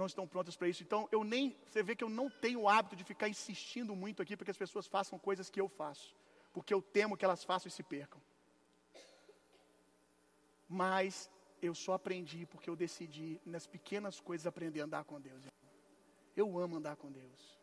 não 0.00 0.06
estão 0.06 0.26
prontas 0.26 0.56
para 0.56 0.68
isso. 0.68 0.82
Então, 0.82 1.08
eu 1.12 1.22
nem, 1.22 1.56
você 1.68 1.82
vê 1.82 1.94
que 1.94 2.02
eu 2.02 2.08
não 2.08 2.28
tenho 2.28 2.60
o 2.62 2.68
hábito 2.68 2.96
de 2.96 3.04
ficar 3.04 3.28
insistindo 3.28 3.94
muito 3.94 4.22
aqui 4.22 4.36
para 4.36 4.44
que 4.46 4.50
as 4.50 4.62
pessoas 4.64 4.86
façam 4.86 5.18
coisas 5.18 5.48
que 5.48 5.60
eu 5.60 5.68
faço, 5.68 6.16
porque 6.52 6.74
eu 6.74 6.82
temo 6.82 7.16
que 7.16 7.24
elas 7.24 7.44
façam 7.44 7.68
e 7.68 7.70
se 7.70 7.82
percam. 7.82 8.20
Mas 10.68 11.30
eu 11.62 11.74
só 11.74 11.92
aprendi 11.94 12.46
porque 12.46 12.70
eu 12.70 12.76
decidi 12.76 13.40
nas 13.44 13.66
pequenas 13.66 14.20
coisas 14.20 14.46
aprender 14.46 14.80
a 14.80 14.84
andar 14.84 15.04
com 15.04 15.20
Deus. 15.20 15.42
Eu 16.36 16.58
amo 16.58 16.76
andar 16.76 16.96
com 16.96 17.10
Deus. 17.12 17.58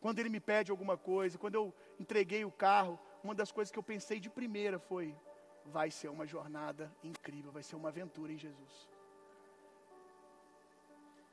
Quando 0.00 0.18
Ele 0.18 0.28
me 0.28 0.40
pede 0.40 0.70
alguma 0.70 0.96
coisa, 0.96 1.38
quando 1.38 1.54
eu 1.54 1.74
entreguei 1.98 2.44
o 2.44 2.50
carro, 2.50 2.98
uma 3.24 3.34
das 3.34 3.50
coisas 3.50 3.72
que 3.72 3.78
eu 3.78 3.82
pensei 3.82 4.20
de 4.20 4.28
primeira 4.28 4.78
foi: 4.78 5.16
vai 5.64 5.90
ser 5.90 6.08
uma 6.08 6.26
jornada 6.26 6.94
incrível, 7.02 7.50
vai 7.50 7.62
ser 7.62 7.76
uma 7.76 7.88
aventura 7.88 8.32
em 8.32 8.38
Jesus. 8.38 8.88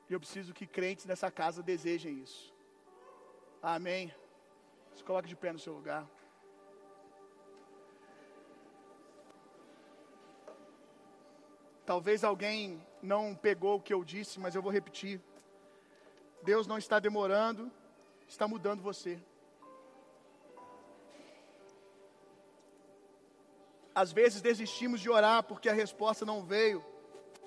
E 0.08 0.12
eu 0.12 0.20
preciso 0.20 0.52
que 0.52 0.66
crentes 0.66 1.06
nessa 1.06 1.30
casa 1.30 1.62
desejem 1.62 2.20
isso. 2.22 2.52
Amém. 3.62 4.12
Se 4.94 5.02
coloque 5.02 5.28
de 5.28 5.36
pé 5.36 5.52
no 5.52 5.58
seu 5.58 5.72
lugar. 5.72 6.06
Talvez 11.86 12.24
alguém 12.24 12.84
não 13.02 13.34
pegou 13.34 13.76
o 13.76 13.80
que 13.80 13.92
eu 13.92 14.04
disse, 14.04 14.40
mas 14.40 14.54
eu 14.54 14.62
vou 14.62 14.72
repetir. 14.72 15.20
Deus 16.42 16.66
não 16.66 16.78
está 16.78 16.98
demorando, 16.98 17.70
está 18.26 18.46
mudando 18.48 18.82
você. 18.82 19.22
Às 23.94 24.12
vezes 24.12 24.42
desistimos 24.42 25.00
de 25.00 25.08
orar 25.08 25.42
porque 25.44 25.68
a 25.68 25.72
resposta 25.72 26.24
não 26.24 26.42
veio, 26.42 26.84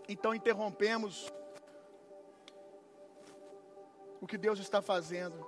então 0.07 0.33
interrompemos 0.33 1.31
o 4.21 4.27
que 4.27 4.37
Deus 4.37 4.59
está 4.59 4.81
fazendo, 4.81 5.45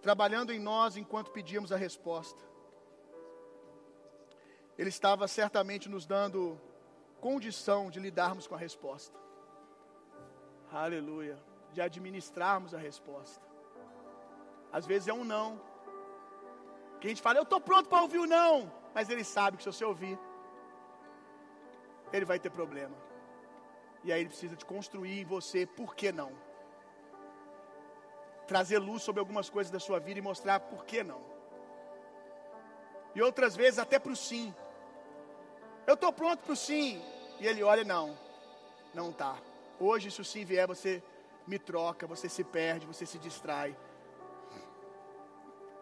trabalhando 0.00 0.52
em 0.52 0.58
nós 0.58 0.96
enquanto 0.96 1.30
pedíamos 1.30 1.72
a 1.72 1.76
resposta. 1.76 2.42
Ele 4.78 4.88
estava 4.88 5.28
certamente 5.28 5.88
nos 5.88 6.06
dando 6.06 6.60
condição 7.20 7.90
de 7.90 8.00
lidarmos 8.00 8.46
com 8.46 8.54
a 8.54 8.58
resposta. 8.58 9.16
Aleluia. 10.72 11.38
De 11.72 11.80
administrarmos 11.80 12.74
a 12.74 12.78
resposta. 12.78 13.44
Às 14.72 14.86
vezes 14.86 15.08
é 15.08 15.12
um 15.12 15.24
não. 15.24 15.60
Que 16.98 17.06
a 17.06 17.10
gente 17.10 17.22
fala, 17.22 17.38
eu 17.38 17.42
estou 17.42 17.60
pronto 17.60 17.88
para 17.88 18.02
ouvir 18.02 18.18
o 18.18 18.26
não. 18.26 18.72
Mas 18.94 19.08
ele 19.08 19.24
sabe 19.24 19.56
que 19.56 19.62
se 19.62 19.72
você 19.72 19.84
ouvir, 19.84 20.18
ele 22.12 22.24
vai 22.24 22.38
ter 22.38 22.50
problema. 22.50 22.96
E 24.04 24.12
aí 24.12 24.20
ele 24.20 24.30
precisa 24.30 24.56
de 24.56 24.64
construir 24.64 25.20
em 25.20 25.24
você, 25.24 25.66
por 25.66 25.94
que 25.94 26.10
não? 26.10 26.32
Trazer 28.52 28.78
luz 28.78 29.02
sobre 29.02 29.18
algumas 29.18 29.48
coisas 29.48 29.70
da 29.70 29.80
sua 29.80 29.98
vida 29.98 30.18
e 30.18 30.22
mostrar 30.22 30.60
por 30.60 30.84
que 30.84 31.02
não. 31.02 31.22
E 33.14 33.22
outras 33.22 33.56
vezes 33.56 33.78
até 33.78 33.98
para 33.98 34.12
o 34.12 34.16
sim. 34.16 34.54
Eu 35.86 35.94
estou 35.94 36.12
pronto 36.12 36.40
para 36.44 36.52
o 36.52 36.56
sim. 36.56 37.02
E 37.40 37.46
ele 37.46 37.62
olha, 37.62 37.82
não, 37.82 38.14
não 38.92 39.08
está. 39.08 39.38
Hoje, 39.80 40.10
se 40.10 40.20
o 40.20 40.24
sim 40.24 40.44
vier, 40.44 40.66
você 40.66 41.02
me 41.46 41.58
troca, 41.58 42.06
você 42.06 42.28
se 42.28 42.44
perde, 42.44 42.84
você 42.84 43.06
se 43.06 43.18
distrai. 43.18 43.74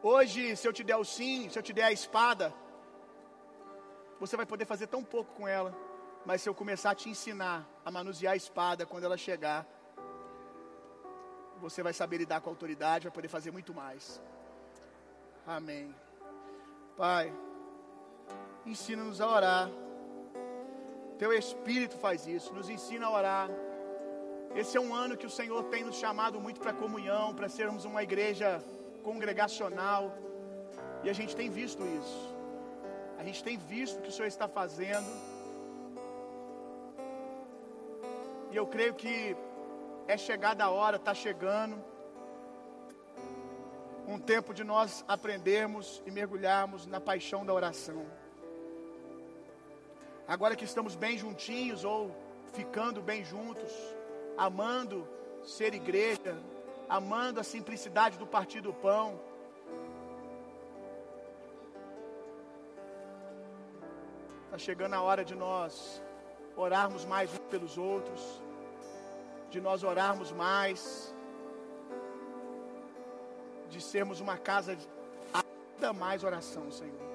Hoje, 0.00 0.54
se 0.54 0.68
eu 0.68 0.72
te 0.72 0.84
der 0.84 0.96
o 0.96 1.04
sim, 1.04 1.50
se 1.50 1.58
eu 1.58 1.64
te 1.64 1.72
der 1.72 1.86
a 1.86 1.92
espada, 1.92 2.54
você 4.20 4.36
vai 4.36 4.46
poder 4.46 4.64
fazer 4.64 4.86
tão 4.86 5.02
pouco 5.02 5.34
com 5.34 5.48
ela. 5.48 5.76
Mas 6.24 6.40
se 6.40 6.48
eu 6.48 6.54
começar 6.54 6.92
a 6.92 6.94
te 6.94 7.10
ensinar 7.10 7.68
a 7.84 7.90
manusear 7.90 8.34
a 8.34 8.36
espada 8.36 8.86
quando 8.86 9.02
ela 9.02 9.16
chegar, 9.16 9.66
você 11.60 11.82
vai 11.82 11.92
saber 11.92 12.18
lidar 12.18 12.40
com 12.40 12.48
a 12.48 12.52
autoridade, 12.52 13.04
vai 13.04 13.12
poder 13.12 13.28
fazer 13.28 13.50
muito 13.50 13.72
mais. 13.72 14.20
Amém. 15.46 15.94
Pai, 16.96 17.32
ensina-nos 18.66 19.20
a 19.20 19.28
orar. 19.28 19.70
Teu 21.18 21.32
Espírito 21.32 21.96
faz 21.98 22.26
isso, 22.26 22.52
nos 22.54 22.68
ensina 22.68 23.06
a 23.06 23.10
orar. 23.10 23.50
Esse 24.54 24.76
é 24.76 24.80
um 24.80 24.94
ano 24.94 25.16
que 25.16 25.26
o 25.26 25.30
Senhor 25.30 25.62
tem 25.64 25.84
nos 25.84 25.96
chamado 25.96 26.40
muito 26.40 26.60
para 26.60 26.72
comunhão, 26.72 27.34
para 27.34 27.48
sermos 27.48 27.84
uma 27.84 28.02
igreja 28.02 28.62
congregacional. 29.04 30.12
E 31.04 31.10
a 31.10 31.12
gente 31.12 31.36
tem 31.36 31.48
visto 31.50 31.84
isso. 31.86 32.34
A 33.18 33.22
gente 33.22 33.44
tem 33.44 33.56
visto 33.56 33.98
o 33.98 34.02
que 34.02 34.08
o 34.08 34.12
Senhor 34.12 34.28
está 34.28 34.48
fazendo. 34.48 35.10
E 38.50 38.56
eu 38.56 38.66
creio 38.66 38.94
que 38.94 39.36
é 40.10 40.16
chegada 40.16 40.64
a 40.64 40.70
hora, 40.70 40.96
está 40.96 41.14
chegando. 41.14 41.76
um 44.08 44.18
tempo 44.18 44.52
de 44.52 44.64
nós 44.64 45.04
aprendermos 45.06 46.02
e 46.04 46.10
mergulharmos 46.10 46.84
na 46.84 47.00
paixão 47.00 47.46
da 47.46 47.54
oração. 47.54 48.04
Agora 50.26 50.56
que 50.56 50.64
estamos 50.64 50.96
bem 50.96 51.16
juntinhos 51.16 51.84
ou 51.84 52.10
ficando 52.52 53.00
bem 53.00 53.24
juntos, 53.24 53.70
amando 54.36 55.06
ser 55.44 55.74
igreja, 55.74 56.36
amando 56.88 57.38
a 57.38 57.44
simplicidade 57.44 58.18
do 58.18 58.26
partir 58.26 58.60
do 58.60 58.72
pão. 58.72 59.20
Está 64.46 64.58
chegando 64.58 64.94
a 64.94 65.02
hora 65.02 65.24
de 65.24 65.36
nós 65.36 66.02
orarmos 66.56 67.04
mais 67.04 67.30
uns 67.30 67.38
pelos 67.50 67.78
outros, 67.78 68.20
de 69.50 69.60
nós 69.60 69.82
orarmos 69.82 70.30
mais, 70.32 71.14
de 73.68 73.80
sermos 73.80 74.20
uma 74.20 74.36
casa 74.36 74.76
de 74.76 74.86
ainda 75.32 75.92
mais 75.92 76.22
oração, 76.22 76.70
Senhor. 76.70 77.10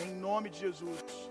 Em 0.00 0.10
nome 0.26 0.50
de 0.50 0.58
Jesus. 0.58 1.30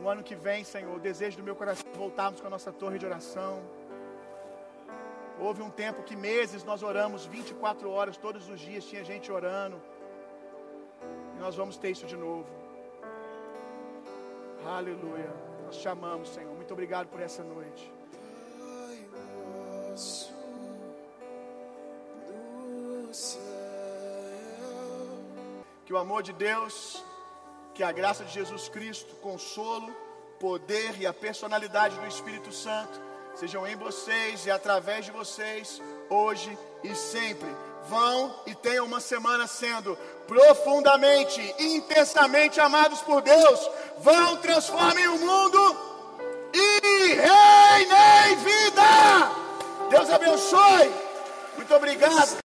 No 0.00 0.08
ano 0.08 0.22
que 0.22 0.34
vem, 0.34 0.62
Senhor, 0.64 0.94
o 0.94 1.00
desejo 1.00 1.38
do 1.38 1.42
meu 1.42 1.56
coração 1.56 1.86
é 1.92 1.96
voltarmos 1.96 2.40
com 2.40 2.46
a 2.46 2.50
nossa 2.50 2.72
torre 2.72 2.98
de 2.98 3.06
oração. 3.06 3.62
Houve 5.38 5.62
um 5.62 5.70
tempo 5.70 6.02
que 6.02 6.14
meses 6.14 6.62
nós 6.62 6.82
oramos 6.82 7.26
24 7.26 7.90
horas 7.90 8.16
todos 8.16 8.48
os 8.48 8.60
dias, 8.60 8.84
tinha 8.84 9.02
gente 9.04 9.32
orando. 9.32 9.80
E 11.36 11.40
nós 11.40 11.56
vamos 11.56 11.76
ter 11.76 11.90
isso 11.90 12.06
de 12.06 12.16
novo. 12.16 12.46
Aleluia. 14.66 15.32
Nós 15.64 15.76
te 15.76 15.88
amamos, 15.88 16.28
Senhor. 16.28 16.54
Muito 16.54 16.72
obrigado 16.72 17.08
por 17.08 17.20
essa 17.20 17.42
noite. 17.42 17.92
Que 25.84 25.92
o 25.92 25.98
amor 25.98 26.22
de 26.22 26.32
Deus, 26.32 27.04
que 27.74 27.82
a 27.82 27.92
graça 27.92 28.24
de 28.24 28.32
Jesus 28.32 28.68
Cristo, 28.68 29.14
consolo, 29.16 29.94
poder 30.40 31.00
e 31.00 31.06
a 31.06 31.12
personalidade 31.12 31.98
do 31.98 32.06
Espírito 32.06 32.52
Santo 32.52 33.00
sejam 33.34 33.66
em 33.66 33.76
vocês 33.76 34.46
e 34.46 34.50
através 34.50 35.04
de 35.04 35.10
vocês, 35.10 35.82
hoje 36.08 36.56
e 36.82 36.94
sempre. 36.94 37.48
Vão 37.88 38.34
e 38.46 38.54
tenham 38.54 38.86
uma 38.86 39.00
semana 39.00 39.46
sendo 39.46 39.96
profundamente, 40.26 41.40
intensamente 41.58 42.60
amados 42.60 43.00
por 43.02 43.20
Deus. 43.20 43.70
Vão, 43.98 44.36
transformem 44.38 45.06
o 45.08 45.18
mundo 45.18 45.76
e 46.54 47.14
reinem 47.14 48.36
vida. 48.36 49.30
Deus 49.90 50.08
abençoe. 50.08 50.90
Muito 51.56 51.74
obrigado. 51.74 52.42